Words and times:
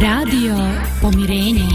Radio 0.00 0.54
Pomirenje. 1.00 1.68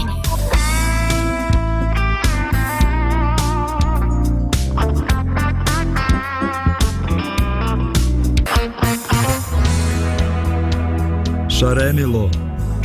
Šarenilo, 11.58 12.30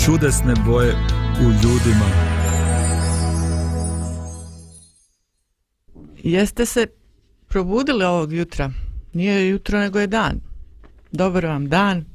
čudesne 0.05 0.53
boje 0.65 0.95
u 1.39 1.43
ljudima. 1.43 2.05
Jeste 6.23 6.65
se 6.65 6.87
probudili 7.47 8.05
ovog 8.05 8.33
jutra? 8.33 8.71
Nije 9.13 9.49
jutro 9.49 9.79
nego 9.79 9.99
je 9.99 10.07
dan. 10.07 10.39
Dobar 11.11 11.45
vam 11.45 11.69
dan. 11.69 12.05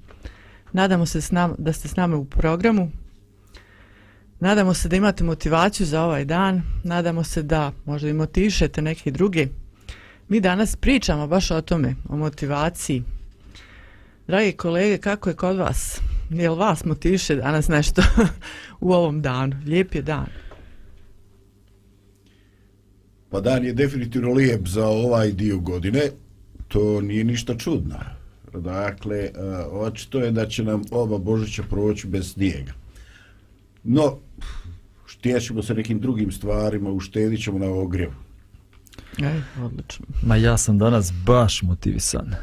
Nadamo 0.72 1.06
se 1.06 1.20
s 1.20 1.30
nam, 1.30 1.54
da 1.58 1.72
ste 1.72 1.88
s 1.88 1.96
nama 1.96 2.16
u 2.16 2.24
programu. 2.24 3.01
Nadamo 4.42 4.74
se 4.74 4.88
da 4.88 4.96
imate 4.96 5.24
motivaciju 5.24 5.86
za 5.86 6.02
ovaj 6.02 6.24
dan. 6.24 6.62
Nadamo 6.84 7.24
se 7.24 7.42
da 7.42 7.72
možda 7.84 8.08
i 8.08 8.12
motivišete 8.12 8.82
neke 8.82 9.10
druge. 9.10 9.46
Mi 10.28 10.40
danas 10.40 10.76
pričamo 10.76 11.26
baš 11.26 11.50
o 11.50 11.60
tome, 11.60 11.94
o 12.08 12.16
motivaciji. 12.16 13.02
Dragi 14.26 14.52
kolege, 14.52 14.98
kako 14.98 15.28
je 15.28 15.36
kod 15.36 15.56
vas? 15.56 16.00
Je 16.30 16.50
li 16.50 16.56
vas 16.56 16.84
motiviše 16.84 17.36
danas 17.36 17.68
nešto 17.68 18.02
u 18.80 18.92
ovom 18.92 19.22
danu? 19.22 19.56
Lijep 19.66 19.94
je 19.94 20.02
dan. 20.02 20.26
Pa 23.30 23.40
dan 23.40 23.64
je 23.64 23.72
definitivno 23.72 24.32
lijep 24.32 24.68
za 24.68 24.86
ovaj 24.86 25.32
dio 25.32 25.58
godine. 25.58 26.10
To 26.68 27.00
nije 27.00 27.24
ništa 27.24 27.56
čudno. 27.56 27.96
Dakle, 28.54 29.18
eh, 29.18 29.30
očito 29.70 30.18
je 30.18 30.30
da 30.30 30.48
će 30.48 30.64
nam 30.64 30.82
oba 30.90 31.18
Božića 31.18 31.62
proći 31.62 32.06
bez 32.06 32.32
snijega. 32.32 32.72
No, 33.84 34.18
štijećemo 35.22 35.62
se 35.62 35.74
nekim 35.74 36.00
drugim 36.00 36.32
stvarima, 36.32 36.90
uštedit 36.90 37.42
ćemo 37.42 37.58
na 37.58 37.66
ogrjevu. 37.66 38.12
Ej, 39.18 39.42
odlično. 39.64 40.06
Ma 40.22 40.36
ja 40.36 40.58
sam 40.58 40.78
danas 40.78 41.12
baš 41.26 41.62
motivisan. 41.62 42.34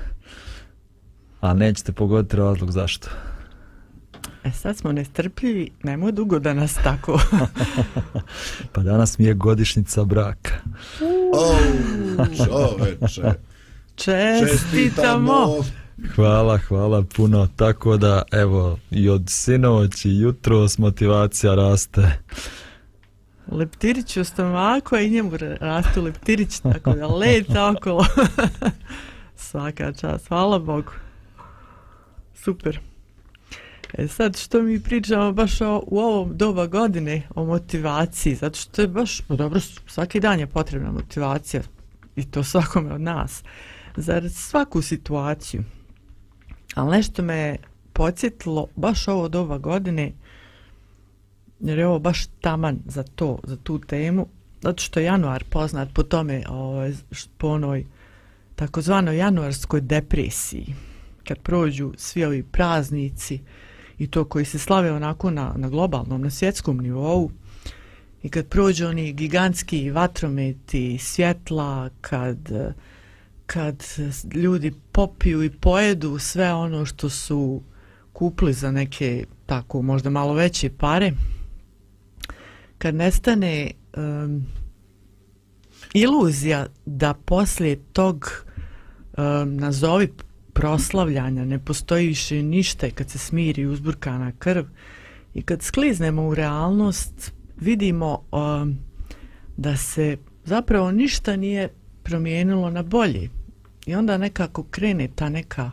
A 1.41 1.53
nećete 1.53 1.91
pogoditi 1.91 2.35
razlog 2.35 2.71
zašto. 2.71 3.09
E 4.43 4.51
sad 4.51 4.77
smo 4.77 4.91
nestrpljivi, 4.91 5.69
nemoj 5.83 6.11
dugo 6.11 6.39
da 6.39 6.53
nas 6.53 6.73
tako. 6.73 7.21
pa 8.73 8.81
danas 8.81 9.17
mi 9.17 9.25
je 9.25 9.33
godišnica 9.33 10.03
braka. 10.03 10.53
O, 11.33 11.57
čoveče. 12.45 13.33
Čestitamo. 13.95 15.63
Hvala, 16.15 16.57
hvala 16.57 17.03
puno. 17.15 17.47
Tako 17.55 17.97
da, 17.97 18.23
evo, 18.31 18.79
i 18.91 19.09
od 19.09 19.23
sinoć 19.27 20.05
i 20.05 20.19
jutro 20.19 20.67
s 20.67 20.77
motivacija 20.77 21.55
raste. 21.55 22.19
Leptirić 23.51 24.17
u 24.17 24.23
stomaku, 24.23 24.95
a 24.95 25.01
i 25.01 25.09
njemu 25.09 25.31
rastu 25.59 26.01
leptirić, 26.01 26.59
tako 26.59 26.93
da 26.93 27.07
leta 27.07 27.71
okolo. 27.77 28.05
Svaka 29.35 29.93
čast, 29.93 30.27
hvala 30.27 30.59
Bogu. 30.59 30.91
Super. 32.35 32.79
E 33.93 34.07
sad, 34.07 34.37
što 34.37 34.61
mi 34.61 34.83
pričamo 34.83 35.31
baš 35.31 35.61
o, 35.61 35.83
u 35.87 35.99
ovom 35.99 36.37
doba 36.37 36.67
godine 36.67 37.27
o 37.35 37.45
motivaciji, 37.45 38.35
zato 38.35 38.59
što 38.59 38.81
je 38.81 38.87
baš, 38.87 39.21
no 39.29 39.35
dobro, 39.35 39.59
svaki 39.87 40.19
dan 40.19 40.39
je 40.39 40.47
potrebna 40.47 40.91
motivacija 40.91 41.61
i 42.15 42.31
to 42.31 42.43
svakome 42.43 42.93
od 42.93 43.01
nas, 43.01 43.43
za 43.95 44.29
svaku 44.29 44.81
situaciju. 44.81 45.63
Ali 46.75 46.97
nešto 46.97 47.23
me 47.23 47.57
podsjetilo 47.93 48.67
baš 48.75 49.07
ovo 49.07 49.29
doba 49.29 49.57
godine, 49.57 50.11
jer 51.59 51.79
je 51.79 51.87
ovo 51.87 51.99
baš 51.99 52.25
taman 52.41 52.79
za 52.85 53.03
to, 53.03 53.39
za 53.43 53.57
tu 53.57 53.79
temu, 53.79 54.27
zato 54.61 54.83
što 54.83 54.99
je 54.99 55.05
januar 55.05 55.43
poznat 55.49 55.89
po 55.93 56.03
tome, 56.03 56.43
ovaj, 56.49 56.93
po 57.37 57.47
onoj 57.47 57.85
takozvanoj 58.55 59.17
januarskoj 59.17 59.81
depresiji, 59.81 60.75
kad 61.27 61.39
prođu 61.39 61.93
svi 61.97 62.25
ovi 62.25 62.43
praznici 62.43 63.39
i 63.97 64.07
to 64.07 64.25
koji 64.25 64.45
se 64.45 64.59
slave 64.59 64.91
onako 64.91 65.31
na, 65.31 65.53
na 65.57 65.69
globalnom, 65.69 66.21
na 66.21 66.29
svjetskom 66.29 66.77
nivou, 66.77 67.31
i 68.23 68.29
kad 68.29 68.47
prođu 68.47 68.87
oni 68.87 69.13
gigantski 69.13 69.91
vatrometi, 69.91 70.97
svjetla, 70.97 71.89
kad 72.01 72.37
kad 73.45 73.83
ljudi 74.33 74.73
popiju 74.91 75.43
i 75.43 75.49
pojedu 75.49 76.19
sve 76.19 76.53
ono 76.53 76.85
što 76.85 77.09
su 77.09 77.61
kupili 78.13 78.53
za 78.53 78.71
neke 78.71 79.25
tako 79.45 79.81
možda 79.81 80.09
malo 80.09 80.33
veće 80.33 80.69
pare 80.69 81.11
kad 82.79 82.95
nestane 82.95 83.71
um, 83.97 84.45
iluzija 85.93 86.67
da 86.85 87.13
poslije 87.13 87.79
tog 87.93 88.45
um, 89.17 89.57
nazovi 89.57 90.13
proslavljanja 90.53 91.45
ne 91.45 91.59
postoji 91.59 92.07
više 92.07 92.43
ništa 92.43 92.89
kad 92.89 93.09
se 93.09 93.17
smiri 93.17 93.65
uzburkana 93.65 94.31
krv 94.39 94.65
i 95.33 95.41
kad 95.41 95.61
skliznemo 95.61 96.27
u 96.27 96.35
realnost 96.35 97.31
vidimo 97.57 98.23
um, 98.31 98.77
da 99.57 99.77
se 99.77 100.17
zapravo 100.45 100.91
ništa 100.91 101.35
nije 101.35 101.69
promijenilo 102.03 102.69
na 102.69 102.83
bolje 102.83 103.29
I 103.85 103.95
onda 103.95 104.17
nekako 104.17 104.63
krene 104.63 105.09
ta 105.15 105.29
neka 105.29 105.71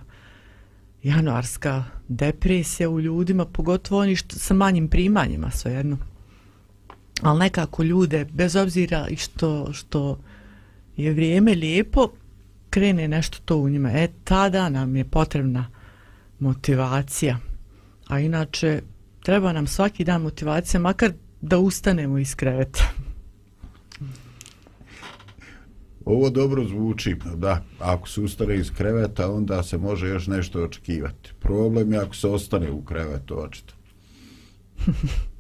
januarska 1.03 1.85
depresija 2.09 2.91
u 2.91 3.01
ljudima, 3.01 3.45
pogotovo 3.45 4.01
oni 4.01 4.17
što, 4.17 4.37
sa 4.39 4.55
manjim 4.55 4.89
primanjima, 4.89 5.51
svejedno. 5.51 5.99
Ali 7.23 7.39
nekako 7.39 7.83
ljude, 7.83 8.25
bez 8.25 8.57
obzira 8.57 9.07
i 9.11 9.17
što, 9.17 9.73
što 9.73 10.19
je 10.97 11.13
vrijeme 11.13 11.55
lijepo, 11.55 12.09
krene 12.71 13.09
nešto 13.09 13.39
to 13.45 13.57
u 13.57 13.69
njima. 13.69 13.91
E, 13.91 14.09
tada 14.25 14.69
nam 14.69 14.97
je 14.97 15.05
potrebna 15.05 15.71
motivacija. 16.39 17.39
A 18.09 18.21
inače, 18.21 18.83
treba 19.23 19.53
nam 19.53 19.67
svaki 19.67 20.05
dan 20.05 20.23
motivacija, 20.23 20.81
makar 20.81 21.13
da 21.41 21.59
ustanemo 21.59 22.19
iz 22.19 22.35
kreveta. 22.35 22.85
Ovo 26.05 26.31
dobro 26.31 26.65
zvuči, 26.65 27.17
da, 27.35 27.65
ako 27.79 28.09
se 28.09 28.21
ustane 28.21 28.57
iz 28.57 28.71
kreveta, 28.71 29.33
onda 29.33 29.63
se 29.63 29.79
može 29.79 30.09
još 30.09 30.27
nešto 30.27 30.65
očekivati. 30.65 31.33
Problem 31.41 31.93
je 31.93 31.99
ako 31.99 32.15
se 32.15 32.29
ostane 32.29 32.71
u 32.71 32.85
krevetu, 32.85 33.39
očito. 33.39 33.75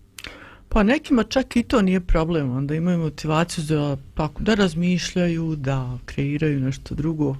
pa 0.76 0.82
nekima 0.82 1.22
čak 1.22 1.56
i 1.56 1.62
to 1.62 1.82
nije 1.82 2.00
problem, 2.00 2.50
onda 2.50 2.74
imaju 2.74 2.98
motivaciju 2.98 3.64
da, 3.64 3.96
tako, 3.96 4.34
pa, 4.34 4.44
da 4.44 4.54
razmišljaju, 4.54 5.56
da 5.56 5.98
kreiraju 6.04 6.60
nešto 6.60 6.94
drugo. 6.94 7.36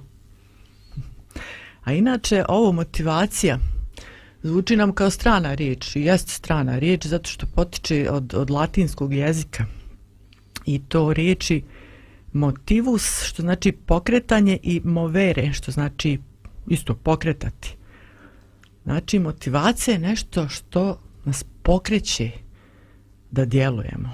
A 1.83 1.93
inače, 1.93 2.43
ovo 2.49 2.71
motivacija 2.71 3.59
zvuči 4.43 4.75
nam 4.75 4.91
kao 4.91 5.09
strana 5.09 5.53
riječ, 5.53 5.95
i 5.95 6.01
jest 6.01 6.29
strana 6.29 6.79
riječ, 6.79 7.05
zato 7.05 7.29
što 7.29 7.45
potiče 7.55 8.07
od, 8.11 8.33
od 8.33 8.49
latinskog 8.49 9.13
jezika. 9.13 9.65
I 10.65 10.79
to 10.79 11.13
riječi 11.13 11.63
motivus, 12.33 13.23
što 13.23 13.41
znači 13.41 13.71
pokretanje 13.71 14.57
i 14.63 14.81
movere, 14.83 15.53
što 15.53 15.71
znači 15.71 16.19
isto 16.67 16.95
pokretati. 16.95 17.75
Znači, 18.83 19.19
motivacija 19.19 19.93
je 19.93 19.99
nešto 19.99 20.49
što 20.49 20.99
nas 21.25 21.45
pokreće 21.63 22.46
da 23.31 23.45
djelujemo. 23.45 24.09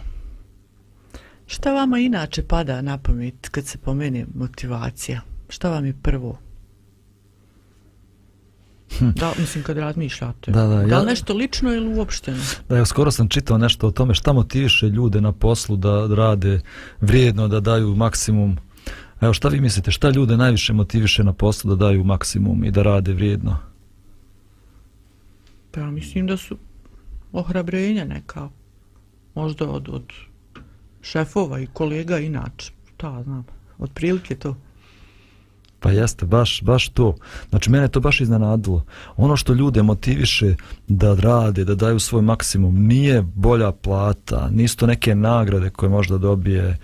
Šta 1.47 1.73
vama 1.73 1.99
inače 1.99 2.43
pada 2.43 2.81
na 2.81 2.97
pamet 2.97 3.49
kad 3.49 3.65
se 3.65 3.77
pomene 3.77 4.25
motivacija? 4.35 5.21
Šta 5.49 5.69
vam 5.69 5.85
je 5.85 5.93
prvo? 6.01 6.39
Hm. 8.99 9.09
Da, 9.15 9.33
mislim, 9.39 9.63
kad 9.63 9.77
razmišljate. 9.77 10.51
Da, 10.51 10.67
da, 10.67 10.83
da 10.83 10.99
li 10.99 11.05
nešto 11.05 11.33
lično 11.33 11.73
ili 11.73 11.97
uopšteno? 11.97 12.43
Da, 12.69 12.77
ja 12.77 12.85
skoro 12.85 13.11
sam 13.11 13.29
čitao 13.29 13.57
nešto 13.57 13.87
o 13.87 13.91
tome 13.91 14.13
šta 14.13 14.33
motiviše 14.33 14.89
ljude 14.89 15.21
na 15.21 15.31
poslu 15.31 15.75
da 15.75 16.07
rade 16.15 16.61
vrijedno, 17.01 17.47
da 17.47 17.59
daju 17.59 17.95
maksimum 17.95 18.57
Evo 19.23 19.33
šta 19.33 19.47
vi 19.47 19.61
mislite, 19.61 19.91
šta 19.91 20.09
ljude 20.09 20.37
najviše 20.37 20.73
motiviše 20.73 21.23
na 21.23 21.33
poslu 21.33 21.75
da 21.75 21.85
daju 21.85 22.03
maksimum 22.03 22.63
i 22.63 22.71
da 22.71 22.83
rade 22.83 23.13
vrijedno? 23.13 23.57
Pa 25.71 25.79
ja 25.79 25.91
mislim 25.91 26.27
da 26.27 26.37
su 26.37 26.57
ohrabrenja 27.31 28.05
neka. 28.05 28.49
Možda 29.35 29.69
od, 29.69 29.89
od 29.89 30.03
šefova 31.01 31.59
i 31.59 31.67
kolega 31.73 32.17
inače. 32.19 32.71
Ta, 32.97 33.23
znam, 33.23 33.45
od 33.77 33.91
prilike 33.93 34.35
to. 34.35 34.55
Pa 35.83 35.91
jeste, 35.91 36.25
baš, 36.25 36.61
baš 36.61 36.89
to. 36.89 37.15
Znači, 37.49 37.69
mene 37.71 37.87
to 37.87 37.99
baš 37.99 38.21
iznenadilo. 38.21 38.85
Ono 39.17 39.37
što 39.37 39.53
ljude 39.53 39.83
motiviše 39.83 40.55
da 40.87 41.15
rade, 41.15 41.65
da 41.65 41.75
daju 41.75 41.99
svoj 41.99 42.21
maksimum, 42.21 42.87
nije 42.87 43.21
bolja 43.21 43.71
plata, 43.71 44.49
nisu 44.51 44.77
to 44.77 44.87
neke 44.87 45.15
nagrade 45.15 45.69
koje 45.69 45.89
možda 45.89 46.17
dobije, 46.17 46.77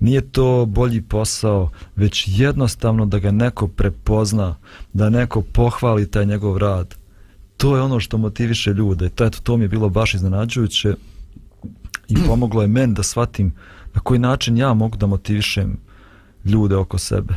nije 0.00 0.20
to 0.20 0.66
bolji 0.66 1.02
posao, 1.02 1.70
već 1.96 2.24
jednostavno 2.28 3.06
da 3.06 3.18
ga 3.18 3.30
neko 3.30 3.68
prepozna, 3.68 4.56
da 4.92 5.10
neko 5.10 5.42
pohvali 5.42 6.10
taj 6.10 6.26
njegov 6.26 6.58
rad. 6.58 6.94
To 7.56 7.76
je 7.76 7.82
ono 7.82 8.00
što 8.00 8.18
motiviše 8.18 8.72
ljude. 8.72 9.08
To, 9.08 9.24
eto, 9.24 9.38
to 9.42 9.56
mi 9.56 9.64
je 9.64 9.68
bilo 9.68 9.88
baš 9.88 10.14
iznenađujuće 10.14 10.94
i 12.08 12.14
pomoglo 12.26 12.62
je 12.62 12.68
men 12.68 12.94
da 12.94 13.02
shvatim 13.02 13.52
na 13.94 14.00
koji 14.00 14.18
način 14.18 14.56
ja 14.56 14.74
mogu 14.74 14.96
da 14.96 15.06
motivišem 15.06 15.76
ljude 16.44 16.76
oko 16.76 16.98
sebe. 16.98 17.34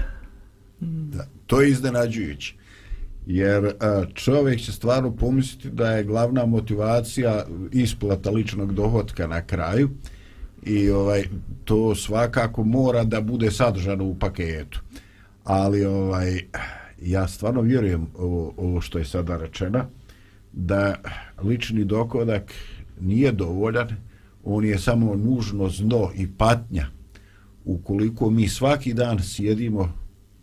Da, 0.80 1.26
to 1.48 1.62
je 1.62 1.70
iznenađujuće. 1.70 2.54
Jer 3.26 3.74
čovjek 4.14 4.60
će 4.60 4.72
stvarno 4.72 5.12
pomisliti 5.16 5.70
da 5.70 5.92
je 5.92 6.04
glavna 6.04 6.46
motivacija 6.46 7.46
isplata 7.72 8.30
ličnog 8.30 8.74
dohodka 8.74 9.28
na 9.28 9.42
kraju 9.42 9.90
i 10.64 10.90
ovaj 10.90 11.24
to 11.66 11.96
svakako 11.96 12.64
mora 12.64 13.04
da 13.04 13.22
bude 13.22 13.52
sadržano 13.52 14.06
u 14.06 14.16
paketu. 14.16 14.82
Ali 15.44 15.86
ovaj 15.86 16.42
ja 17.02 17.28
stvarno 17.28 17.62
vjerujem 17.62 18.08
ovo, 18.18 18.54
ovo 18.58 18.82
što 18.82 18.98
je 19.00 19.06
sada 19.06 19.38
rečeno 19.38 19.86
da 20.54 20.96
lični 21.44 21.86
dohodak 21.86 22.54
nije 23.02 23.32
dovoljan, 23.32 23.88
on 24.44 24.66
je 24.66 24.78
samo 24.78 25.16
nužno 25.16 25.70
zno 25.70 26.10
i 26.16 26.28
patnja 26.38 26.88
ukoliko 27.66 28.30
mi 28.30 28.48
svaki 28.48 28.94
dan 28.94 29.20
sjedimo 29.24 29.94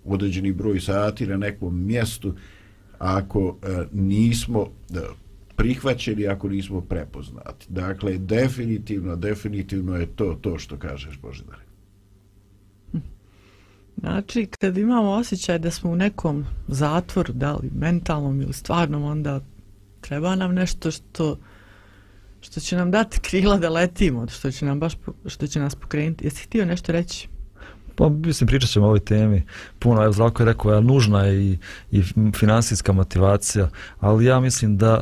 određeni 0.05 0.53
broj 0.53 0.81
sati 0.81 1.27
na 1.27 1.37
nekom 1.37 1.87
mjestu 1.87 2.35
ako 2.99 3.57
e, 3.63 3.85
nismo 3.93 4.67
e, 4.91 4.99
prihvaćeni, 5.57 6.27
ako 6.27 6.49
nismo 6.49 6.81
prepoznati. 6.81 7.67
Dakle, 7.69 8.19
definitivno, 8.19 9.17
definitivno 9.17 9.97
je 9.97 10.07
to 10.07 10.39
to 10.41 10.59
što 10.59 10.77
kažeš, 10.77 11.19
Božidare. 11.23 11.63
Znači, 14.01 14.47
kad 14.61 14.77
imamo 14.77 15.11
osjećaj 15.11 15.59
da 15.59 15.71
smo 15.71 15.91
u 15.91 15.97
nekom 15.97 16.45
zatvoru, 16.69 17.33
da 17.33 17.53
li 17.55 17.71
mentalnom 17.75 18.41
ili 18.41 18.53
stvarnom, 18.53 19.05
onda 19.05 19.41
treba 20.01 20.37
nam 20.37 20.55
nešto 20.55 20.91
što 20.91 21.39
što 22.47 22.61
će 22.61 22.77
nam 22.77 22.91
dati 22.91 23.21
krila 23.21 23.57
da 23.59 23.71
letimo, 23.71 24.27
što 24.29 24.51
će 24.51 24.65
nam 24.65 24.81
baš 24.81 24.93
što 25.27 25.47
će 25.47 25.61
nas 25.61 25.75
pokrenuti. 25.75 26.25
Jesi 26.25 26.43
htio 26.43 26.65
nešto 26.65 26.93
reći? 26.93 27.29
Pa 27.97 28.09
mislim 28.09 28.47
pričat 28.47 28.71
ćemo 28.71 28.85
o 28.85 28.89
ovoj 28.89 29.01
temi 29.01 29.43
puno, 29.79 30.03
evo 30.03 30.13
Zdravko 30.13 30.43
je 30.43 30.47
rekao, 30.47 30.73
ja, 30.73 30.81
nužna 30.81 31.25
je 31.25 31.45
i, 31.45 31.59
i 31.91 32.03
finansijska 32.35 32.93
motivacija, 32.93 33.69
ali 34.01 34.25
ja 34.25 34.41
mislim 34.41 34.77
da 34.77 35.01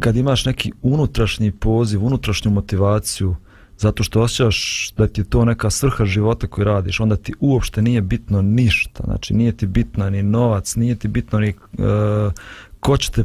kad 0.00 0.16
imaš 0.16 0.44
neki 0.44 0.72
unutrašnji 0.82 1.52
poziv, 1.52 2.04
unutrašnju 2.04 2.50
motivaciju, 2.50 3.36
zato 3.78 4.02
što 4.02 4.22
osjećaš 4.22 4.90
da 4.96 5.06
ti 5.06 5.20
je 5.20 5.24
to 5.24 5.44
neka 5.44 5.70
svrha 5.70 6.04
života 6.04 6.46
koju 6.46 6.64
radiš, 6.64 7.00
onda 7.00 7.16
ti 7.16 7.32
uopšte 7.40 7.82
nije 7.82 8.00
bitno 8.00 8.42
ništa, 8.42 9.04
znači 9.04 9.34
nije 9.34 9.56
ti 9.56 9.66
bitno 9.66 10.10
ni 10.10 10.22
novac, 10.22 10.76
nije 10.76 10.94
ti 10.94 11.08
bitno 11.08 11.38
ni 11.38 11.54
uh, 11.72 12.32
ko 12.80 12.96
će 12.96 13.12
te 13.12 13.24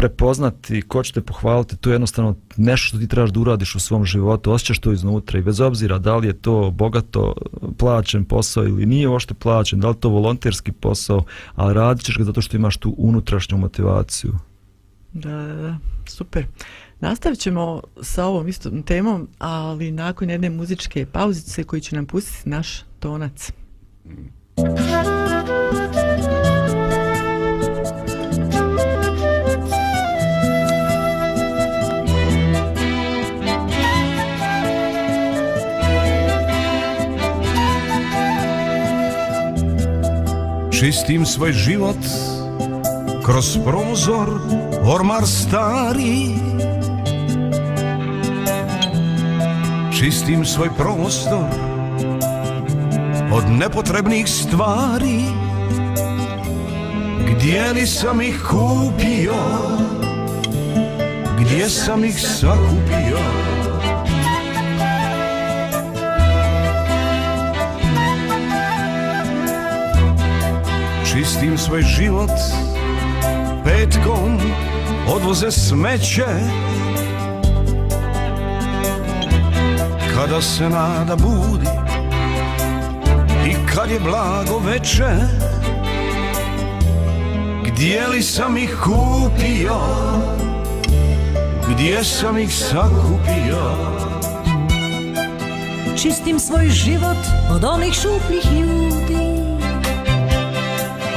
prepoznati, 0.00 0.82
ko 0.82 1.02
će 1.02 1.12
te 1.12 1.20
pohvaliti, 1.20 1.76
to 1.76 1.90
je 1.90 1.94
jednostavno 1.94 2.36
nešto 2.56 2.86
što 2.86 2.98
ti 2.98 3.08
trebaš 3.08 3.30
da 3.30 3.40
uradiš 3.40 3.74
u 3.74 3.80
svom 3.80 4.04
životu, 4.04 4.52
osjećaš 4.52 4.78
to 4.78 4.92
iznutra 4.92 5.38
i 5.38 5.42
bez 5.42 5.60
obzira 5.60 5.98
da 5.98 6.16
li 6.16 6.26
je 6.26 6.32
to 6.32 6.70
bogato 6.70 7.34
plaćen 7.78 8.24
posao 8.24 8.64
ili 8.64 8.86
nije 8.86 9.08
ošte 9.08 9.34
plaćen, 9.34 9.80
da 9.80 9.88
li 9.88 9.96
to 10.00 10.08
volonterski 10.08 10.72
posao, 10.72 11.24
ali 11.54 11.74
radit 11.74 12.04
ćeš 12.04 12.18
ga 12.18 12.24
zato 12.24 12.40
što 12.40 12.56
imaš 12.56 12.76
tu 12.76 12.94
unutrašnju 12.98 13.58
motivaciju. 13.58 14.32
Da, 15.12 15.30
da, 15.30 15.54
da, 15.54 15.78
super. 16.06 16.46
Nastavit 17.00 17.38
ćemo 17.38 17.82
sa 18.02 18.24
ovom 18.24 18.48
istom 18.48 18.82
temom, 18.82 19.28
ali 19.38 19.92
nakon 19.92 20.30
jedne 20.30 20.50
muzičke 20.50 21.06
pauzice 21.06 21.64
koji 21.64 21.82
će 21.82 21.96
nam 21.96 22.06
pustiti 22.06 22.48
naš 22.48 22.84
tonac. 22.98 23.52
Čistim 40.80 41.26
svoj 41.26 41.52
život 41.52 42.00
kroz 43.24 43.58
prozor 43.64 44.28
ormar 44.84 45.26
stari. 45.28 46.32
Čistim 49.98 50.44
svoj 50.44 50.68
prostor 50.78 51.44
od 53.32 53.44
nepotrebnih 53.50 54.28
stvari. 54.28 55.20
Gdje 57.28 57.72
li 57.72 57.86
sam 57.86 58.20
ih 58.20 58.40
kupio, 58.50 59.36
gdje 61.40 61.68
sam 61.70 62.04
ih 62.04 62.20
sakupio? 62.20 63.20
Čistim 71.20 71.58
svoj 71.58 71.82
život 71.82 72.30
petkom 73.64 74.40
odvoze 75.14 75.50
smeće. 75.50 76.26
Kada 80.14 80.42
se 80.42 80.68
nada 80.68 81.16
budi 81.16 81.66
i 83.46 83.54
kad 83.74 83.90
je 83.90 84.00
blago 84.00 84.58
veče 84.58 85.10
Gdje 87.64 88.06
li 88.06 88.22
sam 88.22 88.56
ih 88.56 88.76
kupio, 88.84 89.80
gdje 91.70 92.04
sam 92.04 92.38
ih 92.38 92.54
sakupio? 92.54 93.62
Čistim 96.02 96.38
svoj 96.38 96.68
život 96.68 97.18
od 97.54 97.64
onih 97.64 97.94
šupljih 97.94 98.52
ljudi. 98.52 99.39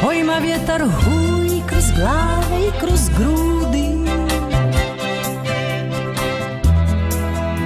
Kojima 0.06 0.38
vjetar 0.38 0.82
huji 0.82 1.62
kroz 1.68 1.84
glave 1.96 2.68
i 2.68 2.80
kroz 2.80 3.10
grudi? 3.18 3.90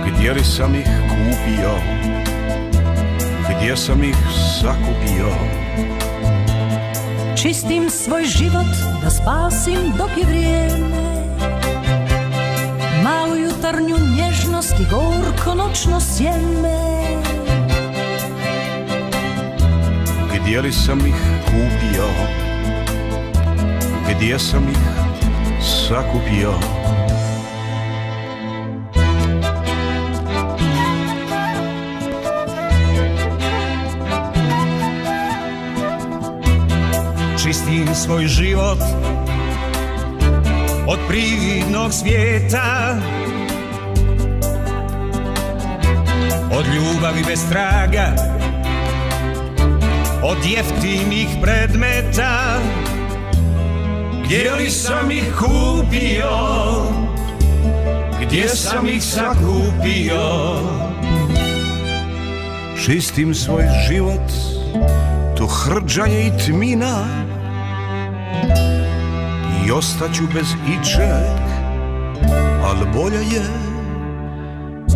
Gdje 0.08 0.34
li 0.34 0.44
sam 0.44 0.75
ih 0.75 0.88
kupio, 1.10 1.72
gdje 3.50 3.77
sam 3.77 4.03
ih 4.03 4.17
sakupio? 4.62 5.29
Čistim 7.41 7.89
svoj 7.89 8.24
život 8.24 9.01
da 9.03 9.10
spasim 9.10 9.94
dok 9.98 10.10
je 10.17 10.25
vrijeme. 10.25 11.24
Malu 13.03 13.36
jutarnju 13.36 13.98
nježnost 14.17 14.74
i 14.79 14.86
gorko 14.89 15.56
noćno 15.56 16.00
sjeme. 16.00 16.77
Gdje 20.36 20.62
li 20.62 20.72
sam 20.72 21.00
ih 21.00 21.37
kupio, 21.48 22.08
gdje 24.10 24.39
sam 24.39 24.70
ih 24.70 24.77
sakupio? 25.88 26.54
Čistim 37.44 37.88
svoj 37.96 38.27
život 38.27 38.80
od 40.88 41.00
prividnog 41.08 41.94
svijeta. 41.94 42.98
Od 46.51 46.66
ljubavi 46.66 47.24
bez 47.27 47.50
traga 47.50 48.37
Od 50.27 50.38
jeftinih 50.46 51.27
predmeta. 51.41 52.60
Gdje 54.25 54.51
li 54.51 54.69
sam 54.69 55.12
ih 55.12 55.24
kupio? 55.39 56.38
Gdje 58.22 58.48
sam 58.50 58.88
ih 58.88 59.03
sakupio? 59.03 60.60
Čistim 62.86 63.36
svoj 63.36 63.63
život 63.88 64.31
To 65.38 65.48
hrđanje 65.48 66.27
i 66.27 66.46
tmina. 66.46 67.07
I 69.67 69.72
ostaću 69.72 70.24
bez 70.34 70.48
ičeg 70.67 71.38
Al 72.63 72.86
bolja 72.93 73.19
je 73.19 73.43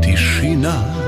tišina. 0.01 1.00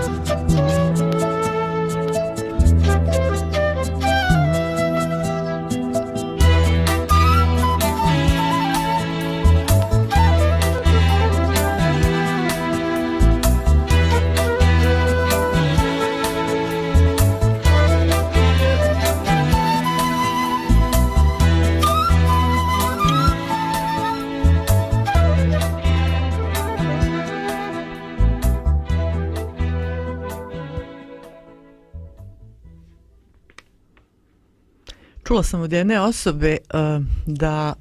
Čula 35.33 35.43
sam 35.43 35.61
od 35.61 35.73
jedne 35.73 35.99
osobe 35.99 36.57
uh, 36.73 37.05
da 37.25 37.73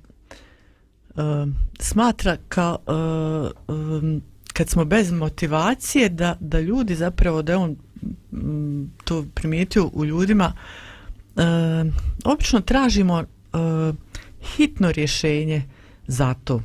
uh, 1.14 1.23
smatra 1.80 2.37
kao 2.49 2.78
uh, 2.87 2.94
eh, 3.68 3.73
um, 3.73 4.23
kad 4.52 4.68
smo 4.68 4.85
bez 4.85 5.12
motivacije 5.12 6.09
da, 6.09 6.37
da 6.40 6.61
ljudi 6.61 6.94
zapravo 6.94 7.42
da 7.42 7.52
je 7.52 7.56
on 7.56 7.76
um, 8.32 8.90
to 9.04 9.25
primijetio 9.35 9.90
u 9.92 10.04
ljudima 10.04 10.52
uh, 11.37 11.42
obično 12.25 12.61
tražimo 12.61 13.14
uh, 13.52 13.94
hitno 14.56 14.92
rješenje 14.92 15.62
za 16.06 16.35
to. 16.35 16.62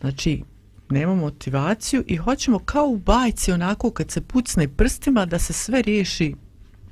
Znači 0.00 0.42
nema 0.90 1.14
motivaciju 1.14 2.04
i 2.06 2.16
hoćemo 2.16 2.58
kao 2.58 2.86
u 2.86 2.96
bajci 2.96 3.52
onako 3.52 3.90
kad 3.90 4.10
se 4.10 4.20
pucne 4.20 4.68
prstima 4.68 5.26
da 5.26 5.38
se 5.38 5.52
sve 5.52 5.82
riješi 5.82 6.34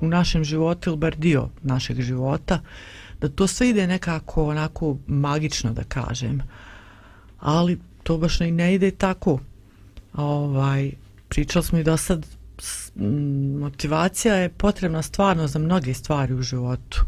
u 0.00 0.08
našem 0.08 0.44
životu 0.44 0.90
ili 0.90 0.96
bar 0.96 1.16
dio 1.16 1.48
našeg 1.62 2.00
života 2.00 2.60
da 3.20 3.28
to 3.28 3.46
sve 3.46 3.68
ide 3.68 3.86
nekako 3.86 4.44
onako 4.44 4.96
magično 5.06 5.72
da 5.72 5.84
kažem. 5.84 6.42
Ali 7.40 7.78
to 8.02 8.18
baš 8.18 8.40
i 8.40 8.50
ne 8.50 8.74
ide 8.74 8.90
tako. 8.90 9.38
Ovaj 10.14 10.90
pričali 11.28 11.64
smo 11.64 11.78
i 11.78 11.84
do 11.84 11.96
sad 11.96 12.26
motivacija 13.60 14.34
je 14.34 14.48
potrebna 14.48 15.02
stvarno 15.02 15.46
za 15.46 15.58
mnoge 15.58 15.94
stvari 15.94 16.34
u 16.34 16.42
životu. 16.42 17.04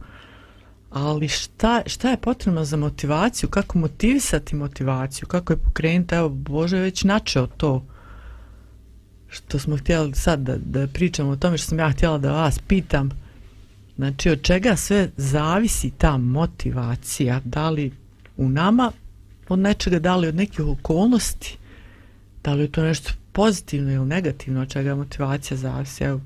Ali 0.91 1.29
šta, 1.29 1.83
šta 1.87 2.11
je 2.11 2.17
potrebno 2.17 2.65
za 2.65 2.77
motivaciju? 2.77 3.49
Kako 3.49 3.79
motivisati 3.79 4.57
motivaciju? 4.57 5.29
Kako 5.29 5.53
je 5.53 5.57
pokrenuti? 5.57 6.15
Evo 6.15 6.29
Bože 6.29 6.79
već 6.79 7.05
načeo 7.05 7.47
to 7.47 7.87
što 9.33 9.59
smo 9.59 9.77
htjeli 9.77 10.15
sad 10.15 10.41
da, 10.41 10.57
da 10.57 10.87
pričamo 10.87 11.31
o 11.31 11.37
tome 11.37 11.59
što 11.59 11.69
sam 11.69 11.79
ja 11.79 11.91
htjela 11.91 12.19
da 12.19 12.33
vas 12.33 12.59
pitam 12.59 13.11
znači 13.97 14.31
od 14.31 14.43
čega 14.43 14.77
sve 14.77 15.11
zavisi 15.17 15.91
ta 15.99 16.17
motivacija? 16.17 17.41
Da 17.45 17.71
li 17.71 17.93
u 18.37 18.49
nama 18.49 18.93
od 19.49 19.59
nečega 19.59 19.99
da 19.99 20.17
li 20.17 20.29
od 20.29 20.35
nekih 20.35 20.61
okolnosti? 20.61 21.59
Da 22.45 22.55
li 22.55 22.63
je 22.63 22.73
to 22.73 22.83
nešto 22.83 23.13
pozitivno 23.33 23.93
ili 23.93 24.07
negativno 24.07 24.63
od 24.63 24.73
čega 24.73 24.95
motivacija 24.95 25.57
zavisi? 25.57 26.05
Evo 26.05 26.21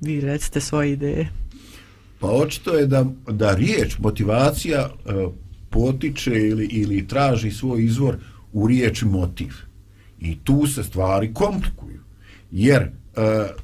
vi 0.00 0.20
recite 0.20 0.60
svoje 0.60 0.92
ideje. 0.92 1.28
Pa 2.20 2.28
očito 2.28 2.74
je 2.74 2.86
da, 2.86 3.06
da 3.28 3.54
riječ 3.54 3.98
motivacija 3.98 4.80
e, 4.80 5.12
potiče 5.70 6.48
ili, 6.48 6.64
ili 6.64 7.08
traži 7.08 7.50
svoj 7.50 7.84
izvor 7.84 8.16
u 8.52 8.66
riječi 8.66 9.04
motiv. 9.04 9.54
I 10.20 10.38
tu 10.44 10.66
se 10.66 10.84
stvari 10.84 11.34
komplikuju 11.34 12.01
jer 12.52 12.82
uh, 12.82 13.22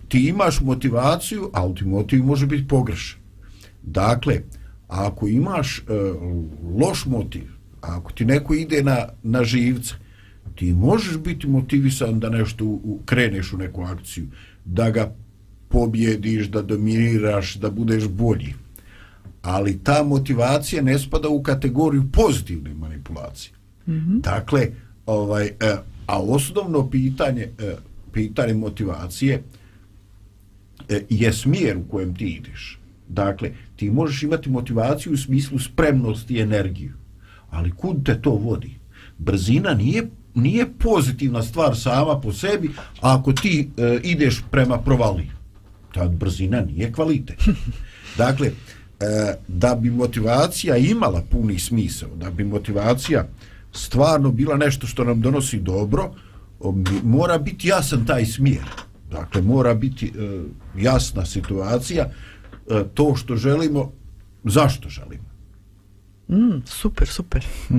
ti 0.09 0.29
imaš 0.29 0.61
motivaciju, 0.61 1.51
ali 1.53 1.75
ti 1.75 1.85
motiv 1.85 2.25
može 2.25 2.47
biti 2.47 2.69
pogrešan. 2.69 3.21
Dakle, 3.83 4.41
ako 4.89 5.29
imaš 5.29 5.79
uh, 5.79 5.87
loš 6.81 7.07
motiv, 7.07 7.43
ako 7.81 8.13
ti 8.13 8.25
neko 8.25 8.55
ide 8.55 8.83
na, 8.83 9.09
na 9.23 9.45
živce, 9.45 9.95
ti 10.55 10.73
možeš 10.73 11.17
biti 11.17 11.47
motivisan 11.47 12.21
da 12.21 12.31
nešto 12.31 12.65
u, 12.65 12.81
u, 12.85 13.01
kreneš 13.05 13.53
u 13.53 13.57
neku 13.57 13.83
akciju, 13.83 14.27
da 14.65 14.91
ga 14.91 15.15
pobjediš, 15.69 16.47
da 16.47 16.63
dominiraš, 16.63 17.55
da 17.55 17.71
budeš 17.71 18.09
bolji. 18.09 18.55
Ali 19.43 19.79
ta 19.79 20.03
motivacija 20.03 20.83
ne 20.83 20.99
spada 20.99 21.29
u 21.29 21.43
kategoriju 21.43 22.05
pozitivne 22.13 22.75
manipulacije. 22.75 23.53
Mm 23.87 23.93
-hmm. 23.93 24.21
Dakle, 24.21 24.69
ovaj, 25.07 25.47
uh, 25.47 25.79
a 26.07 26.23
osnovno 26.23 26.91
pitanje 26.91 27.49
uh, 27.59 27.88
pitanje 28.13 28.55
motivacije 28.55 29.43
e, 30.89 31.03
je 31.11 31.33
smjer 31.33 31.77
u 31.77 31.89
kojem 31.91 32.15
ti 32.15 32.27
ideš. 32.27 32.79
Dakle, 33.09 33.51
ti 33.77 33.91
možeš 33.91 34.23
imati 34.23 34.51
motivaciju 34.51 35.13
u 35.13 35.17
smislu 35.17 35.59
spremnosti 35.59 36.35
i 36.35 36.41
energiju. 36.41 36.93
Ali 37.51 37.71
kud 37.71 38.05
te 38.05 38.23
to 38.23 38.31
vodi? 38.31 38.75
Brzina 39.19 39.75
nije, 39.75 40.09
nije 40.35 40.67
pozitivna 40.79 41.43
stvar 41.43 41.77
sama 41.77 42.21
po 42.21 42.33
sebi, 42.33 42.71
ako 43.01 43.33
ti 43.33 43.69
e, 43.77 44.01
ideš 44.05 44.43
prema 44.51 44.79
provali. 44.79 45.31
Ta 45.95 46.09
brzina 46.09 46.61
nije 46.61 46.93
kvalitet. 46.93 47.43
Dakle, 48.19 48.47
e, 48.47 49.35
da 49.49 49.75
bi 49.75 49.91
motivacija 49.91 50.77
imala 50.77 51.23
puni 51.31 51.59
smisao, 51.59 52.09
da 52.17 52.31
bi 52.31 52.45
motivacija 52.45 53.27
stvarno 53.73 54.31
bila 54.31 54.57
nešto 54.57 54.87
što 54.87 55.05
nam 55.05 55.21
donosi 55.21 55.61
dobro, 55.61 56.11
mora 57.03 57.39
biti 57.39 57.69
jasan 57.69 58.07
taj 58.07 58.27
smjer. 58.27 58.65
Dakle, 59.11 59.43
mora 59.43 59.75
biti 59.75 60.07
e, 60.07 60.41
jasna 60.77 61.27
situacija, 61.27 62.05
e, 62.71 62.85
to 62.95 63.17
što 63.17 63.37
želimo, 63.37 63.93
zašto 64.45 64.89
želimo. 64.89 65.29
Mm, 66.29 66.63
super, 66.67 67.09
super. 67.09 67.47
Hm. 67.69 67.79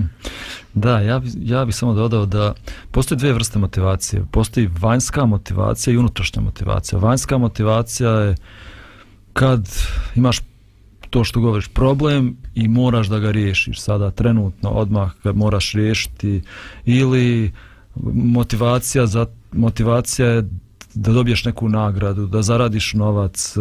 Da, 0.74 1.00
ja 1.00 1.19
bi, 1.19 1.29
ja 1.41 1.65
bi 1.65 1.71
samo 1.71 1.93
dodao 1.93 2.25
da 2.25 2.53
postoje 2.91 3.17
dvije 3.17 3.33
vrste 3.33 3.59
motivacije. 3.59 4.25
Postoji 4.31 4.69
vanjska 4.79 5.25
motivacija 5.25 5.93
i 5.93 5.98
unutrašnja 5.98 6.41
motivacija. 6.41 7.00
Vanjska 7.00 7.38
motivacija 7.38 8.12
je 8.12 8.36
kad 9.33 9.69
imaš 10.15 10.39
to 11.09 11.24
što 11.24 11.39
govoriš 11.39 11.67
problem 11.67 12.38
i 12.55 12.67
moraš 12.67 13.07
da 13.07 13.19
ga 13.19 13.31
riješiš 13.31 13.81
sada 13.81 14.12
trenutno 14.12 14.69
odmah 14.69 15.12
ga 15.24 15.33
moraš 15.33 15.74
riješiti 15.74 16.41
ili 16.86 17.45
uh, 17.45 17.68
motivacija 18.13 19.08
za 19.08 19.25
motivacija 19.51 20.27
je 20.27 20.50
da 20.93 21.13
dobiješ 21.13 21.46
neku 21.46 21.69
nagradu, 21.69 22.27
da 22.27 22.41
zaradiš 22.41 22.93
novac. 22.93 23.58
E, 23.58 23.60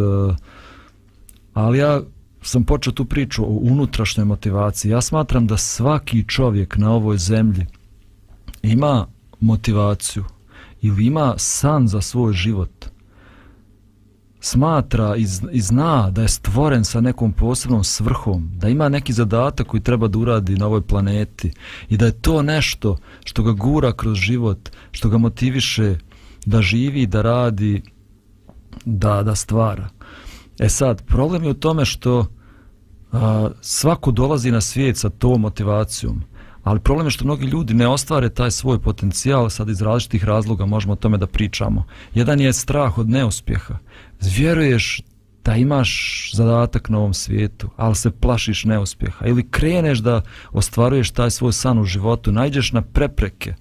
ali 1.53 1.77
ja 1.77 2.01
sam 2.41 2.63
počeo 2.63 2.93
tu 2.93 3.05
priču 3.05 3.43
o 3.43 3.59
unutrašnjoj 3.61 4.25
motivaciji. 4.25 4.91
Ja 4.91 5.01
smatram 5.01 5.47
da 5.47 5.57
svaki 5.57 6.23
čovjek 6.27 6.77
na 6.77 6.91
ovoj 6.91 7.17
zemlji 7.17 7.65
ima 8.61 9.07
motivaciju 9.39 10.25
ili 10.81 11.05
ima 11.05 11.33
san 11.37 11.87
za 11.87 12.01
svoj 12.01 12.33
život 12.33 12.85
smatra 14.39 15.15
i, 15.15 15.25
i 15.51 15.61
zna 15.61 16.11
da 16.11 16.21
je 16.21 16.27
stvoren 16.27 16.85
sa 16.85 17.01
nekom 17.01 17.33
posebnom 17.33 17.83
svrhom, 17.83 18.51
da 18.55 18.69
ima 18.69 18.89
neki 18.89 19.13
zadatak 19.13 19.67
koji 19.67 19.83
treba 19.83 20.07
da 20.07 20.19
uradi 20.19 20.55
na 20.55 20.65
ovoj 20.65 20.81
planeti 20.81 21.51
i 21.89 21.97
da 21.97 22.05
je 22.05 22.21
to 22.21 22.41
nešto 22.41 22.97
što 23.25 23.43
ga 23.43 23.51
gura 23.51 23.91
kroz 23.91 24.17
život, 24.17 24.69
što 24.91 25.09
ga 25.09 25.17
motiviše 25.17 25.95
da 26.45 26.61
živi, 26.61 27.05
da 27.05 27.21
radi, 27.21 27.81
da, 28.85 29.23
da 29.23 29.35
stvara. 29.35 29.89
E 30.59 30.69
sad, 30.69 31.05
problem 31.05 31.43
je 31.43 31.49
u 31.49 31.53
tome 31.53 31.85
što 31.85 32.25
a, 33.11 33.49
svako 33.61 34.11
dolazi 34.11 34.51
na 34.51 34.61
svijet 34.61 34.97
sa 34.97 35.09
tom 35.09 35.41
motivacijom, 35.41 36.23
ali 36.63 36.79
problem 36.79 37.07
je 37.07 37.11
što 37.11 37.25
mnogi 37.25 37.45
ljudi 37.45 37.73
ne 37.73 37.87
ostvare 37.87 38.29
taj 38.29 38.51
svoj 38.51 38.79
potencijal 38.79 39.49
sad 39.49 39.69
iz 39.69 39.81
različitih 39.81 40.23
razloga, 40.23 40.65
možemo 40.65 40.93
o 40.93 40.95
tome 40.95 41.17
da 41.17 41.27
pričamo. 41.27 41.83
Jedan 42.13 42.39
je 42.39 42.53
strah 42.53 42.97
od 42.97 43.09
neuspjeha, 43.09 43.77
vjeruješ 44.21 45.01
da 45.45 45.55
imaš 45.55 46.31
zadatak 46.33 46.89
na 46.89 46.97
ovom 46.97 47.13
svijetu, 47.13 47.69
ali 47.75 47.95
se 47.95 48.11
plašiš 48.11 48.65
neuspjeha 48.65 49.25
ili 49.25 49.49
kreneš 49.49 49.99
da 49.99 50.21
ostvaruješ 50.51 51.11
taj 51.11 51.31
svoj 51.31 51.53
san 51.53 51.79
u 51.79 51.85
životu, 51.85 52.31
najdeš 52.31 52.71
na 52.71 52.81
prepreke 52.81 53.53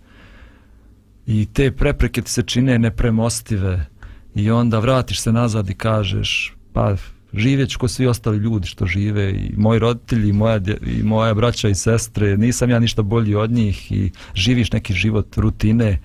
i 1.27 1.47
te 1.53 1.73
prepreke 1.73 2.23
ti 2.23 2.31
se 2.31 2.43
čine 2.43 2.79
nepremostive 2.79 3.87
i 4.35 4.51
onda 4.51 4.79
vratiš 4.79 5.21
se 5.21 5.33
nazad 5.33 5.71
i 5.71 5.75
kažeš 5.75 6.55
pa 6.73 6.97
živjeć 7.33 7.77
ko 7.77 7.89
svi 7.89 8.07
ostali 8.07 8.39
ljudi 8.39 8.67
što 8.67 8.87
žive 8.87 9.31
i 9.31 9.53
moji 9.57 9.79
roditelji 9.79 10.29
i 10.29 10.33
moja, 10.33 10.61
i 10.87 11.03
moja 11.03 11.35
braća 11.35 11.69
i 11.69 11.75
sestre, 11.75 12.37
nisam 12.37 12.71
ja 12.71 12.79
ništa 12.79 13.03
bolji 13.03 13.35
od 13.35 13.51
njih 13.51 13.93
i 13.93 14.11
živiš 14.35 14.73
neki 14.73 14.95
život 14.95 15.37
rutine, 15.37 16.01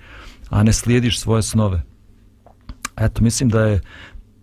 a 0.50 0.62
ne 0.62 0.72
slijediš 0.72 1.20
svoje 1.20 1.42
snove. 1.42 1.82
Eto, 2.96 3.22
mislim 3.22 3.48
da 3.48 3.60
je 3.60 3.80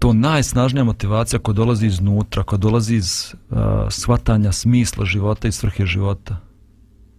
to 0.01 0.13
najsnažnija 0.13 0.83
motivacija 0.83 1.39
koja 1.39 1.53
dolazi 1.53 1.87
iznutra, 1.87 2.43
koja 2.43 2.59
dolazi 2.59 2.95
iz 2.95 3.33
uh, 3.33 3.57
shvatanja 3.89 4.51
smisla 4.51 5.05
života 5.05 5.47
i 5.47 5.51
svrhe 5.51 5.85
života. 5.85 6.37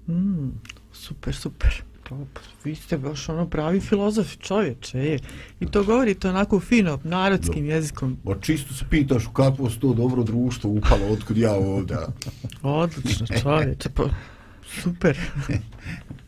Mm, 0.09 0.49
super, 0.93 1.35
super. 1.35 1.83
Vi 2.65 2.75
ste 2.75 2.99
baš 2.99 3.29
ono 3.29 3.47
pravi 3.47 3.81
filozofi 3.81 4.37
čovječe. 4.37 4.99
Je. 4.99 5.19
I 5.61 5.67
to 5.67 5.85
govorite 5.85 6.29
onako 6.29 6.61
fino, 6.61 6.99
narodskim 7.05 7.65
Do. 7.67 7.73
jezikom. 7.73 8.19
Ma 8.25 8.35
čisto 8.41 8.75
se 8.75 8.85
pitaš 8.91 9.27
u 9.27 9.31
kakvo 9.31 9.71
se 9.71 9.81
to 9.81 9.95
dobro 9.95 10.23
društvo 10.23 10.71
upalo, 10.71 11.07
otkud 11.13 11.37
ja 11.37 11.53
ovdje. 11.53 11.97
Odlično 12.63 13.27
čovječe. 13.43 13.89
Pa, 13.89 14.05
super. 14.83 15.19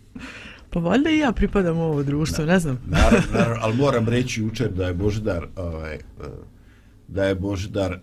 Pa 0.75 0.81
valjda 0.81 1.11
i 1.11 1.19
ja 1.19 1.33
pripadam 1.33 1.79
u 1.79 1.83
ovo 1.83 2.03
društvo, 2.03 2.45
ne 2.45 2.59
znam. 2.59 2.79
Naravno, 2.87 3.27
naravno, 3.33 3.57
ali 3.61 3.77
moram 3.77 4.09
reći 4.09 4.41
jučer 4.41 4.73
da 4.73 4.87
je 4.87 4.95
Božidar 4.95 5.47
ovaj, 5.57 5.95
eh, 5.95 6.01
da 7.09 7.25
je 7.25 7.35
Božidar 7.35 7.93
uh, 7.93 7.99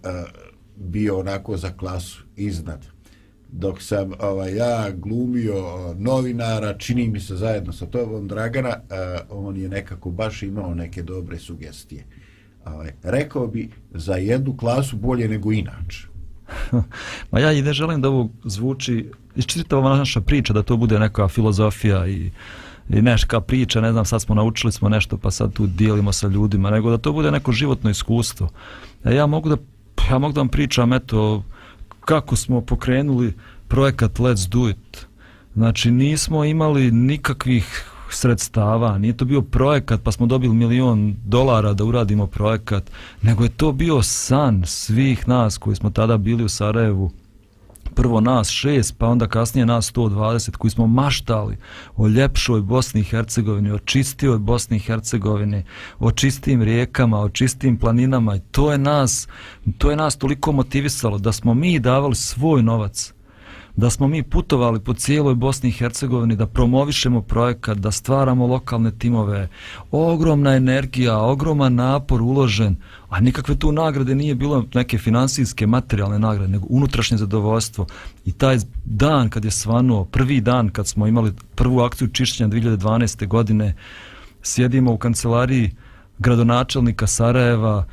bio 0.76 1.20
onako 1.20 1.58
za 1.58 1.72
klasu 1.72 2.24
iznad 2.36 2.88
dok 3.52 3.82
sam 3.82 4.12
ovaj, 4.20 4.56
ja 4.56 4.92
glumio 4.92 5.94
novinara, 5.98 6.78
čini 6.78 7.08
mi 7.08 7.20
se 7.20 7.36
zajedno 7.36 7.74
sa 7.74 7.86
tobom 7.86 8.28
Dragana, 8.28 8.70
uh, 8.70 9.46
on 9.46 9.58
je 9.58 9.70
nekako 9.70 10.12
baš 10.12 10.44
imao 10.44 10.76
neke 10.76 11.04
dobre 11.04 11.40
sugestije. 11.40 12.04
Ovaj, 12.66 12.94
rekao 13.04 13.48
bi 13.48 13.70
za 13.92 14.16
jednu 14.16 14.58
klasu 14.58 14.98
bolje 14.98 15.28
nego 15.28 15.52
inače. 15.52 16.11
Ma 17.32 17.40
ja 17.40 17.52
i 17.52 17.62
ne 17.62 17.74
želim 17.74 18.02
da 18.02 18.10
ovo 18.10 18.30
zvuči, 18.44 19.12
isčitite 19.36 19.76
naša 19.76 20.22
priča, 20.22 20.54
da 20.54 20.64
to 20.64 20.78
bude 20.78 21.00
neka 21.00 21.28
filozofija 21.28 22.08
i, 22.08 22.32
i 22.90 23.02
neška 23.02 23.42
priča, 23.42 23.82
ne 23.82 23.92
znam, 23.92 24.06
sad 24.06 24.22
smo 24.22 24.36
naučili 24.36 24.72
smo 24.72 24.90
nešto 24.90 25.18
pa 25.18 25.32
sad 25.32 25.54
tu 25.54 25.68
dijelimo 25.68 26.12
sa 26.12 26.28
ljudima, 26.28 26.70
nego 26.70 26.90
da 26.90 26.98
to 26.98 27.14
bude 27.14 27.32
neko 27.32 27.52
životno 27.52 27.90
iskustvo. 27.90 28.50
E, 29.04 29.16
ja 29.16 29.26
mogu 29.26 29.50
da, 29.50 29.58
ja 30.12 30.18
mogu 30.18 30.34
da 30.34 30.42
vam 30.42 30.50
pričam, 30.50 30.94
eto, 30.94 31.44
kako 32.06 32.36
smo 32.36 32.62
pokrenuli 32.62 33.34
projekat 33.68 34.20
Let's 34.20 34.50
Do 34.50 34.70
It. 34.70 35.06
Znači, 35.54 35.92
nismo 35.92 36.46
imali 36.46 36.92
nikakvih 36.92 37.91
sredstava, 38.16 38.98
nije 38.98 39.18
to 39.18 39.26
bio 39.26 39.42
projekat 39.42 40.02
pa 40.04 40.12
smo 40.12 40.26
dobili 40.26 40.56
milion 40.56 41.16
dolara 41.26 41.74
da 41.74 41.84
uradimo 41.84 42.28
projekat, 42.28 42.92
nego 43.22 43.44
je 43.44 43.50
to 43.50 43.72
bio 43.72 44.02
san 44.02 44.64
svih 44.66 45.28
nas 45.28 45.58
koji 45.58 45.76
smo 45.76 45.90
tada 45.90 46.18
bili 46.18 46.44
u 46.44 46.50
Sarajevu, 46.50 47.12
prvo 47.96 48.22
nas 48.22 48.50
šest, 48.50 48.98
pa 48.98 49.08
onda 49.08 49.28
kasnije 49.28 49.66
nas 49.66 49.94
120 49.94 50.58
koji 50.58 50.72
smo 50.72 50.88
maštali 50.88 51.58
o 51.96 52.08
ljepšoj 52.08 52.62
Bosni 52.62 53.02
i 53.02 53.04
Hercegovini, 53.04 53.72
o 53.72 53.80
čistijoj 53.80 54.38
Bosni 54.38 54.78
i 54.78 54.80
Hercegovini, 54.80 55.64
o 56.00 56.12
čistim 56.12 56.62
rijekama, 56.62 57.20
o 57.20 57.30
čistim 57.30 57.78
planinama. 57.78 58.36
I 58.36 58.40
to 58.40 58.72
je 58.72 58.78
nas, 58.78 59.28
to 59.78 59.90
je 59.90 59.96
nas 59.96 60.16
toliko 60.16 60.52
motivisalo 60.52 61.18
da 61.18 61.32
smo 61.32 61.54
mi 61.54 61.80
davali 61.80 62.16
svoj 62.16 62.64
novac 62.64 63.14
da 63.76 63.90
smo 63.90 64.08
mi 64.08 64.24
putovali 64.24 64.80
po 64.80 64.94
cijeloj 64.94 65.36
Bosni 65.36 65.70
i 65.70 65.72
Hercegovini, 65.72 66.36
da 66.36 66.48
promovišemo 66.48 67.22
projekat, 67.22 67.78
da 67.78 67.92
stvaramo 67.92 68.48
lokalne 68.48 68.92
timove. 68.92 69.48
Ogromna 69.92 70.56
energija, 70.56 71.18
ogroman 71.18 71.76
napor 71.76 72.22
uložen, 72.22 72.76
a 73.10 73.20
nikakve 73.20 73.56
tu 73.56 73.72
nagrade 73.72 74.16
nije 74.16 74.36
bilo 74.36 74.66
neke 74.74 74.98
finansijske, 74.98 75.68
materijalne 75.68 76.20
nagrade, 76.20 76.52
nego 76.52 76.66
unutrašnje 76.70 77.18
zadovoljstvo. 77.18 77.86
I 78.26 78.32
taj 78.32 78.58
dan 78.86 79.30
kad 79.30 79.46
je 79.46 79.52
svanuo, 79.52 80.06
prvi 80.06 80.42
dan 80.42 80.70
kad 80.70 80.88
smo 80.88 81.08
imali 81.08 81.34
prvu 81.56 81.80
akciju 81.80 82.08
čišćenja 82.08 82.50
2012. 82.50 83.28
godine, 83.28 83.76
sjedimo 84.42 84.94
u 84.94 84.98
kancelariji 84.98 85.72
gradonačelnika 86.20 87.08
Sarajeva, 87.08 87.86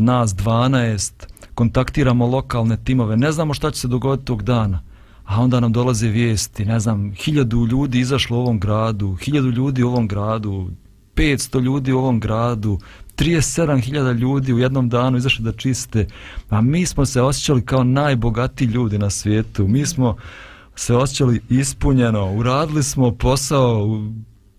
nas 0.00 0.34
12, 0.34 1.12
kontaktiramo 1.54 2.26
lokalne 2.26 2.76
timove, 2.84 3.16
ne 3.16 3.32
znamo 3.32 3.54
šta 3.54 3.70
će 3.70 3.80
se 3.80 3.88
dogoditi 3.88 4.26
tog 4.26 4.42
dana 4.42 4.87
a 5.28 5.40
onda 5.40 5.60
nam 5.60 5.72
dolaze 5.72 6.08
vijesti, 6.08 6.64
ne 6.64 6.80
znam, 6.80 7.12
hiljadu 7.12 7.66
ljudi 7.66 7.98
izašlo 7.98 8.36
u 8.36 8.40
ovom 8.40 8.60
gradu, 8.60 9.14
hiljadu 9.14 9.50
ljudi 9.50 9.82
u 9.82 9.88
ovom 9.88 10.08
gradu, 10.08 10.70
500 11.14 11.60
ljudi 11.60 11.92
u 11.92 11.98
ovom 11.98 12.20
gradu, 12.20 12.78
37.000 13.16 14.18
ljudi 14.18 14.52
u 14.52 14.58
jednom 14.58 14.88
danu 14.88 15.18
izašli 15.18 15.44
da 15.44 15.52
čiste, 15.52 16.06
a 16.48 16.60
mi 16.60 16.86
smo 16.86 17.06
se 17.06 17.22
osjećali 17.22 17.64
kao 17.64 17.84
najbogati 17.84 18.64
ljudi 18.64 18.98
na 18.98 19.10
svijetu, 19.10 19.68
mi 19.68 19.86
smo 19.86 20.16
se 20.76 20.94
osjećali 20.94 21.40
ispunjeno, 21.48 22.34
uradili 22.34 22.82
smo 22.82 23.10
posao, 23.10 23.86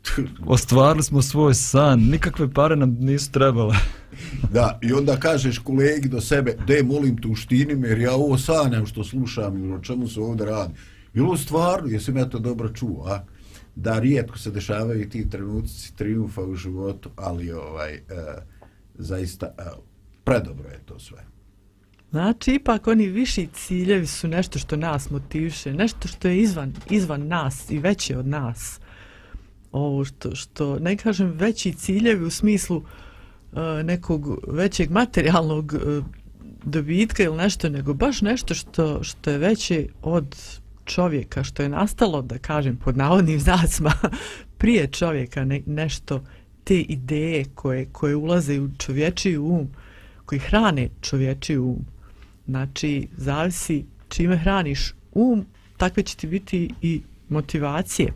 ostvarili 0.46 1.04
smo 1.04 1.22
svoj 1.22 1.54
san, 1.54 2.00
nikakve 2.00 2.54
pare 2.54 2.76
nam 2.76 2.98
nisu 3.00 3.32
trebale. 3.32 3.76
da, 4.54 4.80
i 4.82 4.94
onda 4.94 5.16
kažeš 5.16 5.60
kolegi 5.60 6.10
do 6.10 6.22
sebe, 6.22 6.56
de 6.68 6.84
molim 6.84 7.18
tu 7.18 7.36
štini 7.36 7.76
me, 7.76 7.88
jer 7.88 8.00
ja 8.00 8.14
ovo 8.14 8.38
sanjam 8.38 8.86
što 8.86 9.04
slušam 9.04 9.66
i 9.66 9.74
o 9.74 9.80
čemu 9.80 10.08
se 10.08 10.20
ovdje 10.20 10.46
radi. 10.46 10.74
I 11.14 11.20
ovo 11.20 11.38
stvarno, 11.38 11.90
jesam 11.90 12.18
ja 12.18 12.26
to 12.26 12.40
dobro 12.40 12.70
čuo, 12.70 13.06
a? 13.08 13.24
Da, 13.76 14.00
rijetko 14.00 14.38
se 14.38 14.52
dešavaju 14.52 15.10
ti 15.10 15.30
trenuci 15.30 15.96
triumfa 15.96 16.42
u 16.42 16.56
životu, 16.56 17.10
ali 17.16 17.52
ovaj, 17.52 17.94
e, 17.94 18.02
zaista, 18.98 19.46
e, 19.46 19.64
predobro 20.24 20.70
je 20.70 20.80
to 20.86 21.00
sve. 21.00 21.26
Znači, 22.12 22.54
ipak 22.54 22.88
oni 22.88 23.08
viši 23.08 23.48
ciljevi 23.54 24.08
su 24.08 24.28
nešto 24.28 24.60
što 24.60 24.76
nas 24.76 25.10
motiviše, 25.10 25.74
nešto 25.74 26.08
što 26.08 26.28
je 26.28 26.42
izvan, 26.42 26.74
izvan 26.90 27.28
nas 27.28 27.72
i 27.72 27.80
veće 27.80 28.18
od 28.18 28.28
nas. 28.28 28.79
Ovo 29.72 30.06
što, 30.06 30.36
što, 30.36 30.80
ne 30.80 30.98
kažem 30.98 31.32
veći 31.32 31.74
ciljevi 31.74 32.26
u 32.26 32.30
smislu 32.30 32.78
uh, 32.78 32.84
E, 33.54 33.84
nekog 33.84 34.40
većeg 34.48 34.92
materijalnog 34.92 35.74
uh, 35.74 36.06
dobitka 36.64 37.24
ili 37.24 37.38
nešto, 37.38 37.70
nego 37.70 37.94
baš 37.94 38.22
nešto 38.22 38.54
što, 38.54 39.04
što 39.04 39.32
je 39.32 39.38
veće 39.38 39.88
od 40.02 40.36
čovjeka, 40.86 41.44
što 41.44 41.64
je 41.64 41.70
nastalo, 41.70 42.22
da 42.22 42.38
kažem, 42.38 42.78
pod 42.78 42.98
navodnim 42.98 43.40
znacima, 43.40 43.92
prije 44.58 44.88
čovjeka 44.88 45.46
ne, 45.46 45.62
nešto, 45.66 46.24
te 46.64 46.80
ideje 46.80 47.46
koje, 47.56 47.86
koje 47.92 48.16
ulaze 48.16 48.60
u 48.60 48.70
čovječiji 48.78 49.38
um, 49.38 49.70
koji 50.26 50.40
hrane 50.40 50.90
čovječiji 51.02 51.58
um. 51.58 51.86
Znači, 52.48 53.08
zavisi 53.18 53.86
čime 54.10 54.38
hraniš 54.38 54.94
um, 55.12 55.46
takve 55.78 56.04
će 56.04 56.16
ti 56.16 56.28
biti 56.28 56.70
i 56.82 57.02
motivacije. 57.30 58.14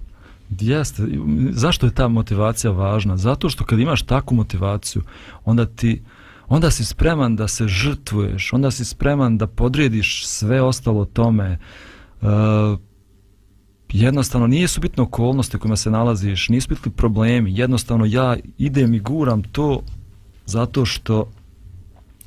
Jeste. 0.50 1.04
Zašto 1.52 1.86
je 1.86 1.94
ta 1.94 2.08
motivacija 2.08 2.72
važna? 2.72 3.18
Zato 3.18 3.50
što 3.50 3.66
kad 3.66 3.80
imaš 3.80 4.02
takvu 4.02 4.36
motivaciju, 4.36 5.02
onda 5.46 5.66
ti 5.66 6.02
onda 6.48 6.72
si 6.72 6.86
spreman 6.86 7.36
da 7.36 7.48
se 7.48 7.68
žrtvuješ, 7.68 8.54
onda 8.54 8.72
si 8.72 8.86
spreman 8.86 9.38
da 9.38 9.48
podrediš 9.48 10.28
sve 10.28 10.62
ostalo 10.62 11.06
tome. 11.06 11.58
Uh, 12.22 12.30
jednostavno, 13.90 14.48
nije 14.48 14.68
su 14.68 14.82
bitne 14.82 15.04
okolnosti 15.04 15.58
kojima 15.58 15.76
se 15.76 15.92
nalaziš, 15.92 16.50
nisu 16.50 16.70
bitni 16.70 16.92
problemi. 16.92 17.58
Jednostavno, 17.58 18.06
ja 18.06 18.38
idem 18.58 18.94
i 18.94 19.00
guram 19.00 19.44
to 19.44 19.82
zato 20.46 20.86
što 20.86 21.32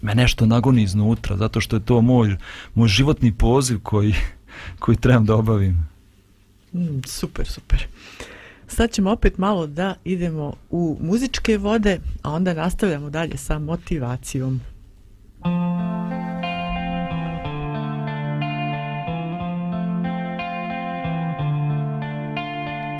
me 0.02 0.14
nešto 0.14 0.46
nagoni 0.46 0.82
iznutra, 0.82 1.36
zato 1.36 1.60
što 1.60 1.76
je 1.76 1.84
to 1.84 2.00
moj, 2.00 2.36
moj 2.74 2.88
životni 2.88 3.32
poziv 3.32 3.80
koji, 3.82 4.14
koji 4.78 4.96
trebam 4.96 5.24
da 5.24 5.34
obavim. 5.34 5.88
Mm, 6.76 7.00
super, 7.06 7.46
super. 7.46 7.86
Sad 8.68 8.90
ćemo 8.90 9.10
opet 9.10 9.38
malo 9.38 9.66
da 9.66 9.94
idemo 10.04 10.52
u 10.70 10.96
muzičke 11.00 11.58
vode, 11.58 12.00
a 12.22 12.30
onda 12.32 12.54
nastavljamo 12.54 13.10
dalje 13.10 13.36
sa 13.36 13.58
motivacijom. 13.58 14.60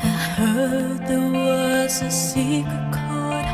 I 0.03 0.09
heard 0.37 1.07
there 1.07 1.31
was 1.31 2.03
a 2.03 2.11
secret 2.11 2.93
chord 2.93 3.47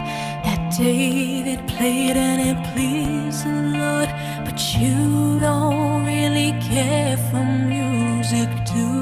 that 0.45 0.79
David 0.79 1.59
played 1.77 2.17
and 2.17 2.41
it 2.51 2.57
pleased 2.75 3.45
the 3.45 3.79
Lord, 3.79 4.09
but 4.45 4.61
you 4.79 5.41
don't 5.41 6.05
really 6.07 6.53
care 6.71 7.17
for 7.31 7.45
music, 7.45 8.49
do 8.75 9.02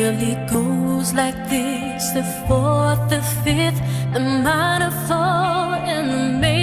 It 0.00 0.48
goes 0.48 1.12
like 1.12 1.34
this. 1.50 2.10
The 2.10 2.22
fourth, 2.46 3.10
the 3.10 3.20
fifth, 3.42 3.80
the 4.12 4.20
minor 4.20 4.92
fall, 5.08 5.74
and 5.74 6.08
the 6.08 6.38
major 6.38 6.57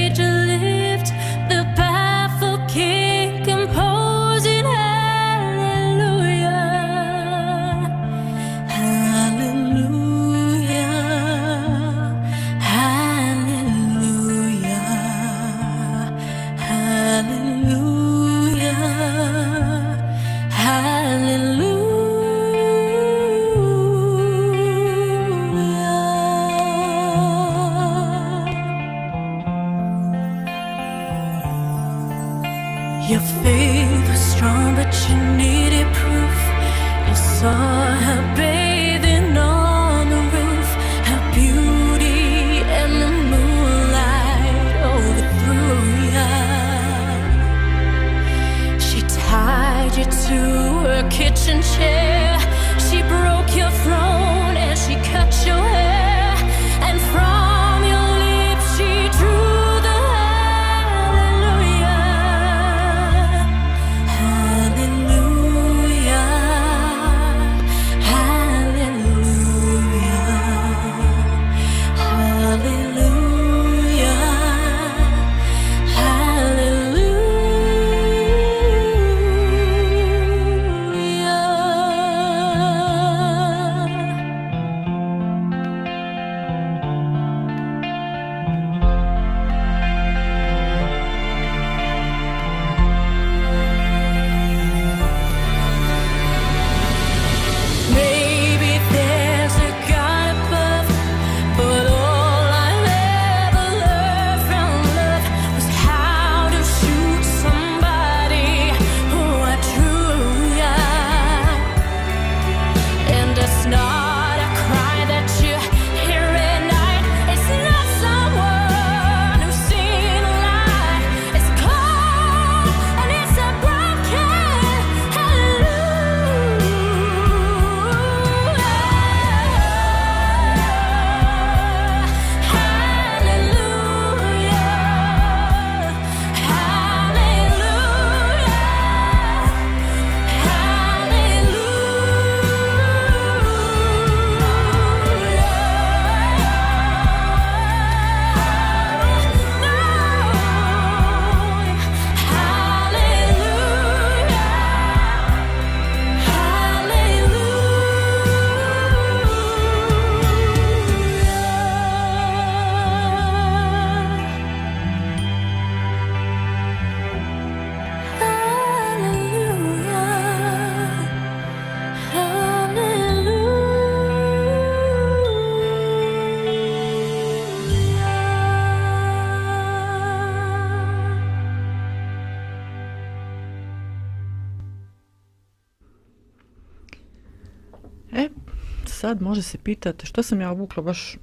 sad 189.05 189.21
može 189.21 189.41
se 189.41 189.57
pitati 189.57 190.05
što 190.05 190.23
sam 190.23 190.41
ja 190.41 190.51
obukla 190.51 190.83
baš 190.83 191.17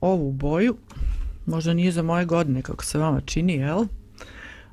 ovu 0.00 0.32
boju. 0.32 0.76
Možda 1.46 1.74
nije 1.74 1.92
za 1.92 2.02
moje 2.02 2.24
godine 2.24 2.62
kako 2.62 2.84
se 2.84 2.98
vama 2.98 3.20
čini, 3.20 3.52
jel? 3.52 3.84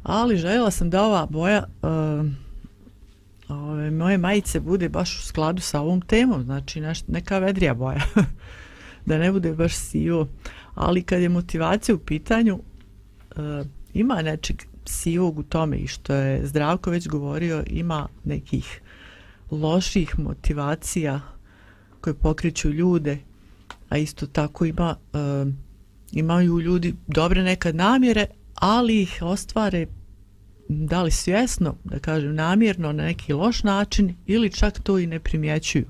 Ali 0.04 0.38
željela 0.38 0.71
sam 0.71 0.89
da 0.89 1.04
ova 1.04 1.25
boja 1.25 1.63
uh, 1.82 2.25
ove, 3.49 3.91
moje 3.91 4.17
majice 4.17 4.60
bude 4.60 4.89
baš 4.89 5.19
u 5.19 5.21
skladu 5.21 5.62
sa 5.62 5.82
ovom 5.82 6.01
temom, 6.01 6.43
znači 6.43 6.82
neš, 6.82 7.08
neka 7.08 7.39
vedrija 7.39 7.73
boja. 7.73 8.01
da 9.06 9.17
ne 9.17 9.32
bude 9.32 9.54
baš 9.54 9.73
sivo. 9.73 10.28
Ali 10.75 11.04
kad 11.04 11.21
je 11.21 11.30
motivacija 11.30 11.95
u 11.95 11.99
pitanju, 11.99 12.56
uh, 12.56 13.67
ima 13.93 14.21
nečeg 14.21 14.56
sivog 14.86 15.39
u 15.39 15.43
tome 15.43 15.78
i 15.78 15.88
što 15.88 16.13
je 16.13 16.47
Zdravko 16.47 16.89
već 16.89 17.08
govorio, 17.08 17.63
ima 17.67 18.08
nekih 18.23 18.82
loših 19.51 20.19
motivacija 20.19 21.35
koje 22.06 22.13
pokreću 22.13 22.70
ljude, 22.70 23.18
a 23.89 23.98
isto 23.98 24.28
tako 24.28 24.65
ima, 24.65 24.96
uh, 25.13 25.54
imaju 26.12 26.60
ljudi 26.60 26.96
dobre 27.08 27.44
nekad 27.44 27.76
namjere, 27.76 28.26
ali 28.56 29.02
ih 29.02 29.20
ostvare 29.22 29.88
da 30.70 31.02
li 31.04 31.12
svjesno, 31.12 31.76
da 31.84 32.00
kažem 32.00 32.36
namjerno, 32.36 32.91
na 32.91 33.04
neki 33.04 33.34
loš 33.34 33.63
način 33.63 34.15
ili 34.26 34.52
čak 34.52 34.80
to 34.80 35.00
i 35.00 35.08
ne 35.08 35.20
primjećuju. 35.20 35.86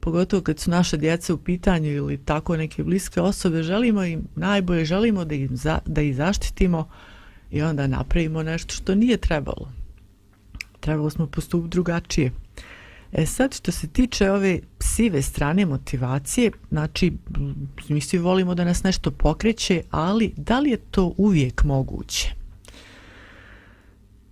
Pogotovo 0.00 0.42
kad 0.42 0.58
su 0.58 0.70
naše 0.70 0.96
djeca 0.96 1.34
u 1.34 1.38
pitanju 1.38 1.90
ili 1.90 2.24
tako 2.24 2.56
neke 2.56 2.84
bliske 2.84 3.20
osobe, 3.20 3.62
želimo 3.62 4.04
im 4.04 4.28
najbolje, 4.36 4.84
želimo 4.84 5.24
da, 5.24 5.34
im 5.34 5.56
za, 5.56 5.78
da 5.86 6.02
ih 6.02 6.16
zaštitimo 6.16 6.88
i 7.50 7.62
onda 7.62 7.86
napravimo 7.86 8.42
nešto 8.42 8.74
što 8.74 8.94
nije 8.94 9.16
trebalo. 9.16 9.72
Trebalo 10.80 11.10
smo 11.10 11.26
postupiti 11.26 11.70
drugačije. 11.70 12.32
E 13.12 13.26
sad 13.26 13.54
što 13.54 13.72
se 13.72 13.88
tiče 13.88 14.30
ove 14.30 14.60
sive 14.80 15.22
strane 15.22 15.66
motivacije, 15.66 16.50
znači 16.70 17.12
mi 17.88 18.00
svi 18.00 18.18
volimo 18.18 18.54
da 18.54 18.64
nas 18.64 18.82
nešto 18.82 19.10
pokreće, 19.10 19.82
ali 19.90 20.32
da 20.36 20.60
li 20.60 20.70
je 20.70 20.76
to 20.76 21.14
uvijek 21.16 21.64
moguće? 21.64 22.34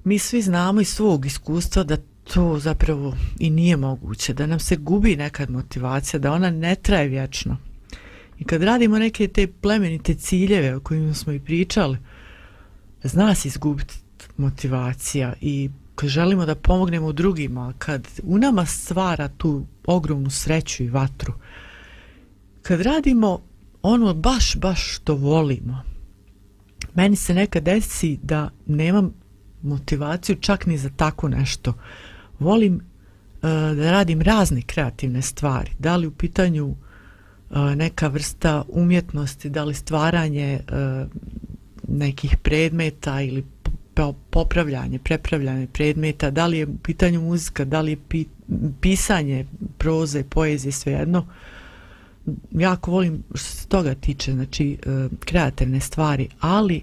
Mi 0.04 0.18
svi 0.18 0.42
znamo 0.42 0.80
iz 0.80 0.88
svog 0.88 1.26
iskustva 1.26 1.84
da 1.84 1.96
to 2.34 2.58
zapravo 2.58 3.16
i 3.38 3.50
nije 3.50 3.76
moguće, 3.76 4.34
da 4.34 4.46
nam 4.46 4.60
se 4.60 4.76
gubi 4.76 5.16
nekad 5.16 5.50
motivacija, 5.50 6.20
da 6.20 6.32
ona 6.32 6.50
ne 6.50 6.74
traje 6.74 7.08
vječno. 7.08 7.56
I 8.38 8.44
kad 8.44 8.62
radimo 8.62 8.98
neke 8.98 9.28
te 9.28 9.46
plemenite 9.46 10.14
ciljeve 10.14 10.76
o 10.76 10.80
kojima 10.80 11.14
smo 11.14 11.32
i 11.32 11.40
pričali, 11.40 11.98
zna 13.02 13.34
se 13.34 13.48
izgubiti 13.48 13.94
motivacija 14.36 15.34
i 15.40 15.70
kad 15.96 16.08
želimo 16.08 16.46
da 16.46 16.54
pomognemo 16.54 17.12
drugima, 17.12 17.72
kad 17.78 18.08
u 18.22 18.38
nama 18.38 18.66
stvara 18.66 19.28
tu 19.28 19.66
ogromnu 19.86 20.30
sreću 20.30 20.82
i 20.82 20.88
vatru, 20.88 21.32
kad 22.62 22.80
radimo 22.80 23.40
ono 23.82 24.14
baš, 24.14 24.56
baš 24.56 24.96
što 24.96 25.14
volimo, 25.14 25.82
meni 26.94 27.16
se 27.16 27.34
nekad 27.34 27.62
desi 27.62 28.18
da 28.22 28.50
nemam 28.66 29.12
motivaciju 29.62 30.36
čak 30.40 30.66
ni 30.66 30.78
za 30.78 30.90
tako 30.96 31.28
nešto. 31.28 31.72
Volim 32.38 32.74
uh, 32.74 32.80
da 33.76 33.90
radim 33.90 34.22
razne 34.22 34.62
kreativne 34.62 35.22
stvari, 35.22 35.70
da 35.78 35.96
li 35.96 36.06
u 36.06 36.10
pitanju 36.10 36.66
uh, 36.66 36.76
neka 37.74 38.08
vrsta 38.08 38.64
umjetnosti, 38.68 39.50
da 39.50 39.64
li 39.64 39.74
stvaranje 39.74 40.60
uh, 40.60 41.10
nekih 41.88 42.36
predmeta 42.42 43.20
ili 43.20 43.44
popravljanje, 44.30 44.98
prepravljanje 44.98 45.66
predmeta, 45.66 46.30
da 46.30 46.46
li 46.46 46.58
je 46.58 46.66
u 46.66 46.76
pitanju 46.76 47.20
muzika, 47.20 47.64
da 47.64 47.80
li 47.80 47.92
je 47.92 47.96
pi, 48.08 48.24
pisanje 48.80 49.46
proze, 49.78 50.24
poezije, 50.24 50.72
svejedno. 50.72 51.26
Jako 52.50 52.90
volim 52.90 53.22
što 53.34 53.44
se 53.44 53.68
toga 53.68 53.94
tiče, 53.94 54.32
znači 54.32 54.72
e, 54.72 55.08
kreativne 55.24 55.80
stvari, 55.80 56.28
ali 56.40 56.82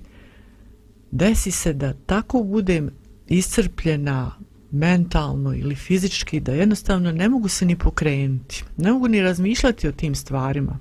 desi 1.11 1.51
se 1.51 1.73
da 1.73 1.93
tako 2.05 2.43
budem 2.43 2.89
iscrpljena 3.27 4.31
mentalno 4.71 5.53
ili 5.53 5.75
fizički 5.75 6.39
da 6.39 6.51
jednostavno 6.51 7.11
ne 7.11 7.29
mogu 7.29 7.47
se 7.47 7.65
ni 7.65 7.75
pokrenuti. 7.75 8.63
Ne 8.77 8.91
mogu 8.91 9.07
ni 9.07 9.21
razmišljati 9.21 9.87
o 9.87 9.91
tim 9.91 10.15
stvarima 10.15 10.79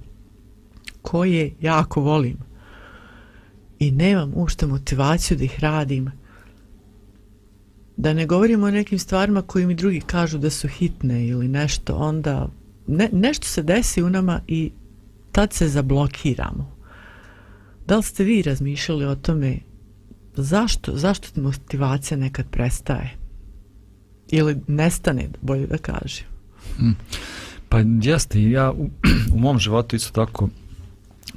koje 1.03 1.53
jako 1.61 2.01
volim. 2.01 2.39
I 3.79 3.91
nemam 3.91 4.33
uopšte 4.35 4.67
motivaciju 4.67 5.39
da 5.39 5.45
ih 5.45 5.61
radim 5.61 6.11
da 7.97 8.13
ne 8.13 8.27
govorimo 8.27 8.67
o 8.67 8.71
nekim 8.71 8.99
stvarima 8.99 9.43
koji 9.43 9.67
mi 9.67 9.75
drugi 9.75 10.01
kažu 10.01 10.39
da 10.39 10.51
su 10.51 10.69
hitne 10.69 11.27
ili 11.27 11.49
nešto, 11.49 11.95
onda 11.95 12.49
ne, 12.87 13.09
nešto 13.13 13.47
se 13.47 13.63
desi 13.63 14.03
u 14.03 14.11
nama 14.11 14.41
i 14.47 14.73
tad 15.33 15.53
se 15.53 15.69
zablokiramo. 15.69 16.77
Da 17.87 17.97
li 17.97 18.03
ste 18.03 18.25
vi 18.25 18.43
razmišljali 18.43 19.05
o 19.05 19.15
tome 19.15 19.59
zašto, 20.37 20.97
zašto 20.97 21.41
motivacija 21.41 22.19
nekad 22.19 22.47
prestaje? 22.51 23.17
Ili 24.31 24.61
nestane, 24.67 25.29
bolje 25.41 25.67
da 25.67 25.79
kažem. 25.79 26.27
Hmm. 26.77 26.97
Pa 27.69 27.79
jeste, 28.03 28.51
ja 28.51 28.73
u, 28.73 28.91
u 29.35 29.39
mom 29.39 29.59
životu 29.59 29.97
isto 29.97 30.13
tako 30.13 30.49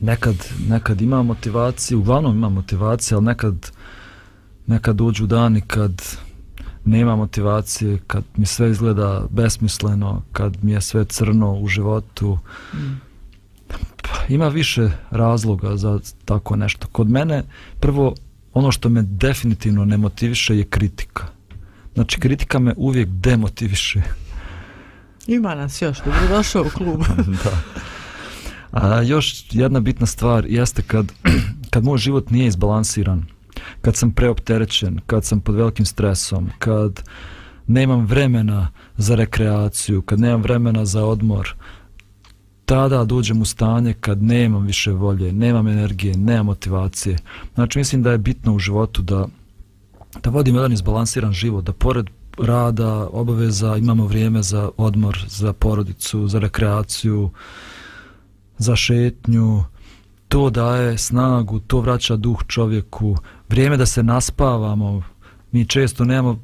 nekad, 0.02 0.36
nekad 0.70 1.02
imam 1.02 1.26
motivaciju, 1.26 2.00
uglavnom 2.00 2.38
imam 2.38 2.54
motivaciju, 2.54 3.18
ali 3.18 3.26
nekad, 3.26 3.72
nekad 4.68 4.96
dođu 4.96 5.28
dani 5.28 5.62
kad 5.62 6.02
nema 6.86 7.16
motivacije, 7.16 7.98
kad 8.08 8.24
mi 8.38 8.46
sve 8.46 8.72
izgleda 8.72 9.26
besmisleno, 9.30 10.22
kad 10.32 10.64
mi 10.64 10.72
je 10.72 10.82
sve 10.82 11.06
crno 11.06 11.54
u 11.54 11.68
životu. 11.68 12.38
Mm. 12.74 12.78
Pa, 14.02 14.26
ima 14.30 14.48
više 14.48 14.90
razloga 15.12 15.78
za 15.78 16.00
tako 16.26 16.56
nešto. 16.56 16.88
Kod 16.92 17.10
mene, 17.10 17.44
prvo, 17.80 18.16
ono 18.54 18.72
što 18.72 18.90
me 18.90 19.02
definitivno 19.02 19.86
ne 19.86 19.98
motiviše 19.98 20.58
je 20.58 20.64
kritika. 20.64 21.28
Znači, 21.94 22.20
kritika 22.20 22.60
me 22.60 22.74
uvijek 22.78 23.10
demotiviše. 23.10 24.02
Ima 25.28 25.56
nas 25.56 25.82
još, 25.82 25.98
dobro 26.06 26.28
došao 26.30 26.62
u 26.62 26.70
klub. 26.70 27.02
da. 27.44 27.62
A 28.72 29.02
još 29.02 29.46
jedna 29.52 29.80
bitna 29.80 30.06
stvar 30.06 30.46
jeste 30.46 30.82
kad, 30.82 31.12
kad 31.72 31.84
moj 31.84 31.98
život 31.98 32.30
nije 32.30 32.48
izbalansiran, 32.48 33.26
kad 33.82 33.96
sam 33.96 34.12
preopterećen, 34.12 35.00
kad 35.08 35.26
sam 35.26 35.40
pod 35.40 35.56
velikim 35.56 35.86
stresom, 35.86 36.50
kad 36.60 37.04
nemam 37.68 38.06
vremena 38.06 38.68
za 38.98 39.16
rekreaciju, 39.16 40.02
kad 40.02 40.20
nemam 40.20 40.42
vremena 40.42 40.86
za 40.86 41.06
odmor, 41.06 41.56
tada 42.66 43.04
dođem 43.04 43.42
u 43.42 43.46
stanje 43.46 43.94
kad 43.94 44.24
nemam 44.24 44.66
više 44.66 44.92
volje, 44.92 45.34
nemam 45.34 45.68
energije, 45.68 46.18
nemam 46.18 46.46
motivacije. 46.46 47.18
Znači 47.56 47.80
mislim 47.80 48.04
da 48.04 48.12
je 48.12 48.18
bitno 48.18 48.54
u 48.54 48.60
životu 48.60 49.02
da, 49.02 49.28
da 50.24 50.30
vodim 50.30 50.56
jedan 50.56 50.74
izbalansiran 50.74 51.34
život, 51.34 51.66
da 51.66 51.74
pored 51.74 52.06
rada, 52.38 53.08
obaveza, 53.12 53.78
imamo 53.78 54.06
vrijeme 54.06 54.42
za 54.42 54.70
odmor, 54.78 55.26
za 55.28 55.54
porodicu, 55.54 56.28
za 56.28 56.40
rekreaciju, 56.40 57.30
za 58.58 58.76
šetnju, 58.76 59.64
to 60.28 60.50
daje 60.50 60.98
snagu, 60.98 61.60
to 61.60 61.80
vraća 61.80 62.16
duh 62.16 62.44
čovjeku, 62.48 63.18
vrijeme 63.56 63.78
da 63.78 63.86
se 63.86 64.04
naspavamo, 64.04 65.04
mi 65.52 65.66
često 65.66 66.06
nemamo, 66.06 66.40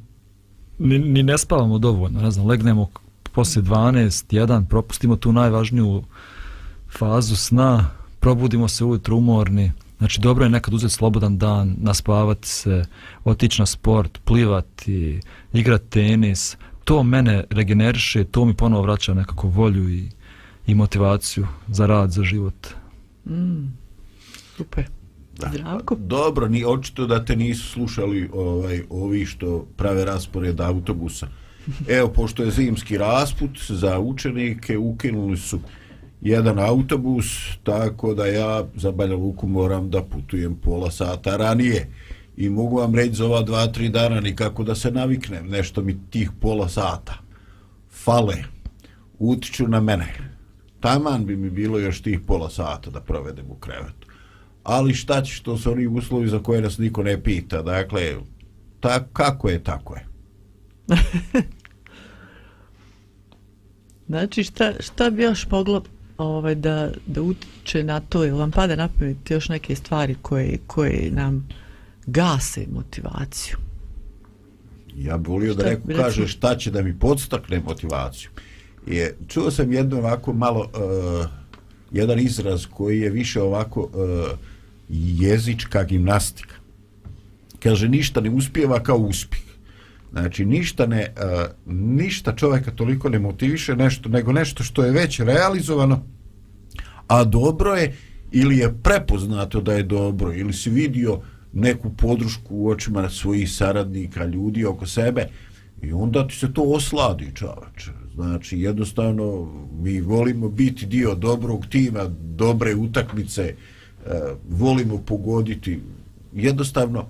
ni, 0.78 0.98
ni 0.98 1.22
ne 1.22 1.38
spavamo 1.38 1.78
dovoljno, 1.78 2.20
ne 2.20 2.30
znam, 2.30 2.46
legnemo 2.46 2.88
poslije 3.32 3.62
12, 3.62 4.46
1, 4.46 4.66
propustimo 4.66 5.16
tu 5.16 5.32
najvažniju 5.32 6.02
fazu 6.98 7.36
sna, 7.36 7.90
probudimo 8.20 8.68
se 8.68 8.84
ujutro 8.84 9.16
umorni, 9.16 9.72
znači 9.98 10.20
dobro 10.20 10.44
je 10.44 10.50
nekad 10.50 10.74
uzeti 10.74 10.94
slobodan 10.94 11.38
dan, 11.38 11.76
naspavati 11.78 12.48
se, 12.48 12.84
otići 13.24 13.62
na 13.62 13.66
sport, 13.66 14.18
plivati, 14.24 15.20
igrati 15.52 15.90
tenis, 15.90 16.56
to 16.84 17.02
mene 17.02 17.44
regeneriše, 17.50 18.24
to 18.24 18.44
mi 18.44 18.54
ponovo 18.54 18.82
vraća 18.82 19.14
nekako 19.14 19.48
volju 19.48 19.88
i, 19.88 20.08
i 20.66 20.74
motivaciju 20.74 21.46
za 21.68 21.86
rad, 21.86 22.10
za 22.10 22.22
život. 22.22 22.66
Mm, 23.26 23.66
super. 24.56 25.01
Da. 25.38 25.50
Zdravko? 25.54 25.94
Dobro, 25.94 26.48
ni 26.48 26.64
očito 26.64 27.06
da 27.06 27.24
te 27.24 27.36
nisu 27.36 27.68
slušali 27.68 28.30
ovaj, 28.32 28.82
ovi 28.90 29.26
što 29.26 29.66
prave 29.76 30.04
raspored 30.04 30.60
autobusa. 30.60 31.28
Evo, 31.88 32.08
pošto 32.08 32.42
je 32.42 32.50
zimski 32.50 32.98
rasput 32.98 33.50
za 33.68 33.98
učenike, 33.98 34.78
ukinuli 34.78 35.36
su 35.36 35.60
jedan 36.20 36.58
autobus, 36.58 37.26
tako 37.62 38.14
da 38.14 38.26
ja 38.26 38.64
za 38.74 38.92
Banja 38.92 39.16
Luku 39.16 39.46
moram 39.46 39.90
da 39.90 40.02
putujem 40.02 40.54
pola 40.54 40.90
sata 40.90 41.36
ranije. 41.36 41.88
I 42.36 42.48
mogu 42.48 42.76
vam 42.76 42.94
reći 42.94 43.14
za 43.14 43.26
ova 43.26 43.42
dva, 43.42 43.66
tri 43.66 43.88
dana 43.88 44.20
nikako 44.20 44.64
da 44.64 44.74
se 44.74 44.90
naviknem, 44.90 45.48
nešto 45.48 45.82
mi 45.82 45.98
tih 46.10 46.30
pola 46.40 46.68
sata 46.68 47.18
fale, 47.90 48.34
utiču 49.18 49.68
na 49.68 49.80
mene. 49.80 50.06
Taman 50.80 51.26
bi 51.26 51.36
mi 51.36 51.50
bilo 51.50 51.78
još 51.78 52.02
tih 52.02 52.20
pola 52.26 52.50
sata 52.50 52.90
da 52.90 53.00
provedem 53.00 53.50
u 53.50 53.54
krevetu. 53.54 54.01
Ali 54.62 54.94
šta 54.94 55.22
će, 55.22 55.42
to 55.42 55.58
su 55.58 55.72
oni 55.72 55.86
uslovi 55.86 56.28
za 56.28 56.38
koje 56.38 56.62
nas 56.62 56.78
niko 56.78 57.02
ne 57.02 57.22
pita. 57.22 57.62
Dakle, 57.62 58.14
ta, 58.80 59.04
kako 59.12 59.48
je, 59.48 59.64
tako 59.64 59.94
je. 59.94 60.06
znači, 64.08 64.44
šta, 64.44 64.72
šta 64.80 65.10
bi 65.10 65.22
još 65.22 65.46
moglo 65.50 65.82
ovaj, 66.18 66.54
da, 66.54 66.90
da 67.06 67.22
utiče 67.22 67.84
na 67.84 68.00
to, 68.00 68.24
ili 68.24 68.38
vam 68.38 68.50
pada 68.50 68.76
na 68.76 68.88
pamet 68.88 69.30
još 69.30 69.48
neke 69.48 69.76
stvari 69.76 70.16
koje, 70.22 70.58
koje 70.66 71.10
nam 71.10 71.48
gase 72.06 72.66
motivaciju? 72.72 73.56
Ja 74.96 75.18
bih 75.18 75.28
volio 75.28 75.54
da 75.54 75.64
neko 75.64 75.88
kaže 75.96 76.28
šta 76.28 76.56
će 76.56 76.70
da 76.70 76.82
mi 76.82 76.98
podstakne 76.98 77.60
motivaciju. 77.60 78.30
Je, 78.86 79.16
čuo 79.28 79.50
sam 79.50 79.72
jedno 79.72 79.98
ovako 79.98 80.32
malo, 80.32 80.60
uh, 80.60 81.26
jedan 81.90 82.18
izraz 82.18 82.66
koji 82.66 83.00
je 83.00 83.10
više 83.10 83.42
ovako 83.42 83.80
uh, 83.80 84.38
jezička 84.92 85.84
gimnastika. 85.84 86.54
Kaže, 87.62 87.88
ništa 87.88 88.20
ne 88.20 88.30
uspijeva 88.30 88.82
kao 88.82 88.96
uspjeh. 88.96 89.42
Znači, 90.12 90.44
ništa, 90.44 90.86
ne, 90.86 91.08
uh, 91.16 91.72
ništa 91.74 92.36
čovjeka 92.36 92.70
toliko 92.70 93.08
ne 93.08 93.18
motiviše 93.18 93.76
nešto, 93.76 94.08
nego 94.08 94.32
nešto 94.32 94.64
što 94.64 94.84
je 94.84 94.92
već 94.92 95.20
realizovano, 95.20 96.02
a 97.06 97.24
dobro 97.24 97.74
je 97.74 97.96
ili 98.32 98.58
je 98.58 98.74
prepoznato 98.82 99.60
da 99.60 99.72
je 99.72 99.82
dobro, 99.82 100.32
ili 100.34 100.52
si 100.52 100.70
vidio 100.70 101.20
neku 101.52 101.90
podršku 101.96 102.56
u 102.56 102.68
očima 102.68 103.08
svojih 103.10 103.52
saradnika, 103.52 104.24
ljudi 104.24 104.64
oko 104.64 104.86
sebe, 104.86 105.26
i 105.82 105.92
onda 105.92 106.28
ti 106.28 106.34
se 106.34 106.52
to 106.52 106.62
osladi, 106.62 107.30
čovač. 107.34 107.88
Znači, 108.14 108.60
jednostavno, 108.60 109.48
mi 109.72 110.00
volimo 110.00 110.48
biti 110.48 110.86
dio 110.86 111.14
dobrog 111.14 111.66
tima, 111.66 112.04
dobre 112.20 112.74
utakmice, 112.74 113.54
uh, 113.56 113.81
E, 114.06 114.34
volimo 114.50 114.98
pogoditi, 114.98 115.80
jednostavno, 116.32 117.00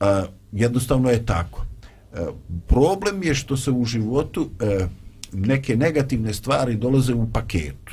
uh, 0.00 0.06
jednostavno 0.52 1.10
je 1.10 1.26
tako. 1.26 1.66
E, 2.14 2.26
problem 2.66 3.22
je 3.22 3.34
što 3.34 3.56
se 3.56 3.70
u 3.70 3.84
životu 3.84 4.50
neke 5.32 5.76
negativne 5.76 6.34
stvari 6.34 6.76
dolaze 6.76 7.14
u 7.14 7.30
paketu. 7.32 7.92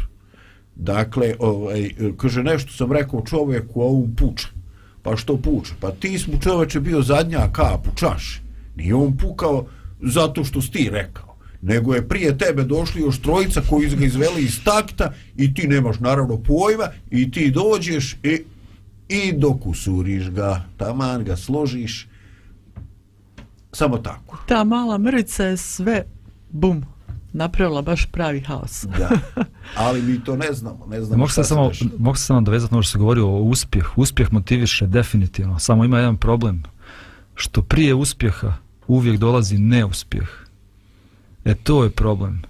Dakle, 0.76 1.36
ovaj, 1.40 1.90
kaže 2.18 2.44
nešto 2.44 2.72
sam 2.72 2.92
rekao 2.92 3.26
čovjeku, 3.26 3.82
a 3.82 3.86
on 3.86 4.16
puča. 4.16 4.48
Pa 5.02 5.16
što 5.18 5.38
puča? 5.38 5.74
Pa 5.80 5.92
ti 5.92 6.20
smo 6.20 6.38
čovječe 6.40 6.80
bio 6.80 7.02
zadnja 7.02 7.48
kap 7.52 7.88
u 7.88 7.96
čaši. 7.96 8.42
Nije 8.76 8.96
on 8.96 9.18
pukao 9.18 9.66
zato 10.02 10.44
što 10.44 10.62
si 10.62 10.72
ti 10.72 10.90
rekao. 10.92 11.27
Nego 11.62 11.94
je 11.94 12.08
prije 12.08 12.38
tebe 12.38 12.64
došli 12.64 13.02
još 13.02 13.22
trojica 13.22 13.62
koji 13.70 13.90
ga 13.90 14.06
izveli 14.06 14.44
iz 14.44 14.64
takta 14.64 15.14
i 15.38 15.54
ti 15.54 15.68
nemaš 15.68 16.00
naravno 16.00 16.38
pojma 16.38 16.88
i 17.12 17.32
ti 17.32 17.52
dođeš 17.52 18.18
i, 18.24 18.42
i 19.10 19.34
dok 19.34 19.66
usuriš 19.66 20.30
ga, 20.30 20.66
taman 20.78 21.24
ga 21.24 21.36
složiš, 21.36 22.08
Samo 23.78 23.98
tako. 23.98 24.38
Ta 24.48 24.64
mala 24.64 24.98
mrvica 24.98 25.44
je 25.44 25.58
sve, 25.58 26.04
bum, 26.50 26.86
napravila 27.34 27.82
baš 27.82 28.06
pravi 28.06 28.42
haos. 28.42 28.86
da, 28.98 29.10
ali 29.86 30.02
mi 30.02 30.24
to 30.24 30.36
ne 30.36 30.54
znamo. 30.54 30.86
Ne 30.86 31.02
znamo 31.02 31.18
mogu 31.20 31.32
se 31.32 31.44
samo, 31.44 31.72
mogu 31.98 32.18
se 32.18 32.24
samo 32.26 32.42
dovezati 32.42 32.74
ono 32.74 32.84
što 32.84 32.92
se 32.92 32.98
govori 32.98 33.22
o 33.22 33.28
uspjeh. 33.28 33.98
Uspjeh 33.98 34.34
motiviše 34.34 34.88
definitivno. 34.88 35.60
Samo 35.60 35.86
ima 35.86 35.98
jedan 35.98 36.18
problem. 36.18 36.64
Što 37.36 37.62
prije 37.62 37.94
uspjeha 37.94 38.54
uvijek 38.88 39.20
dolazi 39.20 39.58
neuspjeh. 39.58 40.47
E 41.48 41.56
to 41.56 41.84
je 41.84 41.90
problem. 41.90 42.42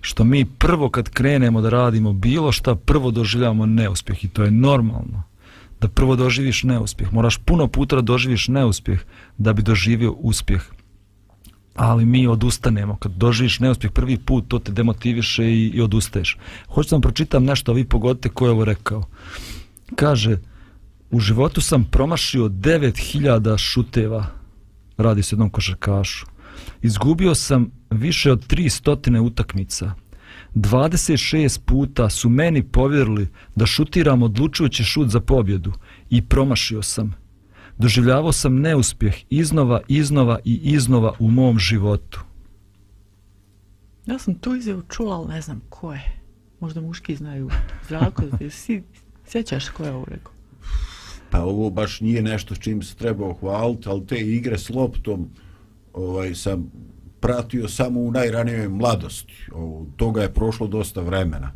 Što 0.00 0.24
mi 0.24 0.44
prvo 0.44 0.88
kad 0.88 1.08
krenemo 1.08 1.60
da 1.60 1.70
radimo 1.70 2.12
bilo 2.12 2.52
šta, 2.52 2.74
prvo 2.74 3.10
doživljamo 3.10 3.66
neuspjeh 3.66 4.24
i 4.24 4.28
to 4.28 4.44
je 4.44 4.50
normalno 4.50 5.22
da 5.80 5.88
prvo 5.88 6.16
doživiš 6.16 6.62
neuspjeh. 6.62 7.12
Moraš 7.12 7.36
puno 7.36 7.68
puta 7.68 7.96
da 7.96 8.02
doživiš 8.02 8.48
neuspjeh 8.48 9.00
da 9.38 9.52
bi 9.52 9.62
doživio 9.62 10.12
uspjeh. 10.12 10.62
Ali 11.74 12.04
mi 12.04 12.26
odustanemo. 12.26 12.96
Kad 12.96 13.12
doživiš 13.12 13.60
neuspjeh 13.60 13.92
prvi 13.92 14.18
put, 14.18 14.44
to 14.48 14.58
te 14.58 14.72
demotiviše 14.72 15.44
i, 15.44 15.66
i 15.74 15.80
odustaješ. 15.80 16.38
Hoću 16.68 16.90
da 16.90 16.96
vam 16.96 17.02
pročitam 17.02 17.44
nešto, 17.44 17.72
a 17.72 17.74
vi 17.74 17.84
pogodite 17.84 18.28
ko 18.28 18.46
je 18.46 18.50
ovo 18.50 18.64
rekao. 18.64 19.02
Kaže, 19.96 20.38
u 21.10 21.20
životu 21.20 21.60
sam 21.60 21.84
promašio 21.84 22.48
9000 22.48 23.58
šuteva, 23.58 24.26
radi 24.96 25.22
se 25.22 25.34
jednom 25.34 25.50
košarkašu. 25.50 26.33
Izgubio 26.84 27.34
sam 27.34 27.70
više 27.90 28.32
od 28.32 28.46
300 28.46 29.20
utakmica. 29.20 29.92
26 30.54 31.60
puta 31.64 32.10
su 32.10 32.28
meni 32.28 32.62
povjerili 32.62 33.28
da 33.54 33.66
šutiram 33.66 34.22
odlučujući 34.22 34.84
šut 34.84 35.08
za 35.08 35.20
pobjedu 35.20 35.72
i 36.10 36.22
promašio 36.22 36.82
sam. 36.82 37.14
Doživljavao 37.78 38.32
sam 38.32 38.60
neuspjeh 38.60 39.14
iznova, 39.30 39.80
iznova 39.88 40.38
i 40.44 40.60
iznova 40.62 41.12
u 41.18 41.30
mom 41.30 41.58
životu. 41.58 42.20
Ja 44.06 44.18
sam 44.18 44.34
tu 44.34 44.54
izjavu 44.54 44.82
čula, 44.88 45.16
ali 45.16 45.28
ne 45.28 45.40
znam 45.40 45.60
ko 45.68 45.92
je. 45.92 46.20
Možda 46.60 46.80
muški 46.80 47.16
znaju. 47.16 47.50
Zdravko, 47.86 48.22
si 48.50 48.82
sjećaš 49.26 49.68
ko 49.68 49.84
je 49.84 49.92
ovo 49.92 50.04
rekao? 50.08 50.32
Pa 51.30 51.42
ovo 51.42 51.70
baš 51.70 52.00
nije 52.00 52.22
nešto 52.22 52.54
s 52.54 52.58
čim 52.58 52.82
se 52.82 52.94
trebao 52.94 53.34
hvaliti, 53.34 53.88
ali 53.88 54.06
te 54.06 54.20
igre 54.20 54.58
s 54.58 54.70
loptom 54.70 55.28
ovaj, 55.94 56.34
sam 56.34 56.70
pratio 57.20 57.68
samo 57.68 58.00
u 58.00 58.10
najranijoj 58.10 58.68
mladosti. 58.68 59.34
O, 59.52 59.86
toga 59.96 60.22
je 60.22 60.34
prošlo 60.34 60.66
dosta 60.66 61.00
vremena. 61.00 61.52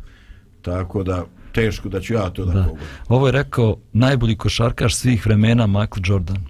Tako 0.61 1.03
da, 1.03 1.25
teško 1.53 1.89
da 1.89 2.01
ću 2.01 2.13
ja 2.13 2.29
to 2.29 2.45
da, 2.45 2.53
da. 2.53 2.63
pogodim. 2.63 2.87
Ovo 3.07 3.27
je 3.27 3.31
rekao 3.31 3.77
najbolji 3.93 4.37
košarkaš 4.37 4.95
svih 4.95 5.25
vremena, 5.25 5.67
Michael 5.67 6.01
Jordan. 6.05 6.45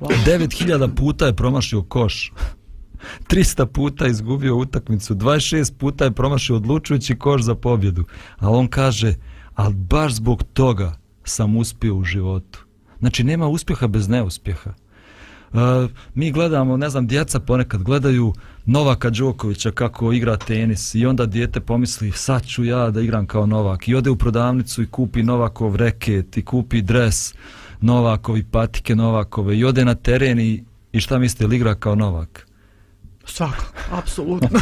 9000 0.00 0.94
puta 0.94 1.26
je 1.26 1.36
promašio 1.36 1.82
koš. 1.82 2.32
300 3.28 3.66
puta 3.66 4.06
izgubio 4.06 4.56
utakmicu, 4.56 5.14
26 5.14 5.72
puta 5.78 6.04
je 6.04 6.10
promašio 6.10 6.56
odlučujući 6.56 7.18
koš 7.18 7.42
za 7.42 7.54
pobjedu. 7.54 8.04
A 8.38 8.50
on 8.50 8.68
kaže, 8.68 9.14
ali 9.54 9.74
baš 9.74 10.12
zbog 10.12 10.42
toga 10.52 10.92
sam 11.24 11.56
uspio 11.56 11.96
u 11.96 12.04
životu. 12.04 12.64
Znači, 12.98 13.24
nema 13.24 13.48
uspjeha 13.48 13.86
bez 13.86 14.08
neuspjeha. 14.08 14.74
Mi 16.14 16.32
gledamo, 16.32 16.76
ne 16.76 16.90
znam, 16.90 17.06
djeca 17.06 17.40
ponekad 17.40 17.82
gledaju 17.82 18.32
Novaka 18.66 19.10
Đokovića 19.10 19.70
kako 19.70 20.12
igra 20.12 20.36
tenis 20.36 20.94
i 20.94 21.06
onda 21.06 21.26
dijete 21.26 21.60
pomisli 21.60 22.12
sad 22.12 22.46
ću 22.46 22.64
ja 22.64 22.90
da 22.90 23.00
igram 23.00 23.26
kao 23.26 23.46
Novak 23.46 23.88
i 23.88 23.94
ode 23.94 24.10
u 24.10 24.16
prodavnicu 24.16 24.82
i 24.82 24.86
kupi 24.86 25.22
Novakov 25.22 25.76
reket 25.76 26.36
i 26.36 26.44
kupi 26.44 26.82
dres 26.82 27.34
Novakovi 27.80 28.44
patike 28.44 28.96
Novakove 28.96 29.58
i 29.58 29.64
ode 29.64 29.84
na 29.84 29.94
teren 29.94 30.40
i, 30.40 30.64
i 30.92 31.00
šta 31.00 31.18
mislite, 31.18 31.56
igra 31.56 31.74
kao 31.74 31.94
Novak? 31.94 32.46
Svako, 33.24 33.64
apsolutno. 33.92 34.60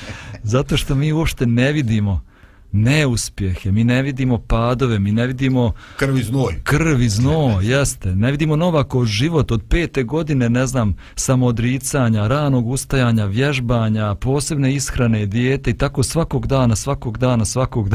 Zato 0.42 0.76
što 0.76 0.94
mi 0.94 1.12
uopšte 1.12 1.46
ne 1.46 1.72
vidimo 1.72 2.31
neuspjehe, 2.72 3.72
mi 3.72 3.84
ne 3.84 4.02
vidimo 4.02 4.38
padove, 4.38 4.98
mi 4.98 5.12
ne 5.12 5.26
vidimo 5.26 5.72
krv 5.96 6.18
i 6.18 6.22
znoj. 6.22 6.60
Krv 6.62 7.02
i 7.02 7.08
znoj, 7.08 7.66
jeste. 7.66 8.14
Ne 8.16 8.30
vidimo 8.30 8.56
novako 8.56 9.04
život 9.04 9.52
od 9.52 9.62
pete 9.68 10.02
godine, 10.02 10.50
ne 10.50 10.66
znam, 10.66 10.96
samoodricanja, 11.14 12.26
ranog 12.26 12.68
ustajanja, 12.68 13.24
vježbanja, 13.24 14.14
posebne 14.14 14.74
ishrane, 14.74 15.26
dijete 15.26 15.70
i 15.70 15.78
tako 15.78 16.02
svakog 16.02 16.46
dana, 16.46 16.76
svakog 16.76 17.18
dana, 17.18 17.44
svakog 17.44 17.88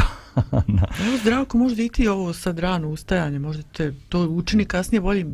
dana. 0.52 0.88
Evo 1.08 1.18
zdravko, 1.22 1.58
možda 1.58 1.84
i 1.84 1.90
ti 1.90 2.08
ovo 2.08 2.34
sad 2.34 2.60
rano 2.60 2.90
ustajanje, 2.90 3.40
možda 3.40 3.64
te 3.64 3.94
to 4.10 4.20
učini 4.20 4.66
kasnije 4.66 5.02
bolji 5.02 5.26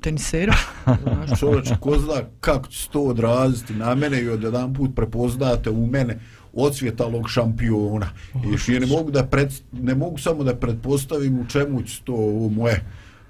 tenisera. 0.00 0.54
Čovječ, 1.40 1.68
ko 1.80 1.98
zna 1.98 2.20
kako 2.40 2.68
će 2.68 2.88
to 2.88 3.00
odraziti 3.00 3.74
na 3.74 3.94
mene 3.94 4.22
i 4.22 4.28
od 4.28 4.42
jedan 4.42 4.74
put 4.74 4.90
prepoznate 4.96 5.70
u 5.70 5.86
mene 5.86 6.18
odsvjetalog 6.56 7.30
šampiona. 7.30 8.10
I 8.34 8.52
još 8.52 8.68
je 8.68 8.80
ne 8.80 8.86
mogu, 8.86 9.10
da 9.10 9.26
pred, 9.26 9.52
ne 9.72 9.94
mogu 9.94 10.18
samo 10.18 10.44
da 10.44 10.56
pretpostavim 10.56 11.38
u 11.38 11.46
čemu 11.46 11.82
će 11.82 12.02
to 12.04 12.14
u 12.14 12.50
moje 12.50 12.84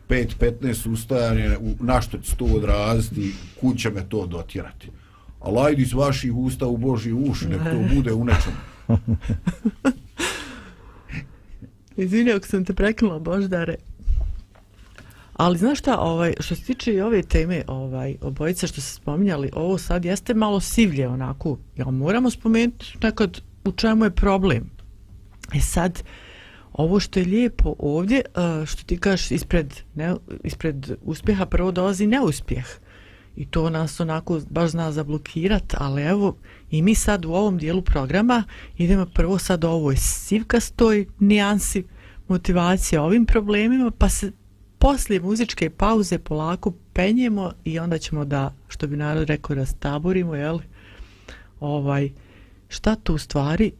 5-15 0.09 0.93
ustajanje, 0.93 1.57
u, 1.61 1.85
na 1.85 2.01
što 2.01 2.19
će 2.19 2.37
to 2.37 2.45
odraziti, 2.45 3.35
kud 3.61 3.79
će 3.79 3.91
me 3.91 4.09
to 4.09 4.27
dotjerati. 4.27 4.91
Ali 5.41 5.59
ajde 5.59 5.83
iz 5.83 5.93
vaših 5.93 6.35
usta 6.35 6.67
u 6.67 6.77
Božji 6.77 7.13
uši, 7.13 7.49
nek 7.49 7.61
to 7.65 7.95
bude 7.95 8.13
u 8.13 8.25
nečem. 8.25 8.53
Izvini 11.97 12.33
ako 12.33 12.47
sam 12.47 12.65
te 12.65 12.75
prekinula, 12.75 13.19
Boždare. 13.19 13.77
Ali 15.37 15.59
znaš 15.59 15.79
šta, 15.79 15.99
ovaj, 15.99 16.35
što 16.41 16.55
se 16.55 16.63
tiče 16.63 16.93
i 16.93 17.01
ove 17.01 17.23
teme, 17.23 17.63
ovaj, 17.67 18.17
obojica 18.21 18.67
što 18.67 18.81
se 18.81 18.95
spominjali, 18.95 19.51
ovo 19.53 19.79
sad 19.79 20.05
jeste 20.05 20.35
malo 20.35 20.61
sivlje 20.61 21.09
onako, 21.09 21.59
ja 21.77 21.91
moramo 21.91 22.31
spomenuti 22.31 22.97
nekad 23.03 23.41
u 23.65 23.73
čemu 23.73 24.05
je 24.05 24.11
problem. 24.11 24.71
E 25.55 25.61
sad, 25.61 26.03
ovo 26.73 27.01
što 27.01 27.19
je 27.19 27.27
lijepo 27.27 27.75
ovdje, 27.79 28.19
e, 28.19 28.67
što 28.67 28.85
ti 28.85 28.99
kažeš 28.99 29.31
ispred, 29.31 29.75
ne, 29.95 30.15
ispred 30.45 30.91
uspjeha 31.03 31.47
prvo 31.47 31.73
dolazi 31.73 32.07
neuspjeh. 32.07 32.67
I 33.37 33.47
to 33.47 33.71
nas 33.71 34.01
onako 34.01 34.41
baš 34.51 34.71
zna 34.71 34.93
zablokirat, 34.93 35.75
ali 35.79 36.03
evo, 36.03 36.37
i 36.71 36.83
mi 36.83 36.95
sad 36.95 37.25
u 37.25 37.33
ovom 37.33 37.59
dijelu 37.59 37.83
programa 37.83 38.45
idemo 38.77 39.07
prvo 39.07 39.39
sad 39.39 39.65
o 39.65 39.71
ovoj 39.71 39.97
sivkastoj 39.97 41.07
nijansi 41.19 41.85
motivacije 42.29 43.01
ovim 43.01 43.27
problemima, 43.27 43.91
pa 43.99 44.09
se 44.09 44.33
poslije 44.79 45.21
muzičke 45.21 45.71
pauze 45.71 46.19
polako 46.19 46.73
penjemo 46.93 47.53
i 47.65 47.79
onda 47.79 47.99
ćemo 47.99 48.25
da, 48.25 48.55
što 48.69 48.87
bi 48.87 48.97
narod 48.97 49.29
rekao, 49.29 49.57
rastaborimo, 49.57 50.35
jel? 50.35 50.59
Ovaj, 51.61 52.11
šta 52.69 52.95
tu 52.95 53.15
u 53.15 53.19
stvari, 53.19 53.73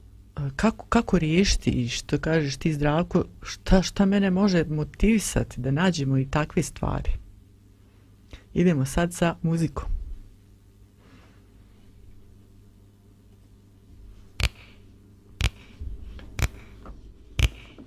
kako, 0.57 0.87
kako 0.87 1.19
riješiti 1.19 1.71
i 1.71 1.89
što 1.89 2.19
kažeš 2.19 2.57
ti 2.57 2.73
zdravko, 2.73 3.25
šta, 3.43 3.83
šta 3.83 4.05
mene 4.05 4.31
može 4.31 4.65
motivisati 4.65 5.61
da 5.61 5.71
nađemo 5.71 6.19
i 6.19 6.31
takve 6.31 6.63
stvari? 6.63 7.11
Idemo 8.55 8.85
sad 8.85 9.15
sa 9.15 9.37
muzikom. 9.43 9.97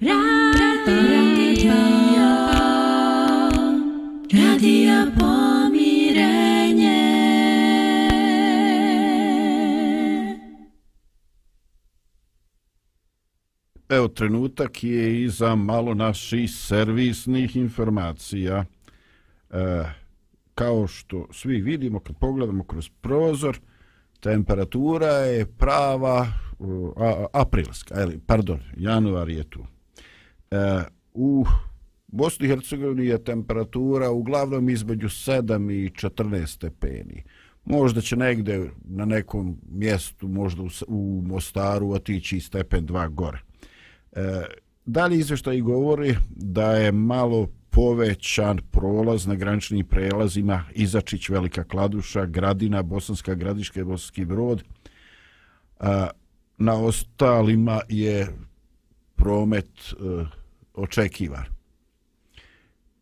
Radio. 0.01 0.69
Radija 4.33 5.05
pomirenje 5.19 6.99
Evo, 13.89 14.07
trenutak 14.07 14.83
je 14.83 15.23
i 15.23 15.29
za 15.29 15.55
malo 15.55 15.93
naših 15.93 16.51
servisnih 16.51 17.55
informacija. 17.55 18.65
E, 19.49 19.83
kao 20.55 20.87
što 20.87 21.27
svi 21.31 21.61
vidimo 21.61 21.99
kad 21.99 22.15
pogledamo 22.17 22.63
kroz 22.63 22.89
prozor, 23.01 23.59
temperatura 24.19 25.13
je 25.13 25.45
prava 25.45 26.27
a, 26.97 27.25
aprilska, 27.33 28.01
eli, 28.01 28.19
pardon, 28.25 28.59
januar 28.77 29.29
je 29.29 29.43
tu. 29.43 29.65
E, 30.51 30.83
u 31.13 31.45
Bosni 32.11 32.45
i 32.45 32.49
Hercegovini 32.49 33.05
je 33.05 33.23
temperatura 33.23 34.09
uglavnom 34.09 34.69
između 34.69 35.07
7 35.07 35.71
i 35.71 35.89
14 35.89 36.45
stepeni. 36.45 37.23
Možda 37.65 38.01
će 38.01 38.15
negde 38.15 38.69
na 38.85 39.05
nekom 39.05 39.57
mjestu, 39.71 40.27
možda 40.27 40.63
u, 40.87 41.23
Mostaru, 41.25 41.91
otići 41.91 42.37
i 42.37 42.41
stepen 42.41 42.87
2 42.87 43.09
gore. 43.09 43.39
E, 44.11 44.43
dalje 44.85 45.17
izveštaj 45.17 45.61
govori 45.61 46.15
da 46.35 46.71
je 46.71 46.91
malo 46.91 47.47
povećan 47.69 48.57
prolaz 48.71 49.27
na 49.27 49.35
graničnim 49.35 49.85
prelazima 49.85 50.63
Izačić, 50.73 51.29
Velika 51.29 51.63
Kladuša, 51.63 52.25
Gradina, 52.25 52.81
Bosanska 52.81 53.35
Gradiška 53.35 53.79
i 53.79 53.83
Bosanski 53.83 54.25
Brod. 54.25 54.63
A, 55.79 56.07
na 56.57 56.73
ostalima 56.73 57.81
je 57.89 58.27
promet 59.15 59.69
e, 59.91 60.25
očekivan 60.73 61.58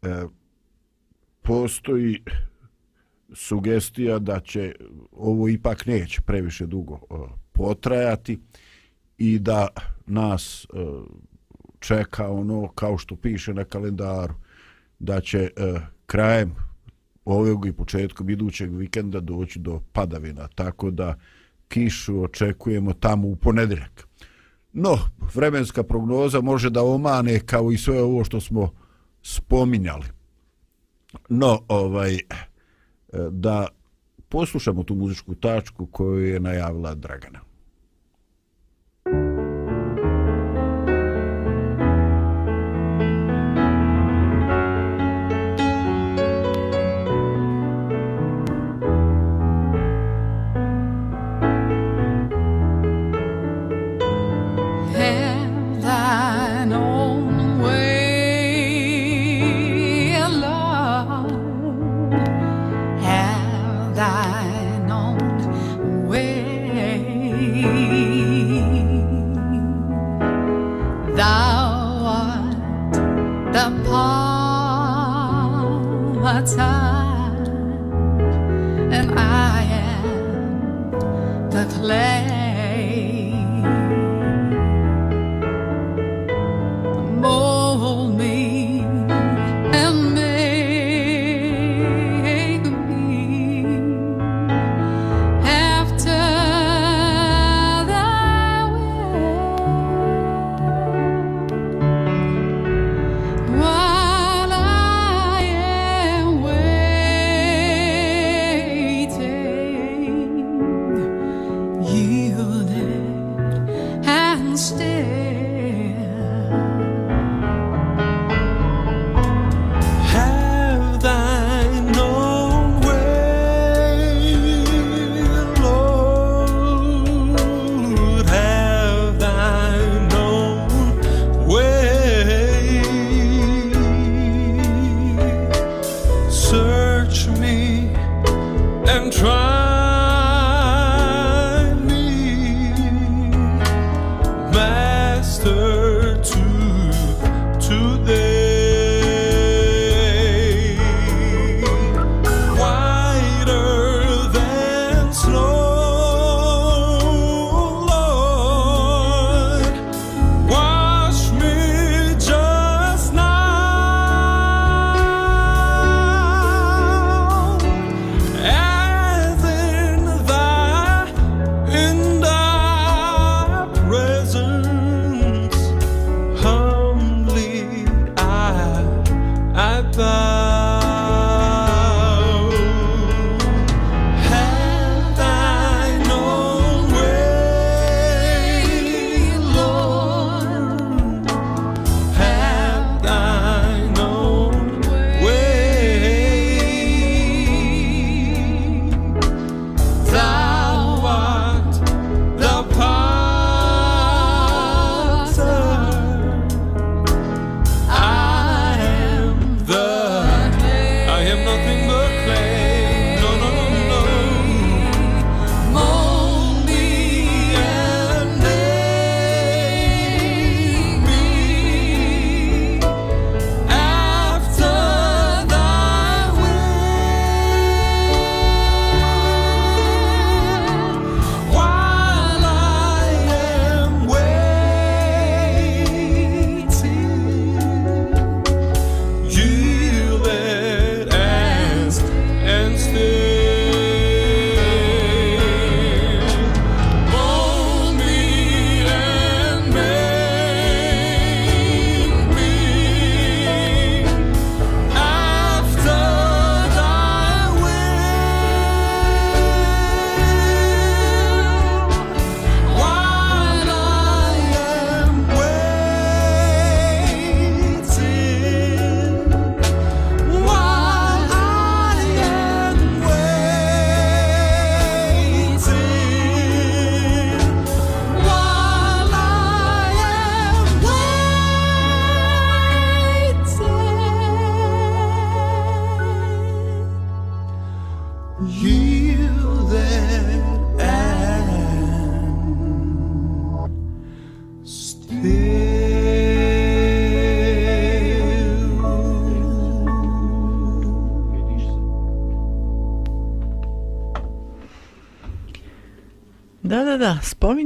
e, 0.07 0.25
postoji 1.41 2.23
sugestija 3.33 4.19
da 4.19 4.39
će 4.39 4.75
ovo 5.11 5.49
ipak 5.49 5.85
neće 5.85 6.21
previše 6.21 6.65
dugo 6.65 6.95
e, 6.95 7.15
potrajati 7.51 8.39
i 9.17 9.39
da 9.39 9.67
nas 10.05 10.65
e, 10.65 10.77
čeka 11.79 12.29
ono 12.29 12.67
kao 12.67 12.97
što 12.97 13.15
piše 13.15 13.53
na 13.53 13.63
kalendaru 13.63 14.33
da 14.99 15.21
će 15.21 15.39
e, 15.39 15.79
krajem 16.05 16.55
ovog 17.25 17.65
i 17.65 17.73
početkom 17.73 18.29
idućeg 18.29 18.75
vikenda 18.75 19.19
doći 19.19 19.59
do 19.59 19.81
padavina 19.93 20.47
tako 20.55 20.91
da 20.91 21.15
kišu 21.67 22.23
očekujemo 22.23 22.93
tamo 22.93 23.27
u 23.27 23.35
ponedjeljak. 23.35 24.07
No, 24.73 24.97
vremenska 25.35 25.83
prognoza 25.83 26.41
može 26.41 26.69
da 26.69 26.83
omane 26.83 27.39
kao 27.39 27.71
i 27.71 27.77
sve 27.77 28.01
ovo 28.01 28.23
što 28.23 28.41
smo 28.41 28.71
spominjali. 29.27 30.05
No, 31.29 31.59
ovaj, 31.67 32.15
eh, 32.15 32.19
da 33.31 33.67
poslušamo 34.29 34.83
tu 34.83 34.95
muzičku 34.95 35.35
tačku 35.35 35.85
koju 35.85 36.25
je 36.25 36.39
najavila 36.39 36.95
Dragana. 36.95 37.46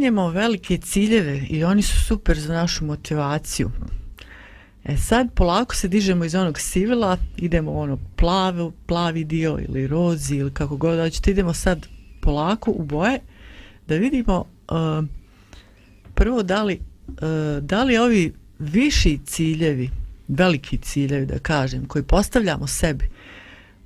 Da, 0.02 0.28
velike 0.28 0.78
ciljeve 0.78 1.46
i 1.50 1.64
oni 1.64 1.82
su 1.82 2.06
super 2.06 2.40
za 2.40 2.54
našu 2.54 2.86
motivaciju. 2.86 3.72
E 4.84 4.98
sad 4.98 5.34
polako 5.34 5.76
se 5.76 5.88
dižemo 5.88 6.26
iz 6.26 6.36
onog 6.36 6.60
sivila, 6.60 7.18
idemo 7.38 7.72
u 7.72 7.80
ono 7.80 7.98
plavi, 8.16 8.72
plavi 8.86 9.24
dio 9.24 9.60
ili 9.68 9.88
rozi 9.88 10.36
ili 10.36 10.52
kako 10.54 10.78
god 10.78 11.00
hoćete, 11.00 11.32
idemo 11.32 11.54
sad 11.54 11.88
polako 12.22 12.72
u 12.72 12.84
boje 12.84 13.20
da 13.88 13.96
vidimo 13.96 14.40
uh, 14.40 15.06
prvo 16.14 16.44
da 16.44 16.64
li, 16.64 16.80
uh, 17.08 17.64
da 17.64 17.84
li 17.84 17.98
ovi 17.98 18.34
viši 18.60 19.20
ciljevi, 19.26 19.90
veliki 20.28 20.78
ciljevi 20.78 21.26
da 21.26 21.40
kažem, 21.40 21.86
koji 21.86 22.04
postavljamo 22.04 22.68
sebi, 22.68 23.10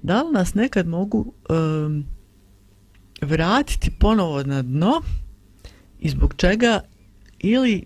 da 0.02 0.24
li 0.24 0.34
nas 0.34 0.54
nekad 0.54 0.88
mogu 0.88 1.34
um, 1.50 2.06
vratiti 3.22 3.92
ponovo 4.00 4.44
na 4.44 4.62
dno 4.62 5.02
i 6.06 6.10
zbog 6.10 6.34
čega 6.38 6.80
ili 7.40 7.84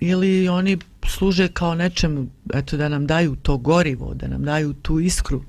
ili 0.00 0.48
oni 0.48 0.78
služe 1.06 1.48
kao 1.48 1.74
nečem 1.74 2.30
eto 2.54 2.76
da 2.76 2.88
nam 2.88 3.06
daju 3.06 3.36
to 3.36 3.56
gorivo, 3.56 4.14
da 4.14 4.28
nam 4.28 4.42
daju 4.42 4.72
tu 4.72 5.00
iskru, 5.00 5.42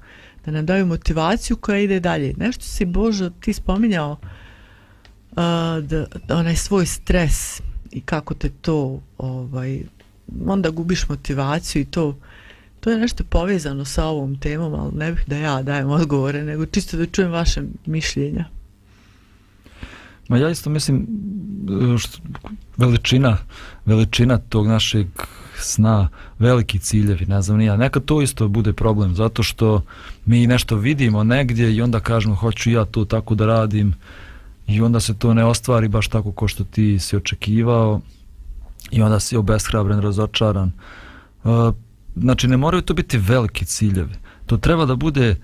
da 0.46 0.52
nam 0.52 0.66
daju 0.66 0.86
motivaciju 0.86 1.58
koja 1.58 1.80
ide 1.80 2.00
dalje. 2.00 2.34
Nešto 2.38 2.64
si 2.64 2.86
Božo 2.86 3.30
ti 3.30 3.54
spominjao 3.54 4.12
uh, 4.12 5.38
da, 5.84 6.06
da 6.28 6.38
onaj 6.38 6.56
svoj 6.56 6.86
stres 6.86 7.62
i 7.92 8.02
kako 8.02 8.34
te 8.34 8.50
to 8.50 9.02
ovaj 9.18 9.82
onda 10.46 10.70
gubiš 10.70 11.10
motivaciju 11.10 11.82
i 11.82 11.86
to 11.86 12.16
To 12.80 12.92
je 12.92 12.98
nešto 12.98 13.24
povezano 13.24 13.86
sa 13.86 14.06
ovom 14.06 14.40
temom, 14.40 14.74
ali 14.74 14.92
ne 14.96 15.12
bih 15.12 15.24
da 15.28 15.38
ja 15.38 15.62
dajem 15.62 15.90
odgovore, 15.90 16.44
nego 16.44 16.66
čisto 16.66 16.98
da 16.98 17.06
čujem 17.06 17.32
vaše 17.32 17.64
mišljenja. 17.86 18.46
Ma 20.30 20.38
ja 20.38 20.50
isto 20.50 20.70
mislim 20.70 21.08
e, 21.96 21.98
što, 21.98 22.20
veličina, 22.78 23.38
veličina 23.86 24.38
tog 24.38 24.68
našeg 24.68 25.08
sna, 25.58 26.10
veliki 26.40 26.80
ciljevi, 26.80 27.26
ne 27.26 27.42
znam 27.42 27.58
nija. 27.58 27.78
Nekad 27.78 28.06
to 28.06 28.22
isto 28.22 28.48
bude 28.48 28.74
problem, 28.74 29.16
zato 29.16 29.44
što 29.44 29.82
mi 30.26 30.48
nešto 30.48 30.76
vidimo 30.76 31.24
negdje 31.24 31.76
i 31.76 31.82
onda 31.82 32.00
kažemo 32.00 32.36
hoću 32.36 32.72
ja 32.72 32.86
to 32.86 33.06
tako 33.06 33.36
da 33.36 33.46
radim 33.46 33.94
i 34.68 34.82
onda 34.82 35.00
se 35.00 35.14
to 35.14 35.34
ne 35.34 35.46
ostvari 35.46 35.88
baš 35.88 36.08
tako 36.08 36.32
ko 36.32 36.48
što 36.48 36.64
ti 36.64 37.00
si 37.00 37.16
očekivao 37.16 38.02
i 38.92 39.02
onda 39.02 39.20
si 39.20 39.38
obeshrabren, 39.38 40.00
razočaran. 40.00 40.70
E, 40.70 41.50
znači 42.16 42.48
ne 42.48 42.58
moraju 42.58 42.82
to 42.82 42.94
biti 42.94 43.18
veliki 43.18 43.66
ciljevi. 43.66 44.14
To 44.46 44.58
treba 44.58 44.86
da 44.86 44.96
bude 44.96 45.36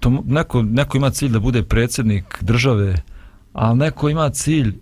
to 0.00 0.22
neko, 0.26 0.62
neko 0.62 0.96
ima 0.96 1.10
cilj 1.10 1.28
da 1.28 1.40
bude 1.40 1.62
predsjednik 1.62 2.38
države, 2.40 3.02
a 3.52 3.74
neko 3.74 4.08
ima 4.08 4.30
cilj 4.30 4.74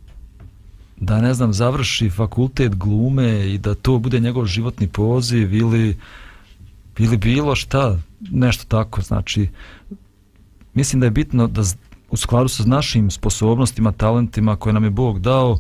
da 0.97 1.21
ne 1.21 1.35
znam 1.35 1.53
završi 1.53 2.11
fakultet 2.11 2.75
glume 2.75 3.55
i 3.55 3.59
da 3.59 3.75
to 3.75 3.99
bude 3.99 4.21
njegov 4.21 4.47
životni 4.47 4.89
poziv 4.89 5.55
ili 5.55 5.97
ili 6.99 7.17
bilo 7.17 7.57
šta 7.57 7.99
nešto 8.21 8.65
tako 8.69 9.01
znači 9.01 9.49
mislim 10.75 11.01
da 11.01 11.07
je 11.07 11.11
bitno 11.11 11.47
da 11.47 11.63
u 12.11 12.17
skladu 12.17 12.49
sa 12.49 12.65
našim 12.65 13.11
sposobnostima 13.11 13.93
talentima 13.93 14.57
koje 14.57 14.73
nam 14.73 14.85
je 14.85 14.91
Bog 14.91 15.21
dao 15.21 15.59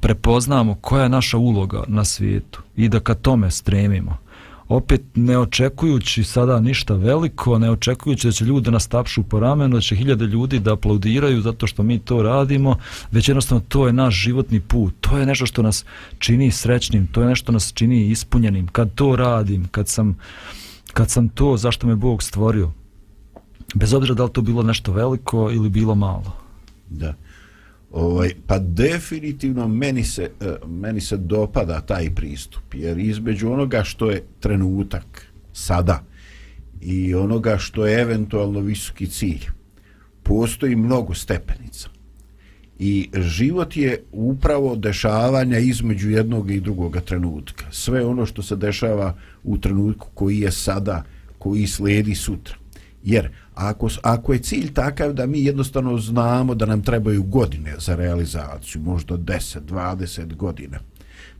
prepoznamo 0.00 0.74
koja 0.74 1.02
je 1.02 1.08
naša 1.08 1.38
uloga 1.38 1.84
na 1.88 2.04
svijetu 2.04 2.62
i 2.76 2.88
da 2.88 3.00
ka 3.00 3.14
tome 3.14 3.50
stremimo 3.50 4.16
opet 4.68 5.02
ne 5.14 5.38
očekujući 5.38 6.24
sada 6.24 6.60
ništa 6.60 6.94
veliko, 6.94 7.58
ne 7.58 7.70
očekujući 7.70 8.28
da 8.28 8.32
će 8.32 8.44
ljudi 8.44 8.70
nas 8.70 8.88
tapšu 8.88 9.22
po 9.22 9.40
ramenu, 9.40 9.74
da 9.74 9.80
će 9.80 9.96
hiljade 9.96 10.24
ljudi 10.24 10.58
da 10.58 10.72
aplaudiraju 10.72 11.40
zato 11.40 11.66
što 11.66 11.82
mi 11.82 11.98
to 11.98 12.22
radimo, 12.22 12.76
već 13.10 13.28
jednostavno 13.28 13.64
to 13.68 13.86
je 13.86 13.92
naš 13.92 14.14
životni 14.14 14.60
put, 14.60 14.94
to 15.00 15.18
je 15.18 15.26
nešto 15.26 15.46
što 15.46 15.62
nas 15.62 15.84
čini 16.18 16.50
srećnim, 16.50 17.06
to 17.06 17.20
je 17.20 17.28
nešto 17.28 17.44
što 17.44 17.52
nas 17.52 17.72
čini 17.74 18.10
ispunjenim, 18.10 18.66
kad 18.66 18.94
to 18.94 19.16
radim, 19.16 19.68
kad 19.68 19.88
sam, 19.88 20.18
kad 20.92 21.10
sam 21.10 21.28
to, 21.28 21.56
zašto 21.56 21.86
me 21.86 21.96
Bog 21.96 22.22
stvorio, 22.22 22.72
bez 23.74 23.94
obzira 23.94 24.14
da 24.14 24.24
li 24.24 24.32
to 24.32 24.42
bilo 24.42 24.62
nešto 24.62 24.92
veliko 24.92 25.50
ili 25.52 25.68
bilo 25.68 25.94
malo. 25.94 26.32
Da. 26.90 27.14
Ovaj, 27.92 28.30
pa 28.46 28.58
definitivno 28.58 29.68
meni 29.68 30.04
se, 30.04 30.30
e, 30.40 30.66
meni 30.66 31.00
se 31.00 31.16
dopada 31.16 31.80
taj 31.80 32.14
pristup, 32.14 32.74
jer 32.74 32.98
između 32.98 33.52
onoga 33.52 33.84
što 33.84 34.10
je 34.10 34.22
trenutak 34.40 35.26
sada 35.52 36.04
i 36.80 37.14
onoga 37.14 37.58
što 37.58 37.86
je 37.86 38.00
eventualno 38.00 38.60
visoki 38.60 39.06
cilj, 39.06 39.46
postoji 40.22 40.76
mnogo 40.76 41.14
stepenica. 41.14 41.88
I 42.78 43.10
život 43.14 43.76
je 43.76 44.02
upravo 44.12 44.76
dešavanja 44.76 45.58
između 45.58 46.10
jednog 46.10 46.50
i 46.50 46.60
drugog 46.60 46.96
trenutka. 47.04 47.64
Sve 47.70 48.04
ono 48.06 48.26
što 48.26 48.42
se 48.42 48.56
dešava 48.56 49.16
u 49.44 49.58
trenutku 49.58 50.08
koji 50.14 50.38
je 50.40 50.50
sada, 50.50 51.04
koji 51.38 51.66
sledi 51.66 52.14
sutra. 52.14 52.56
Jer 53.04 53.30
ako, 53.54 53.88
ako 54.02 54.32
je 54.32 54.38
cilj 54.38 54.72
takav 54.72 55.12
da 55.12 55.26
mi 55.26 55.44
jednostavno 55.44 55.98
znamo 55.98 56.54
da 56.54 56.66
nam 56.66 56.82
trebaju 56.82 57.22
godine 57.22 57.74
za 57.78 57.94
realizaciju, 57.94 58.82
možda 58.82 59.16
10, 59.16 59.58
20 59.68 60.34
godina, 60.34 60.78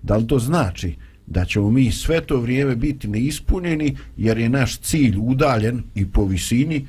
da 0.03 0.17
li 0.17 0.27
to 0.27 0.39
znači 0.39 0.97
da 1.27 1.45
ćemo 1.45 1.71
mi 1.71 1.93
sve 1.93 2.21
to 2.21 2.41
vrijeme 2.41 2.77
biti 2.77 3.09
neispunjeni 3.09 3.97
jer 4.17 4.39
je 4.39 4.49
naš 4.49 4.79
cilj 4.79 5.17
udaljen 5.21 5.83
i 5.95 6.07
po 6.07 6.25
visini 6.25 6.87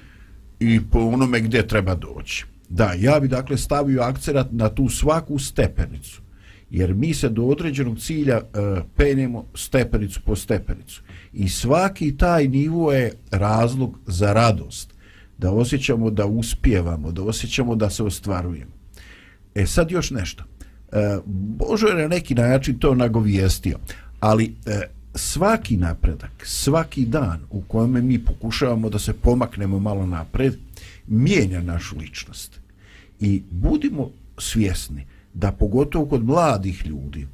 i 0.60 0.80
po 0.92 1.00
onome 1.00 1.40
gdje 1.40 1.68
treba 1.68 1.96
doći. 1.96 2.46
Da, 2.70 2.94
ja 2.98 3.20
bi 3.20 3.28
dakle 3.28 3.58
stavio 3.58 4.02
akcerat 4.02 4.48
na 4.52 4.70
tu 4.70 4.90
svaku 4.90 5.40
stepenicu 5.40 6.22
jer 6.70 6.94
mi 6.94 7.14
se 7.14 7.30
do 7.30 7.44
određenog 7.44 8.00
cilja 8.00 8.38
e, 8.38 8.42
penjemo 8.96 9.46
stepenicu 9.56 10.22
po 10.26 10.36
stepenicu 10.36 11.02
i 11.34 11.50
svaki 11.50 12.18
taj 12.18 12.48
nivo 12.48 12.92
je 12.92 13.12
razlog 13.32 14.00
za 14.08 14.34
radost 14.34 14.93
da 15.38 15.52
osjećamo 15.52 16.10
da 16.10 16.26
uspijevamo 16.26 17.12
da 17.12 17.24
osjećamo 17.24 17.76
da 17.76 17.90
se 17.90 18.04
ostvarujemo. 18.04 18.72
E 19.56 19.66
sad 19.66 19.92
još 19.92 20.12
nešto. 20.12 20.44
E, 20.92 21.20
Božo 21.26 21.88
je 21.88 22.02
na 22.02 22.08
neki 22.08 22.36
način 22.36 22.80
to 22.80 22.96
nagovijestio 22.96 23.78
ali 24.20 24.56
e, 24.66 24.82
svaki 25.16 25.78
napredak 25.78 26.32
svaki 26.44 27.06
dan 27.06 27.40
u 27.52 27.62
kojem 27.62 28.08
mi 28.08 28.20
pokušavamo 28.20 28.90
da 28.90 29.00
se 29.00 29.14
pomaknemo 29.14 29.80
malo 29.80 30.06
napred 30.06 30.54
mijenja 31.08 31.62
našu 31.62 31.98
ličnost. 31.98 32.60
I 33.20 33.44
budimo 33.52 34.10
svjesni 34.38 35.06
da 35.34 35.52
pogotovo 35.52 36.06
kod 36.06 36.24
mladih 36.24 36.86
ljudi 36.86 37.28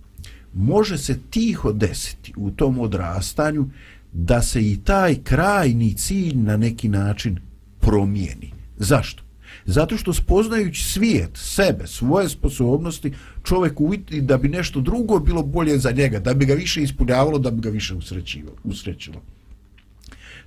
može 0.53 0.97
se 0.97 1.19
tiho 1.29 1.71
desiti 1.73 2.33
u 2.37 2.51
tom 2.51 2.79
odrastanju 2.79 3.69
da 4.13 4.41
se 4.41 4.71
i 4.71 4.77
taj 4.83 5.15
krajni 5.23 5.93
cilj 5.93 6.37
na 6.37 6.57
neki 6.57 6.89
način 6.89 7.39
promijeni. 7.79 8.53
Zašto? 8.77 9.23
Zato 9.65 9.97
što 9.97 10.13
spoznajući 10.13 10.83
svijet, 10.83 11.29
sebe, 11.33 11.87
svoje 11.87 12.29
sposobnosti, 12.29 13.13
čovjek 13.43 13.81
uvidi 13.81 14.21
da 14.21 14.37
bi 14.37 14.49
nešto 14.49 14.81
drugo 14.81 15.19
bilo 15.19 15.43
bolje 15.43 15.77
za 15.77 15.91
njega, 15.91 16.19
da 16.19 16.33
bi 16.33 16.45
ga 16.45 16.53
više 16.53 16.81
ispunjavalo, 16.81 17.39
da 17.39 17.51
bi 17.51 17.61
ga 17.61 17.69
više 17.69 17.95
usrećilo. 18.63 19.21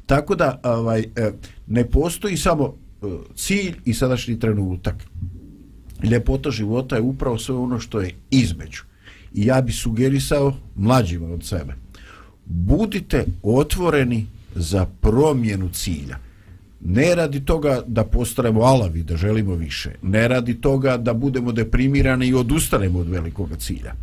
Tako 0.07 0.35
da 0.35 0.61
ovaj, 0.63 1.01
e, 1.01 1.33
ne 1.67 1.85
postoji 1.91 2.37
samo 2.37 2.75
e, 3.03 3.07
cilj 3.35 3.75
i 3.85 3.95
sadašnji 3.95 4.41
trenutak. 4.41 4.95
Ljepota 6.03 6.51
života 6.51 6.97
je 6.97 7.03
upravo 7.03 7.39
sve 7.39 7.55
ono 7.55 7.81
što 7.81 8.01
je 8.01 8.15
između. 8.31 8.83
I 9.35 9.47
ja 9.47 9.61
bi 9.61 9.73
sugerisao 9.73 10.55
mlađima 10.77 11.27
od 11.27 11.45
sebe. 11.45 11.75
Budite 12.45 13.25
otvoreni 13.43 14.27
za 14.55 14.87
promjenu 15.01 15.69
cilja. 15.69 16.19
Ne 16.85 17.15
radi 17.15 17.45
toga 17.45 17.83
da 17.87 18.05
postanemo 18.05 18.61
alavi, 18.61 19.03
da 19.03 19.17
želimo 19.17 19.55
više. 19.55 19.91
Ne 20.03 20.29
radi 20.29 20.61
toga 20.61 20.97
da 20.97 21.15
budemo 21.15 21.53
deprimirani 21.53 22.27
i 22.27 22.35
odustanemo 22.35 22.99
od 22.99 23.09
velikog 23.09 23.57
cilja. 23.59 23.95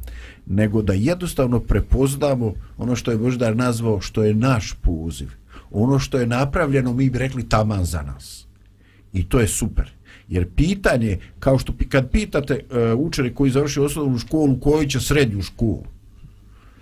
Nego 0.45 0.81
da 0.81 0.93
jednostavno 0.93 1.59
prepoznamo 1.59 2.53
ono 2.77 2.95
što 2.95 3.11
je 3.11 3.17
Boždar 3.17 3.55
nazvao 3.55 4.01
što 4.01 4.23
je 4.23 4.33
naš 4.33 4.73
poziv. 4.81 5.27
Ono 5.71 5.99
što 5.99 6.19
je 6.19 6.27
napravljeno 6.27 6.93
mi 6.93 7.09
bi 7.09 7.19
rekli 7.19 7.49
taman 7.49 7.85
za 7.85 8.01
nas. 8.01 8.45
I 9.13 9.29
to 9.29 9.39
je 9.39 9.47
super. 9.47 9.91
Jer 10.27 10.47
pitanje, 10.55 11.17
kao 11.39 11.59
što 11.59 11.73
kad 11.89 12.11
pitate 12.11 12.53
uh, 12.93 12.99
učenik 12.99 13.33
koji 13.33 13.51
završi 13.51 13.79
osnovnu 13.79 14.17
školu, 14.17 14.59
koji 14.59 14.89
će 14.89 14.99
srednju 14.99 15.41
školu, 15.41 15.83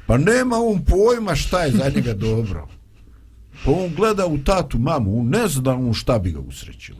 pa 0.07 0.17
nema 0.17 0.55
on 0.55 0.85
pojma 0.85 1.35
šta 1.35 1.63
je 1.63 1.71
za 1.71 1.91
njega 1.95 2.13
dobro. 2.13 2.67
Pa 3.65 3.71
on 3.71 3.95
gleda 3.95 4.27
u 4.27 4.37
tatu 4.37 4.79
mamu, 4.79 5.19
on 5.19 5.29
ne 5.29 5.47
zna 5.47 5.75
on 5.75 5.93
šta 5.93 6.19
bi 6.19 6.31
ga 6.31 6.39
usrećilo. 6.39 6.99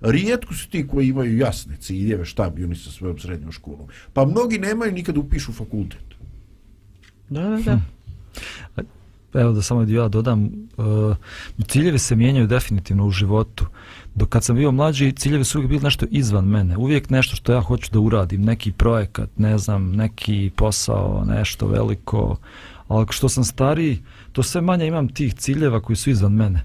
Rijetko 0.00 0.54
su 0.54 0.68
ti 0.68 0.86
koji 0.86 1.08
imaju 1.08 1.38
jasne 1.38 1.76
ciljeve 1.76 2.24
šta 2.24 2.50
bi 2.50 2.64
oni 2.64 2.76
sa 2.76 2.90
svojom 2.90 3.18
srednjom 3.18 3.52
školom. 3.52 3.86
Pa 4.12 4.24
mnogi 4.24 4.58
nemaju 4.58 4.92
nikad 4.92 5.18
upišu 5.18 5.52
fakultet. 5.52 6.04
Da, 7.28 7.42
da, 7.42 7.56
da. 7.56 7.80
Hm. 8.76 8.80
Evo 9.34 9.52
da 9.52 9.62
samo 9.62 9.82
ja 9.82 10.08
dodam, 10.08 10.44
uh, 10.76 11.16
ciljevi 11.68 11.98
se 11.98 12.16
mijenjaju 12.16 12.46
definitivno 12.46 13.06
u 13.06 13.10
životu. 13.10 13.66
Dok 14.14 14.28
kad 14.28 14.44
sam 14.44 14.56
bio 14.56 14.72
mlađi, 14.72 15.12
ciljevi 15.12 15.44
su 15.44 15.58
uvijek 15.58 15.68
bili 15.68 15.82
nešto 15.82 16.06
izvan 16.10 16.44
mene. 16.44 16.76
Uvijek 16.76 17.10
nešto 17.10 17.36
što 17.36 17.52
ja 17.52 17.60
hoću 17.60 17.92
da 17.92 18.00
uradim, 18.00 18.42
neki 18.42 18.72
projekat, 18.72 19.30
ne 19.36 19.58
znam, 19.58 19.92
neki 19.92 20.50
posao, 20.56 21.24
nešto 21.24 21.66
veliko. 21.66 22.36
Ali 22.88 23.06
što 23.10 23.28
sam 23.28 23.44
stariji, 23.44 24.02
to 24.32 24.42
sve 24.42 24.60
manje 24.60 24.86
imam 24.86 25.08
tih 25.08 25.34
ciljeva 25.34 25.80
koji 25.80 25.96
su 25.96 26.10
izvan 26.10 26.32
mene. 26.32 26.64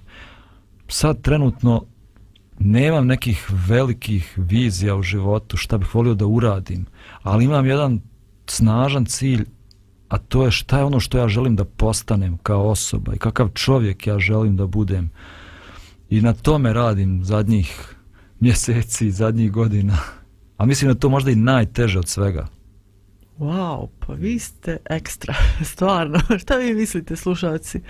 Sad 0.88 1.22
trenutno 1.22 1.86
nemam 2.59 3.07
nekih 3.07 3.47
velikih 3.67 4.34
vizija 4.38 4.95
u 4.95 5.01
životu 5.01 5.57
šta 5.57 5.78
bih 5.78 5.95
volio 5.95 6.13
da 6.13 6.26
uradim, 6.26 6.86
ali 7.24 7.45
imam 7.45 7.65
jedan 7.65 8.01
snažan 8.47 9.05
cilj, 9.05 9.45
a 10.09 10.17
to 10.17 10.45
je 10.45 10.51
šta 10.51 10.78
je 10.78 10.84
ono 10.84 10.99
što 10.99 11.17
ja 11.17 11.28
želim 11.28 11.55
da 11.55 11.65
postanem 11.65 12.38
kao 12.38 12.70
osoba 12.70 13.13
i 13.15 13.17
kakav 13.17 13.49
čovjek 13.49 14.07
ja 14.07 14.20
želim 14.20 14.57
da 14.57 14.67
budem. 14.67 15.11
I 16.09 16.22
na 16.22 16.34
tome 16.34 16.74
radim 16.74 17.24
zadnjih 17.24 17.95
mjeseci, 18.39 19.11
zadnjih 19.11 19.51
godina. 19.51 19.97
A 20.57 20.65
mislim 20.65 20.91
da 20.91 20.99
to 20.99 21.09
možda 21.09 21.32
i 21.32 21.36
najteže 21.36 21.99
od 21.99 22.07
svega. 22.07 22.47
Wow, 23.39 23.87
pa 23.99 24.13
vi 24.13 24.39
ste 24.39 24.77
ekstra, 24.85 25.35
stvarno. 25.71 26.19
Šta 26.41 26.55
vi 26.55 26.73
mislite, 26.73 27.15
slušalci? 27.15 27.81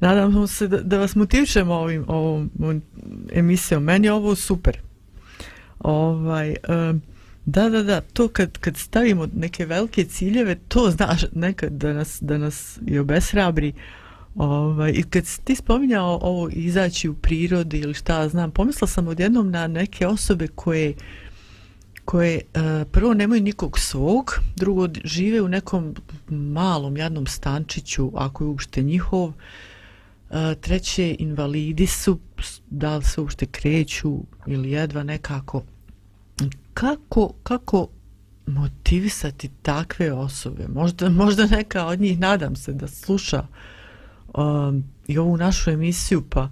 Nadam 0.00 0.46
se 0.46 0.68
da, 0.68 0.80
da 0.80 0.98
vas 0.98 1.14
motivišemo 1.14 1.74
ovim, 1.74 2.04
ovom, 2.08 2.50
emisijom. 3.32 3.82
Meni 3.82 4.06
je 4.06 4.12
ovo 4.12 4.34
super. 4.34 4.78
Ovaj, 5.78 6.56
um, 6.68 7.02
da, 7.44 7.68
da, 7.68 7.82
da, 7.82 8.00
to 8.00 8.28
kad, 8.28 8.58
kad 8.58 8.76
stavimo 8.76 9.28
neke 9.34 9.66
velike 9.66 10.04
ciljeve, 10.04 10.54
to 10.68 10.90
znaš 10.90 11.20
nekad 11.32 11.72
da 11.72 11.92
nas, 11.92 12.18
da 12.20 12.38
nas 12.38 12.78
i 12.86 12.98
obesrabri. 12.98 13.72
Ovaj, 14.34 14.92
I 14.94 15.02
kad 15.02 15.26
si 15.26 15.44
ti 15.44 15.54
spominjao 15.54 16.18
ovo 16.22 16.48
izaći 16.52 17.08
u 17.08 17.14
prirodi 17.14 17.78
ili 17.78 17.94
šta 17.94 18.28
znam, 18.28 18.50
pomislila 18.50 18.88
sam 18.88 19.08
odjednom 19.08 19.50
na 19.50 19.66
neke 19.66 20.06
osobe 20.06 20.48
koje 20.48 20.94
koje 22.06 22.40
uh, 22.40 22.62
prvo 22.92 23.14
nemaju 23.14 23.42
nikog 23.42 23.78
svog, 23.78 24.40
drugo 24.56 24.88
žive 25.04 25.42
u 25.42 25.48
nekom 25.48 25.94
malom 26.28 26.96
jadnom 26.96 27.26
stančiću, 27.26 28.12
ako 28.14 28.44
je 28.44 28.48
uopšte 28.48 28.82
njihov, 28.82 29.24
uh, 29.24 29.34
treće 30.60 31.16
invalidi 31.18 31.86
su, 31.86 32.18
da 32.70 32.96
li 32.96 33.04
se 33.04 33.20
uopšte 33.20 33.46
kreću 33.46 34.18
ili 34.46 34.70
jedva 34.70 35.02
nekako. 35.02 35.62
Kako, 36.74 37.32
kako 37.42 37.88
motivisati 38.46 39.50
takve 39.62 40.12
osobe? 40.12 40.66
Možda, 40.68 41.10
možda 41.10 41.46
neka 41.46 41.86
od 41.86 42.00
njih, 42.00 42.18
nadam 42.18 42.56
se, 42.56 42.72
da 42.72 42.88
sluša 42.88 43.46
um, 44.34 44.84
i 45.06 45.18
ovu 45.18 45.36
našu 45.36 45.70
emisiju, 45.70 46.22
pa 46.30 46.50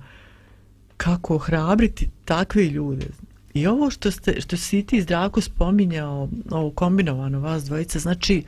kako 0.96 1.34
ohrabriti 1.34 2.10
takve 2.24 2.64
ljude? 2.64 3.06
I 3.54 3.66
ovo 3.66 3.90
što 3.90 4.10
ste 4.10 4.40
što 4.40 4.56
si 4.56 4.82
ti 4.82 5.02
zdravko 5.02 5.40
spominjao, 5.40 6.28
ovo 6.50 6.70
kombinovano 6.70 7.40
vas 7.40 7.64
dvojica, 7.64 7.98
znači 7.98 8.44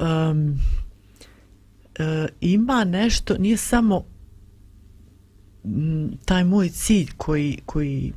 um, 0.00 0.58
e, 1.98 2.28
ima 2.40 2.84
nešto, 2.84 3.38
nije 3.38 3.56
samo 3.56 4.04
m, 5.64 6.10
taj 6.24 6.44
moj 6.44 6.68
cilj 6.68 7.08
koji, 7.16 7.58
koji 7.66 8.12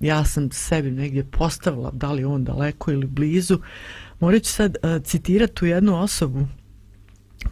ja 0.00 0.24
sam 0.24 0.50
sebi 0.52 0.90
negdje 0.90 1.24
postavila, 1.24 1.90
da 1.90 2.12
li 2.12 2.24
on 2.24 2.44
daleko 2.44 2.92
ili 2.92 3.06
blizu, 3.06 3.58
morat 4.20 4.42
ću 4.42 4.52
sad 4.52 4.76
e, 4.82 4.96
uh, 4.96 5.02
citirati 5.02 5.54
tu 5.54 5.66
jednu 5.66 6.02
osobu 6.02 6.46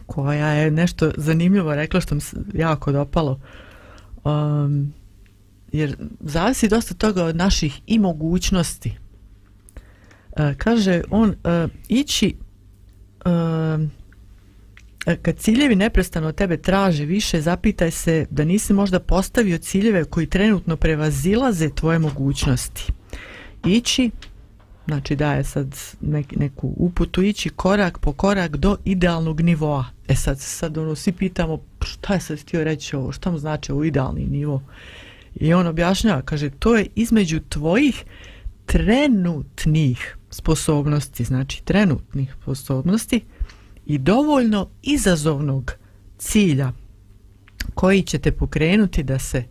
koja 0.05 0.47
je 0.47 0.71
nešto 0.71 1.11
zanimljivo 1.17 1.75
rekla 1.75 2.01
što 2.01 2.15
mi 2.15 2.21
se 2.21 2.37
jako 2.53 2.91
dopalo. 2.91 3.39
Um, 4.23 4.93
jer 5.71 5.95
zavisi 6.19 6.67
dosta 6.67 6.93
toga 6.93 7.23
od 7.23 7.35
naših 7.35 7.81
i 7.87 7.99
mogućnosti. 7.99 8.97
E, 10.37 10.53
kaže 10.57 11.01
on, 11.09 11.29
e, 11.43 11.67
ići 11.87 12.35
e, 13.25 13.29
e, 15.05 15.15
kad 15.15 15.37
ciljevi 15.37 15.75
neprestano 15.75 16.27
od 16.27 16.35
tebe 16.35 16.57
traže 16.57 17.05
više, 17.05 17.41
zapitaj 17.41 17.91
se 17.91 18.25
da 18.29 18.43
nisi 18.43 18.73
možda 18.73 18.99
postavio 18.99 19.57
ciljeve 19.57 20.05
koji 20.05 20.27
trenutno 20.27 20.77
prevazilaze 20.77 21.69
tvoje 21.69 21.99
mogućnosti. 21.99 22.91
Ići, 23.65 24.11
znači 24.87 25.15
daje 25.15 25.43
sad 25.43 25.75
nek, 26.01 26.35
neku 26.35 26.73
uputu, 26.77 27.21
ići 27.21 27.49
korak 27.49 27.99
po 27.99 28.13
korak 28.13 28.57
do 28.57 28.77
idealnog 28.85 29.41
nivoa. 29.41 29.85
E 30.07 30.15
sad, 30.15 30.39
sad 30.39 30.77
ono, 30.77 30.95
svi 30.95 31.11
pitamo 31.11 31.59
šta 31.81 32.13
je 32.13 32.19
sad 32.19 32.39
htio 32.39 32.63
reći 32.63 32.95
ovo, 32.95 33.11
šta 33.11 33.31
mu 33.31 33.37
znači 33.37 33.71
ovo 33.71 33.83
idealni 33.83 34.25
nivo? 34.25 34.61
I 35.35 35.53
on 35.53 35.67
objašnjava, 35.67 36.21
kaže, 36.21 36.49
to 36.49 36.75
je 36.75 36.87
između 36.95 37.39
tvojih 37.49 38.03
trenutnih 38.65 40.17
sposobnosti, 40.29 41.23
znači 41.23 41.63
trenutnih 41.63 42.35
sposobnosti 42.41 43.21
i 43.85 43.97
dovoljno 43.97 44.69
izazovnog 44.81 45.73
cilja 46.17 46.71
koji 47.73 48.01
će 48.01 48.19
te 48.19 48.31
pokrenuti 48.31 49.03
da 49.03 49.19
se 49.19 49.43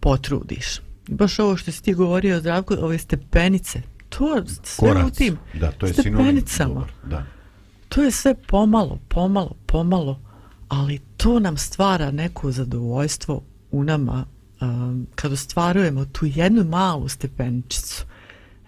potrudiš. 0.00 0.78
I 1.08 1.14
baš 1.14 1.38
ovo 1.38 1.56
što 1.56 1.72
si 1.72 1.82
ti 1.82 1.94
govorio, 1.94 2.40
Zdravko, 2.40 2.74
ove 2.80 2.98
stepenice, 2.98 3.82
to 4.08 4.44
sve 4.62 4.88
Korac. 4.88 5.06
u 5.06 5.10
tim 5.10 5.38
da, 5.60 5.72
to 5.72 5.86
je 5.86 5.92
stepenicama. 5.92 6.74
Dobar, 6.74 6.90
da. 7.10 7.26
To 7.88 8.02
je 8.02 8.10
sve 8.10 8.34
pomalo, 8.34 8.98
pomalo, 9.08 9.56
pomalo, 9.66 10.20
ali 10.68 10.98
to 11.16 11.40
nam 11.40 11.56
stvara 11.56 12.10
neko 12.10 12.52
zadovoljstvo 12.52 13.42
u 13.70 13.84
nama 13.84 14.26
um, 14.60 15.06
kad 15.14 15.32
ostvarujemo 15.32 16.04
tu 16.04 16.26
jednu 16.26 16.64
malu 16.64 17.08
stepeničicu, 17.08 18.04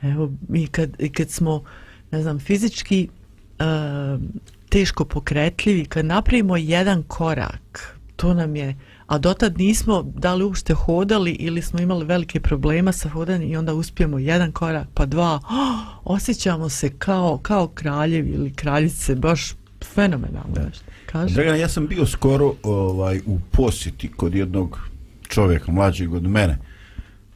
evo, 0.03 0.31
mi 0.49 0.67
kad, 0.67 0.97
kad 1.17 1.31
smo, 1.31 1.63
ne 2.11 2.23
znam, 2.23 2.39
fizički 2.39 3.09
um, 3.61 4.33
teško 4.69 5.05
pokretljivi, 5.05 5.85
kad 5.85 6.05
napravimo 6.05 6.57
jedan 6.57 7.03
korak, 7.03 7.97
to 8.17 8.35
nam 8.35 8.57
je, 8.57 8.77
a 9.07 9.19
dotad 9.19 9.59
nismo 9.59 10.03
da 10.03 10.35
li 10.35 10.45
uopšte 10.45 10.75
hodali 10.75 11.31
ili 11.31 11.63
smo 11.63 11.81
imali 11.81 12.05
velike 12.05 12.41
problema 12.41 12.93
sa 12.93 13.09
hodanjem 13.09 13.51
i 13.51 13.57
onda 13.57 13.75
uspijemo 13.75 14.19
jedan 14.19 14.53
korak, 14.53 14.89
pa 14.95 15.07
dva, 15.07 15.35
oh, 15.35 16.01
osjećamo 16.05 16.69
se 16.69 16.91
kao, 16.99 17.39
kao 17.43 17.69
kraljevi 17.69 18.31
ili 18.31 18.53
kraljice, 18.53 19.15
baš 19.15 19.55
fenomenalno. 19.95 20.55
Da. 20.55 21.27
Dragana, 21.27 21.57
ja 21.57 21.69
sam 21.69 21.87
bio 21.87 22.07
skoro 22.07 22.55
ovaj 22.63 23.21
u 23.27 23.39
posjeti 23.51 24.09
kod 24.09 24.35
jednog 24.35 24.90
čovjek 25.31 25.67
mlađeg 25.69 26.15
od 26.15 26.23
mene 26.23 26.59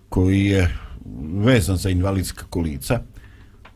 koji 0.09 0.45
je 0.45 0.77
vezan 1.35 1.77
za 1.77 1.91
invalidska 1.91 2.45
kolica 2.51 3.01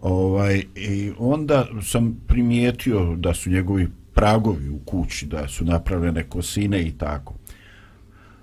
ovaj, 0.00 0.62
i 0.74 1.12
onda 1.18 1.66
sam 1.82 2.16
primijetio 2.26 3.16
da 3.16 3.34
su 3.34 3.50
njegovi 3.50 3.88
pragovi 4.14 4.68
u 4.68 4.78
kući 4.78 5.26
da 5.26 5.48
su 5.48 5.64
napravljene 5.64 6.24
kosine 6.24 6.82
i 6.82 6.92
tako 6.92 7.34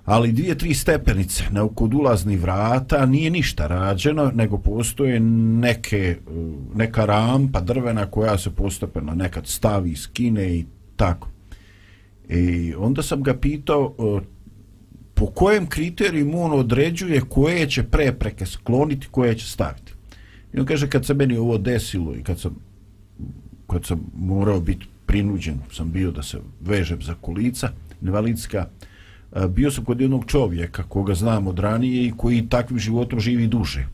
ali 0.06 0.32
dvije, 0.32 0.58
tri 0.58 0.74
stepenice 0.74 1.44
na 1.52 1.68
kod 1.76 1.94
ulazni 1.94 2.38
vrata 2.38 3.06
nije 3.06 3.30
ništa 3.30 3.68
rađeno, 3.68 4.32
nego 4.36 4.58
postoje 4.58 5.20
neke, 5.20 6.18
neka 6.76 7.06
rampa 7.06 7.62
drvena 7.62 8.06
koja 8.06 8.38
se 8.38 8.52
postepeno 8.52 9.16
nekad 9.16 9.48
stavi, 9.48 9.96
skine 9.96 10.56
i 10.56 10.66
tako. 10.96 11.30
I 12.30 12.74
onda 12.78 13.04
sam 13.04 13.24
ga 13.24 13.34
pitao 13.34 13.94
po 15.16 15.26
kojem 15.26 15.68
kriteriju 15.68 16.32
on 16.38 16.60
određuje 16.60 17.22
koje 17.22 17.70
će 17.70 17.84
prepreke 17.84 18.46
skloniti, 18.46 19.08
koje 19.12 19.38
će 19.38 19.50
staviti. 19.50 19.94
I 20.54 20.60
on 20.60 20.66
kaže, 20.66 20.90
kad 20.90 21.06
se 21.06 21.14
meni 21.14 21.38
ovo 21.38 21.58
desilo 21.58 22.16
i 22.16 22.24
kad 22.24 22.40
sam, 22.40 22.56
kad 23.68 23.86
sam 23.86 24.00
morao 24.18 24.60
biti 24.60 24.86
prinuđen, 25.06 25.60
sam 25.72 25.92
bio 25.92 26.12
da 26.12 26.24
se 26.24 26.40
vežem 26.62 27.02
za 27.02 27.16
kolica, 27.22 27.70
invalidska, 28.02 28.68
bio 29.50 29.72
sam 29.72 29.86
kod 29.86 30.02
jednog 30.02 30.26
čovjeka 30.26 30.84
koga 30.84 31.16
znam 31.16 31.48
od 31.48 31.60
ranije 31.60 32.06
i 32.06 32.14
koji 32.18 32.50
takvim 32.50 32.80
životom 32.80 33.20
živi 33.20 33.48
duže. 33.48 33.88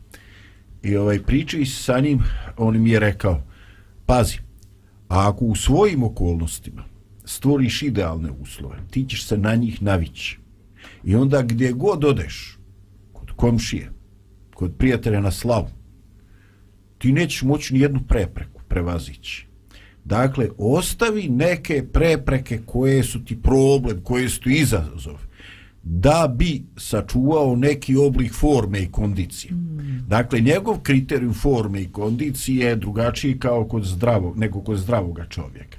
I 0.82 0.96
ovaj 0.96 1.22
pričaj 1.22 1.64
sa 1.66 2.00
njim, 2.00 2.18
on 2.56 2.82
mi 2.82 2.90
je 2.90 3.00
rekao, 3.00 3.42
pazi, 4.06 4.38
a 5.08 5.28
ako 5.28 5.44
u 5.44 5.56
svojim 5.56 6.02
okolnostima 6.02 6.84
stvoriš 7.24 7.82
idealne 7.82 8.30
uslove, 8.30 8.76
ti 8.90 9.04
ćeš 9.08 9.26
se 9.26 9.38
na 9.38 9.54
njih 9.54 9.82
navići 9.82 10.41
I 11.04 11.16
onda 11.16 11.42
gdje 11.42 11.72
god 11.72 12.04
odeš, 12.04 12.58
kod 13.12 13.30
komšije, 13.36 13.92
kod 14.54 14.74
prijatelja 14.78 15.20
na 15.20 15.30
slavu, 15.30 15.68
ti 16.98 17.12
nećeš 17.12 17.42
moći 17.42 17.74
ni 17.74 17.80
jednu 17.80 18.00
prepreku 18.08 18.60
prevazići. 18.68 19.46
Dakle, 20.04 20.48
ostavi 20.58 21.28
neke 21.28 21.84
prepreke 21.92 22.60
koje 22.66 23.02
su 23.02 23.24
ti 23.24 23.42
problem, 23.42 24.00
koje 24.02 24.28
su 24.28 24.40
ti 24.40 24.52
izazov, 24.52 25.18
da 25.82 26.34
bi 26.36 26.62
sačuvao 26.76 27.56
neki 27.56 27.96
oblik 27.96 28.32
forme 28.32 28.82
i 28.82 28.90
kondicije. 28.90 29.52
Mm. 29.54 30.04
Dakle, 30.08 30.40
njegov 30.40 30.80
kriterij 30.80 31.32
forme 31.32 31.82
i 31.82 31.92
kondicije 31.92 32.66
je 32.66 32.76
drugačiji 32.76 33.38
kao 33.38 33.64
kod 33.64 33.84
zdravog, 33.84 34.38
nego 34.38 34.60
kod 34.60 34.78
zdravoga 34.78 35.26
čovjeka. 35.28 35.78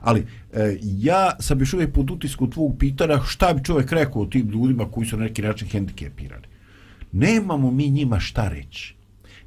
Ali 0.00 0.26
e, 0.54 0.78
ja 0.82 1.36
sam 1.40 1.60
još 1.60 1.74
uvijek 1.74 1.92
pod 1.92 2.10
utisku 2.10 2.50
tvog 2.50 2.76
pitanja 2.78 3.20
šta 3.26 3.54
bi 3.54 3.64
čovjek 3.64 3.92
rekao 3.92 4.22
o 4.22 4.26
tim 4.26 4.48
ljudima 4.48 4.90
koji 4.90 5.06
su 5.06 5.16
na 5.16 5.24
neki 5.24 5.42
način 5.42 5.68
hendikepirani. 5.68 6.46
Nemamo 7.12 7.70
mi 7.70 7.90
njima 7.90 8.20
šta 8.20 8.48
reći. 8.48 8.94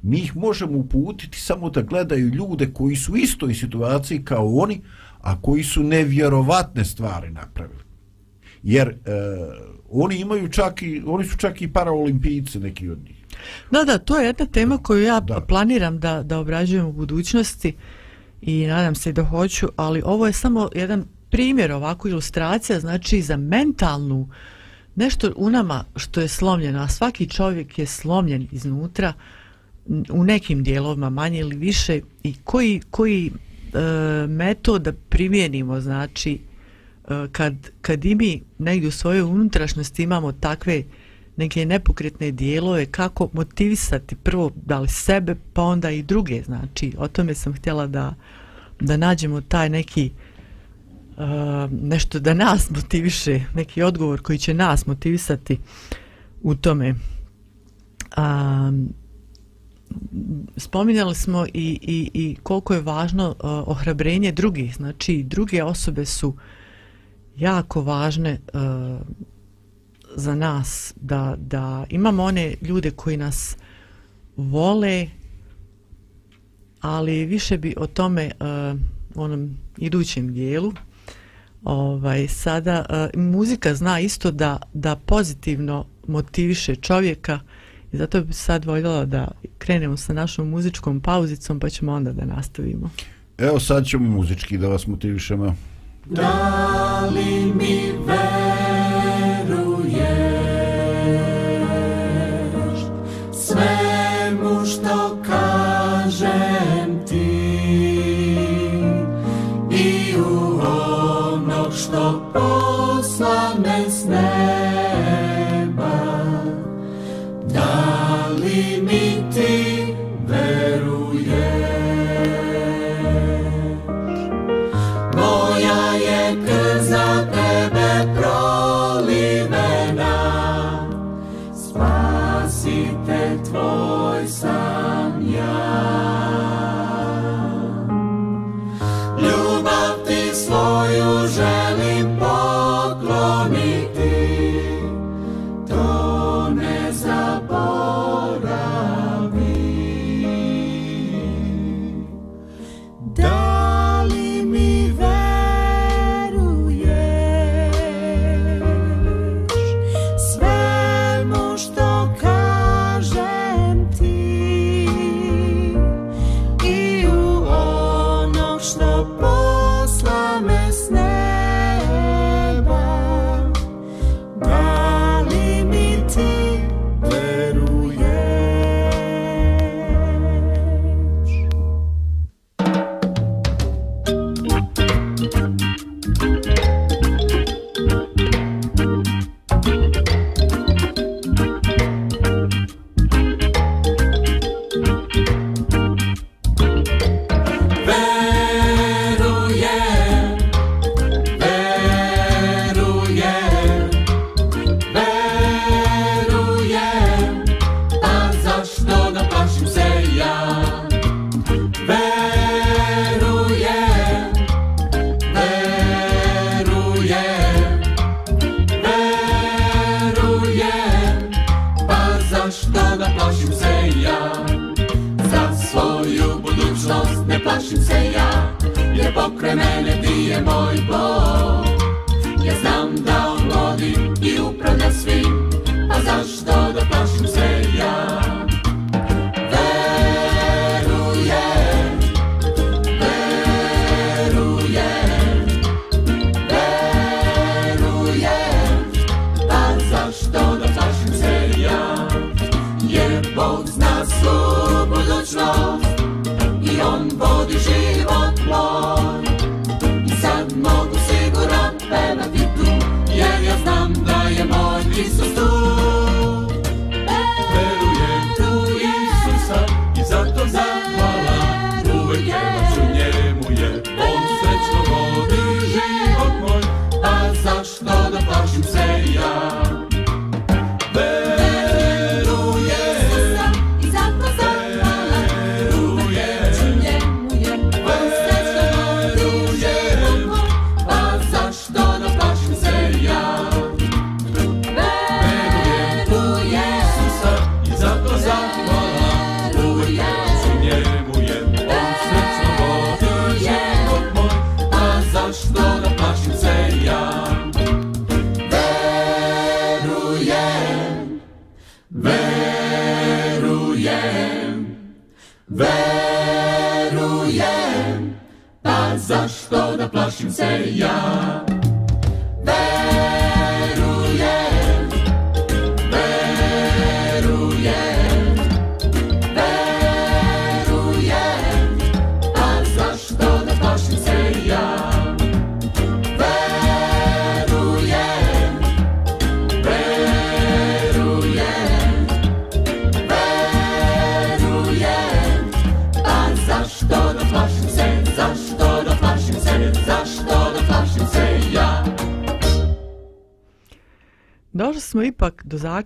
Mi 0.02 0.18
ih 0.18 0.36
možemo 0.36 0.78
uputiti 0.78 1.40
samo 1.40 1.70
da 1.70 1.82
gledaju 1.82 2.28
ljude 2.28 2.72
koji 2.72 2.96
su 2.96 3.12
u 3.12 3.16
istoj 3.16 3.54
situaciji 3.54 4.24
kao 4.24 4.54
oni, 4.56 4.80
a 5.20 5.40
koji 5.40 5.64
su 5.64 5.82
nevjerovatne 5.82 6.84
stvari 6.84 7.30
napravili. 7.30 7.82
Jer 8.62 8.88
e, 8.88 8.94
oni 9.90 10.16
imaju 10.16 10.48
čak 10.48 10.82
i, 10.82 11.02
oni 11.06 11.24
su 11.24 11.36
čak 11.36 11.62
i 11.62 11.72
paraolimpijci 11.72 12.58
neki 12.58 12.88
od 12.88 12.98
njih. 13.04 13.16
Da, 13.70 13.84
da, 13.84 13.98
to 13.98 14.18
je 14.18 14.26
jedna 14.26 14.46
tema 14.46 14.78
koju 14.78 15.02
ja 15.02 15.20
da. 15.20 15.40
planiram 15.40 15.98
da, 15.98 16.22
da 16.22 16.38
obrađujem 16.38 16.86
u 16.86 16.92
budućnosti 16.92 17.74
i 18.42 18.66
nadam 18.66 18.94
se 18.94 19.12
da 19.12 19.24
hoću, 19.24 19.68
ali 19.76 20.02
ovo 20.04 20.26
je 20.26 20.32
samo 20.32 20.68
jedan 20.74 21.04
primjer 21.30 21.72
ovako 21.72 22.08
ilustracija, 22.08 22.80
znači 22.80 23.22
za 23.22 23.36
mentalnu 23.36 24.28
nešto 24.96 25.32
u 25.36 25.50
nama 25.50 25.84
što 25.96 26.20
je 26.20 26.28
slomljeno, 26.28 26.82
a 26.82 26.88
svaki 26.88 27.28
čovjek 27.28 27.78
je 27.78 27.86
slomljen 27.86 28.48
iznutra 28.52 29.12
u 30.10 30.24
nekim 30.24 30.62
dijelovima 30.62 31.10
manje 31.10 31.38
ili 31.38 31.56
više 31.56 32.00
i 32.22 32.34
koji, 32.44 32.80
koji 32.90 33.26
e, 33.30 34.26
metod 34.26 34.82
da 34.82 34.92
primijenimo 34.92 35.80
znači 35.80 36.38
e, 37.08 37.28
kad, 37.32 37.54
kad 37.80 38.04
i 38.04 38.14
mi 38.14 38.42
negdje 38.58 38.88
u 38.88 38.92
svojoj 38.92 39.22
unutrašnosti 39.22 40.02
imamo 40.02 40.32
takve 40.32 40.82
neke 41.38 41.66
nepokretne 41.66 42.30
dijelove 42.30 42.86
kako 42.86 43.28
motivisati 43.32 44.16
prvo 44.16 44.50
da 44.54 44.78
li 44.78 44.88
sebe 44.88 45.36
pa 45.52 45.62
onda 45.62 45.90
i 45.90 46.02
druge 46.02 46.42
znači 46.42 46.92
o 46.98 47.08
tome 47.08 47.34
sam 47.34 47.54
htjela 47.54 47.86
da 47.86 48.14
da 48.80 48.96
nađemo 48.96 49.40
taj 49.40 49.68
neki 49.68 50.10
nešto 51.70 52.18
da 52.20 52.34
nas 52.34 52.70
motiviše, 52.70 53.40
neki 53.54 53.82
odgovor 53.82 54.22
koji 54.22 54.38
će 54.38 54.54
nas 54.54 54.86
motivisati 54.86 55.58
u 56.42 56.54
tome. 56.54 56.94
A, 58.16 58.72
spominjali 60.56 61.14
smo 61.14 61.46
i, 61.46 61.78
i, 61.82 62.10
i 62.14 62.36
koliko 62.42 62.74
je 62.74 62.80
važno 62.80 63.28
uh, 63.28 63.36
ohrabrenje 63.68 64.32
drugih, 64.32 64.76
znači 64.76 65.22
druge 65.22 65.62
osobe 65.62 66.04
su 66.04 66.34
jako 67.36 67.82
važne 67.82 68.38
uh, 68.52 68.60
za 70.18 70.34
nas 70.34 70.94
da, 71.00 71.34
da 71.38 71.86
imamo 71.90 72.22
one 72.22 72.54
ljude 72.62 72.90
koji 72.90 73.16
nas 73.16 73.56
vole 74.36 75.06
ali 76.80 77.26
više 77.26 77.58
bi 77.58 77.74
o 77.76 77.86
tome 77.86 78.30
uh, 78.40 78.80
onom 79.14 79.56
idućem 79.76 80.32
dijelu 80.32 80.72
ovaj 81.64 82.28
sada 82.28 82.84
uh, 83.14 83.20
muzika 83.20 83.74
zna 83.74 84.00
isto 84.00 84.30
da 84.30 84.58
da 84.74 84.96
pozitivno 84.96 85.86
motiviše 86.06 86.76
čovjeka 86.76 87.40
i 87.92 87.96
zato 87.96 88.20
bi 88.20 88.32
sad 88.32 88.64
voljela 88.64 89.04
da 89.04 89.28
krenemo 89.58 89.96
sa 89.96 90.12
našom 90.12 90.48
muzičkom 90.48 91.00
pauzicom 91.00 91.60
pa 91.60 91.68
ćemo 91.70 91.92
onda 91.92 92.12
da 92.12 92.24
nastavimo 92.24 92.90
Evo 93.38 93.60
sad 93.60 93.86
ćemo 93.86 94.10
muzički 94.10 94.58
da 94.58 94.68
vas 94.68 94.86
motivišemo. 94.86 95.56
Da 96.06 97.10
li 97.14 97.52
mi 97.54 97.92
veruješ 98.06 98.67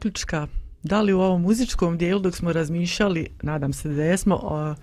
zaključka. 0.03 0.47
Da 0.83 1.01
li 1.01 1.13
u 1.13 1.21
ovom 1.21 1.43
muzičkom 1.43 1.99
dijelu 1.99 2.21
dok 2.21 2.37
smo 2.37 2.53
razmišljali, 2.53 3.29
nadam 3.43 3.73
se 3.73 3.89
da 3.89 4.03
jesmo, 4.03 4.39
o, 4.43 4.75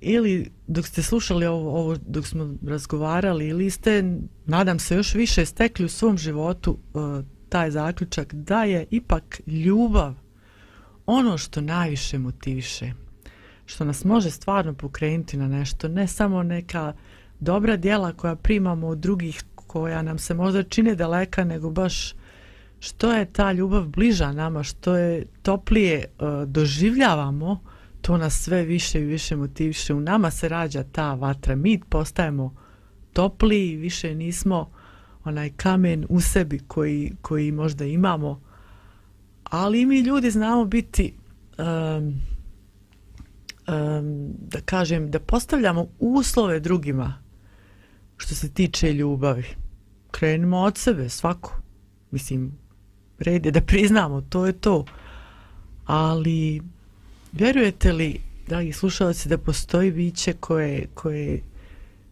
ili 0.00 0.50
dok 0.66 0.86
ste 0.86 1.02
slušali 1.02 1.46
ovo, 1.46 1.70
ovo 1.80 1.96
dok 2.06 2.26
smo 2.26 2.54
razgovarali 2.66 3.48
ili 3.48 3.70
ste, 3.70 4.18
nadam 4.46 4.78
se, 4.78 4.96
još 4.96 5.14
više 5.14 5.46
stekli 5.46 5.84
u 5.84 5.88
svom 5.88 6.18
životu 6.18 6.78
o, 6.94 7.22
taj 7.48 7.70
zaključak 7.70 8.34
da 8.34 8.64
je 8.64 8.86
ipak 8.90 9.40
ljubav 9.46 10.14
ono 11.06 11.38
što 11.38 11.60
najviše 11.60 12.18
motiviše, 12.18 12.92
što 13.66 13.84
nas 13.84 14.04
može 14.04 14.30
stvarno 14.30 14.74
pokrenuti 14.74 15.36
na 15.36 15.48
nešto, 15.48 15.88
ne 15.88 16.06
samo 16.06 16.42
neka 16.42 16.92
dobra 17.40 17.76
dijela 17.76 18.12
koja 18.12 18.36
primamo 18.36 18.88
od 18.88 18.98
drugih 18.98 19.44
koja 19.54 20.02
nam 20.02 20.18
se 20.18 20.34
možda 20.34 20.62
čine 20.62 20.94
daleka, 20.94 21.44
nego 21.44 21.70
baš 21.70 22.14
što 22.80 23.12
je 23.12 23.32
ta 23.32 23.52
ljubav 23.52 23.88
bliža 23.88 24.32
nama, 24.32 24.62
što 24.62 24.96
je 24.96 25.26
toplije 25.42 26.04
uh, 26.04 26.48
doživljavamo, 26.48 27.60
to 28.00 28.16
nas 28.16 28.34
sve 28.34 28.62
više 28.62 29.00
i 29.00 29.04
više 29.04 29.36
motiviše. 29.36 29.94
U 29.94 30.00
nama 30.00 30.30
se 30.30 30.48
rađa 30.48 30.84
ta 30.92 31.14
vatra. 31.14 31.56
Mi 31.56 31.80
postajemo 31.88 32.54
topliji, 33.12 33.76
više 33.76 34.14
nismo 34.14 34.70
onaj 35.24 35.50
kamen 35.56 36.06
u 36.08 36.20
sebi 36.20 36.58
koji, 36.58 37.12
koji 37.22 37.52
možda 37.52 37.84
imamo. 37.84 38.40
Ali 39.44 39.86
mi 39.86 40.00
ljudi 40.00 40.30
znamo 40.30 40.64
biti 40.64 41.14
um, 41.58 42.20
um, 43.68 44.32
da 44.38 44.60
kažem, 44.60 45.10
da 45.10 45.20
postavljamo 45.20 45.86
uslove 45.98 46.60
drugima 46.60 47.22
što 48.16 48.34
se 48.34 48.52
tiče 48.52 48.92
ljubavi. 48.92 49.44
Krenimo 50.10 50.58
od 50.58 50.78
sebe, 50.78 51.08
svako. 51.08 51.60
Mislim, 52.10 52.58
red 53.20 53.46
je 53.46 53.52
da 53.52 53.60
priznamo, 53.60 54.20
to 54.20 54.46
je 54.46 54.52
to. 54.52 54.84
Ali, 55.86 56.62
vjerujete 57.32 57.92
li, 57.92 58.20
dragi 58.48 58.72
slušalci, 58.72 59.28
da 59.28 59.38
postoji 59.38 59.90
biće 59.90 60.32
koje, 60.32 60.86
koje 60.94 61.42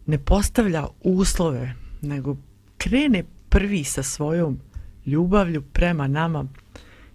ne 0.06 0.18
postavlja 0.18 0.86
uslove, 1.02 1.74
nego 2.02 2.36
krene 2.78 3.24
prvi 3.48 3.84
sa 3.84 4.02
svojom 4.02 4.58
ljubavlju 5.06 5.62
prema 5.62 6.06
nama 6.06 6.46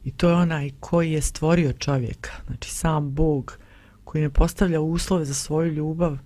i 0.03 0.11
to 0.11 0.29
je 0.29 0.35
onaj 0.35 0.71
koji 0.79 1.11
je 1.11 1.21
stvorio 1.21 1.73
čovjeka, 1.73 2.31
znači 2.47 2.69
sam 2.69 3.13
Bog 3.13 3.57
koji 4.03 4.21
ne 4.21 4.29
postavlja 4.29 4.81
uslove 4.81 5.25
za 5.25 5.33
svoju 5.33 5.73
ljubav 5.73 6.17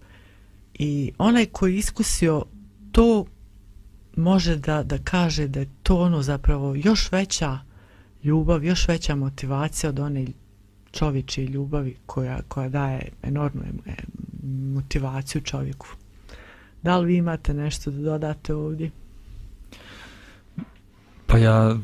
i 0.73 1.11
onaj 1.17 1.45
koji 1.45 1.73
je 1.73 1.79
iskusio 1.79 2.45
to 2.91 3.25
može 4.17 4.55
da, 4.55 4.83
da 4.83 4.97
kaže 4.97 5.47
da 5.47 5.59
je 5.59 5.69
to 5.83 5.99
ono 5.99 6.21
zapravo 6.21 6.75
još 6.75 7.11
veća 7.11 7.59
ljubav, 8.23 8.63
još 8.63 8.87
veća 8.87 9.15
motivacija 9.15 9.89
od 9.89 9.99
one 9.99 10.25
čovječe 10.91 11.45
ljubavi 11.45 11.95
koja, 12.05 12.39
koja 12.47 12.69
daje 12.69 13.09
enormnu 13.23 13.63
motivaciju 14.73 15.41
čovjeku. 15.41 15.87
Da 16.81 16.97
li 16.97 17.07
vi 17.07 17.17
imate 17.17 17.53
nešto 17.53 17.91
da 17.91 18.01
dodate 18.01 18.55
ovdje? 18.55 18.91
Pa 21.27 21.37
ja, 21.37 21.75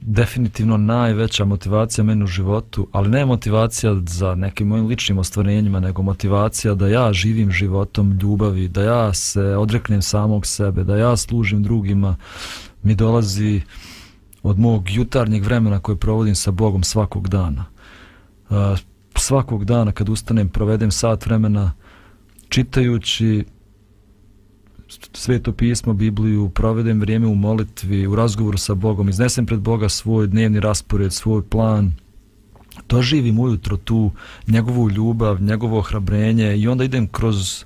definitivno 0.00 0.76
najveća 0.76 1.44
motivacija 1.44 2.04
meni 2.04 2.24
u 2.24 2.26
životu, 2.26 2.88
ali 2.92 3.08
ne 3.08 3.26
motivacija 3.26 3.96
za 4.06 4.34
nekim 4.34 4.68
mojim 4.68 4.86
ličnim 4.86 5.18
ostvarenjima, 5.18 5.80
nego 5.80 6.02
motivacija 6.02 6.74
da 6.74 6.88
ja 6.88 7.12
živim 7.12 7.50
životom 7.50 8.18
ljubavi, 8.22 8.68
da 8.68 8.82
ja 8.82 9.14
se 9.14 9.42
odreknem 9.42 10.02
samog 10.02 10.46
sebe, 10.46 10.84
da 10.84 10.96
ja 10.96 11.16
služim 11.16 11.62
drugima, 11.62 12.16
mi 12.82 12.94
dolazi 12.94 13.60
od 14.42 14.58
mog 14.58 14.90
jutarnjeg 14.90 15.44
vremena 15.44 15.78
koje 15.78 15.96
provodim 15.96 16.34
sa 16.34 16.50
Bogom 16.50 16.84
svakog 16.84 17.28
dana. 17.28 17.64
Uh, 18.50 18.56
svakog 19.16 19.64
dana 19.64 19.92
kad 19.92 20.08
ustanem 20.08 20.48
provedem 20.48 20.90
sat 20.90 21.26
vremena 21.26 21.72
čitajući 22.48 23.44
sveto 25.12 25.52
pismo, 25.52 25.92
Bibliju, 25.92 26.48
provedem 26.48 27.00
vrijeme 27.00 27.26
u 27.26 27.34
molitvi, 27.34 28.06
u 28.06 28.14
razgovoru 28.14 28.58
sa 28.58 28.74
Bogom, 28.74 29.08
iznesem 29.08 29.46
pred 29.46 29.60
Boga 29.60 29.88
svoj 29.88 30.26
dnevni 30.26 30.60
raspored, 30.60 31.12
svoj 31.12 31.42
plan, 31.42 31.92
doživim 32.88 33.38
ujutro 33.38 33.76
tu 33.76 34.10
njegovu 34.46 34.90
ljubav, 34.90 35.42
njegovo 35.42 35.78
ohrabrenje 35.78 36.56
i 36.56 36.68
onda 36.68 36.84
idem 36.84 37.08
kroz, 37.08 37.64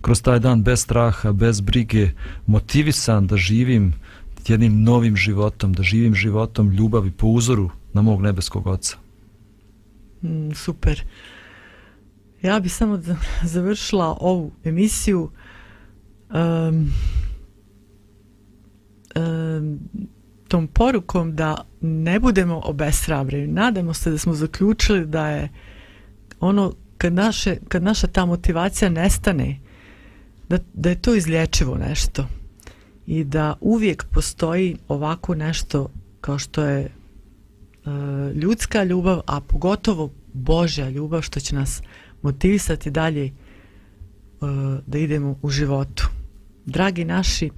kroz 0.00 0.22
taj 0.22 0.38
dan 0.38 0.62
bez 0.62 0.80
straha, 0.80 1.32
bez 1.32 1.60
brige, 1.60 2.10
motivisan 2.46 3.26
da 3.26 3.36
živim 3.36 3.94
jednim 4.48 4.82
novim 4.82 5.16
životom, 5.16 5.72
da 5.72 5.82
živim 5.82 6.14
životom 6.14 6.70
ljubavi 6.70 7.10
po 7.10 7.26
uzoru 7.26 7.70
na 7.92 8.02
mog 8.02 8.22
nebeskog 8.22 8.66
oca. 8.66 8.96
Mm, 10.22 10.52
super. 10.54 11.04
Ja 12.42 12.60
bih 12.60 12.74
samo 12.74 13.00
završila 13.42 14.16
ovu 14.20 14.52
emisiju 14.64 15.30
um, 16.30 16.90
um, 19.16 19.78
tom 20.48 20.66
porukom 20.66 21.36
da 21.36 21.64
ne 21.80 22.20
budemo 22.20 22.60
obesrabreni. 22.64 23.46
Nadamo 23.46 23.94
se 23.94 24.10
da 24.10 24.18
smo 24.18 24.34
zaključili 24.34 25.06
da 25.06 25.28
je 25.28 25.48
ono 26.40 26.72
kad, 26.98 27.12
naše, 27.12 27.56
kad 27.68 27.82
naša 27.82 28.06
ta 28.06 28.26
motivacija 28.26 28.90
nestane 28.90 29.60
da, 30.48 30.58
da 30.74 30.88
je 30.88 31.02
to 31.02 31.14
izlječivo 31.14 31.78
nešto 31.78 32.26
i 33.06 33.24
da 33.24 33.54
uvijek 33.60 34.04
postoji 34.04 34.76
ovako 34.88 35.34
nešto 35.34 35.90
kao 36.20 36.38
što 36.38 36.64
je 36.64 36.80
e, 36.80 36.90
ljudska 38.34 38.84
ljubav, 38.84 39.20
a 39.26 39.40
pogotovo 39.40 40.10
Božja 40.32 40.90
ljubav 40.90 41.22
što 41.22 41.40
će 41.40 41.54
nas 41.54 41.82
motivisati 42.22 42.90
dalje 42.90 43.26
e, 43.26 43.32
da 44.86 44.98
idemo 44.98 45.38
u 45.42 45.50
životu. 45.50 46.08
Dragi 46.66 47.04
naši, 47.04 47.50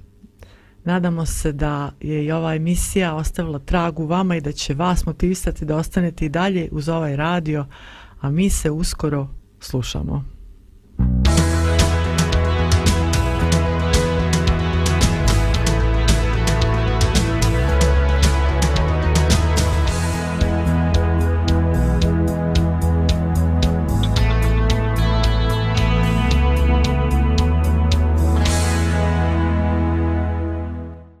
nadamo 0.83 1.25
se 1.25 1.51
da 1.51 1.91
je 2.01 2.25
i 2.25 2.31
ova 2.31 2.55
emisija 2.55 3.15
ostavila 3.15 3.59
trag 3.59 3.99
u 3.99 4.05
vama 4.05 4.35
i 4.35 4.41
da 4.41 4.51
će 4.51 4.73
vas 4.73 5.05
motivisati 5.05 5.65
da 5.65 5.77
ostanete 5.77 6.25
i 6.25 6.29
dalje 6.29 6.69
uz 6.71 6.89
ovaj 6.89 7.15
radio, 7.15 7.65
a 8.21 8.31
mi 8.31 8.49
se 8.49 8.71
uskoro 8.71 9.27
slušamo. 9.59 10.38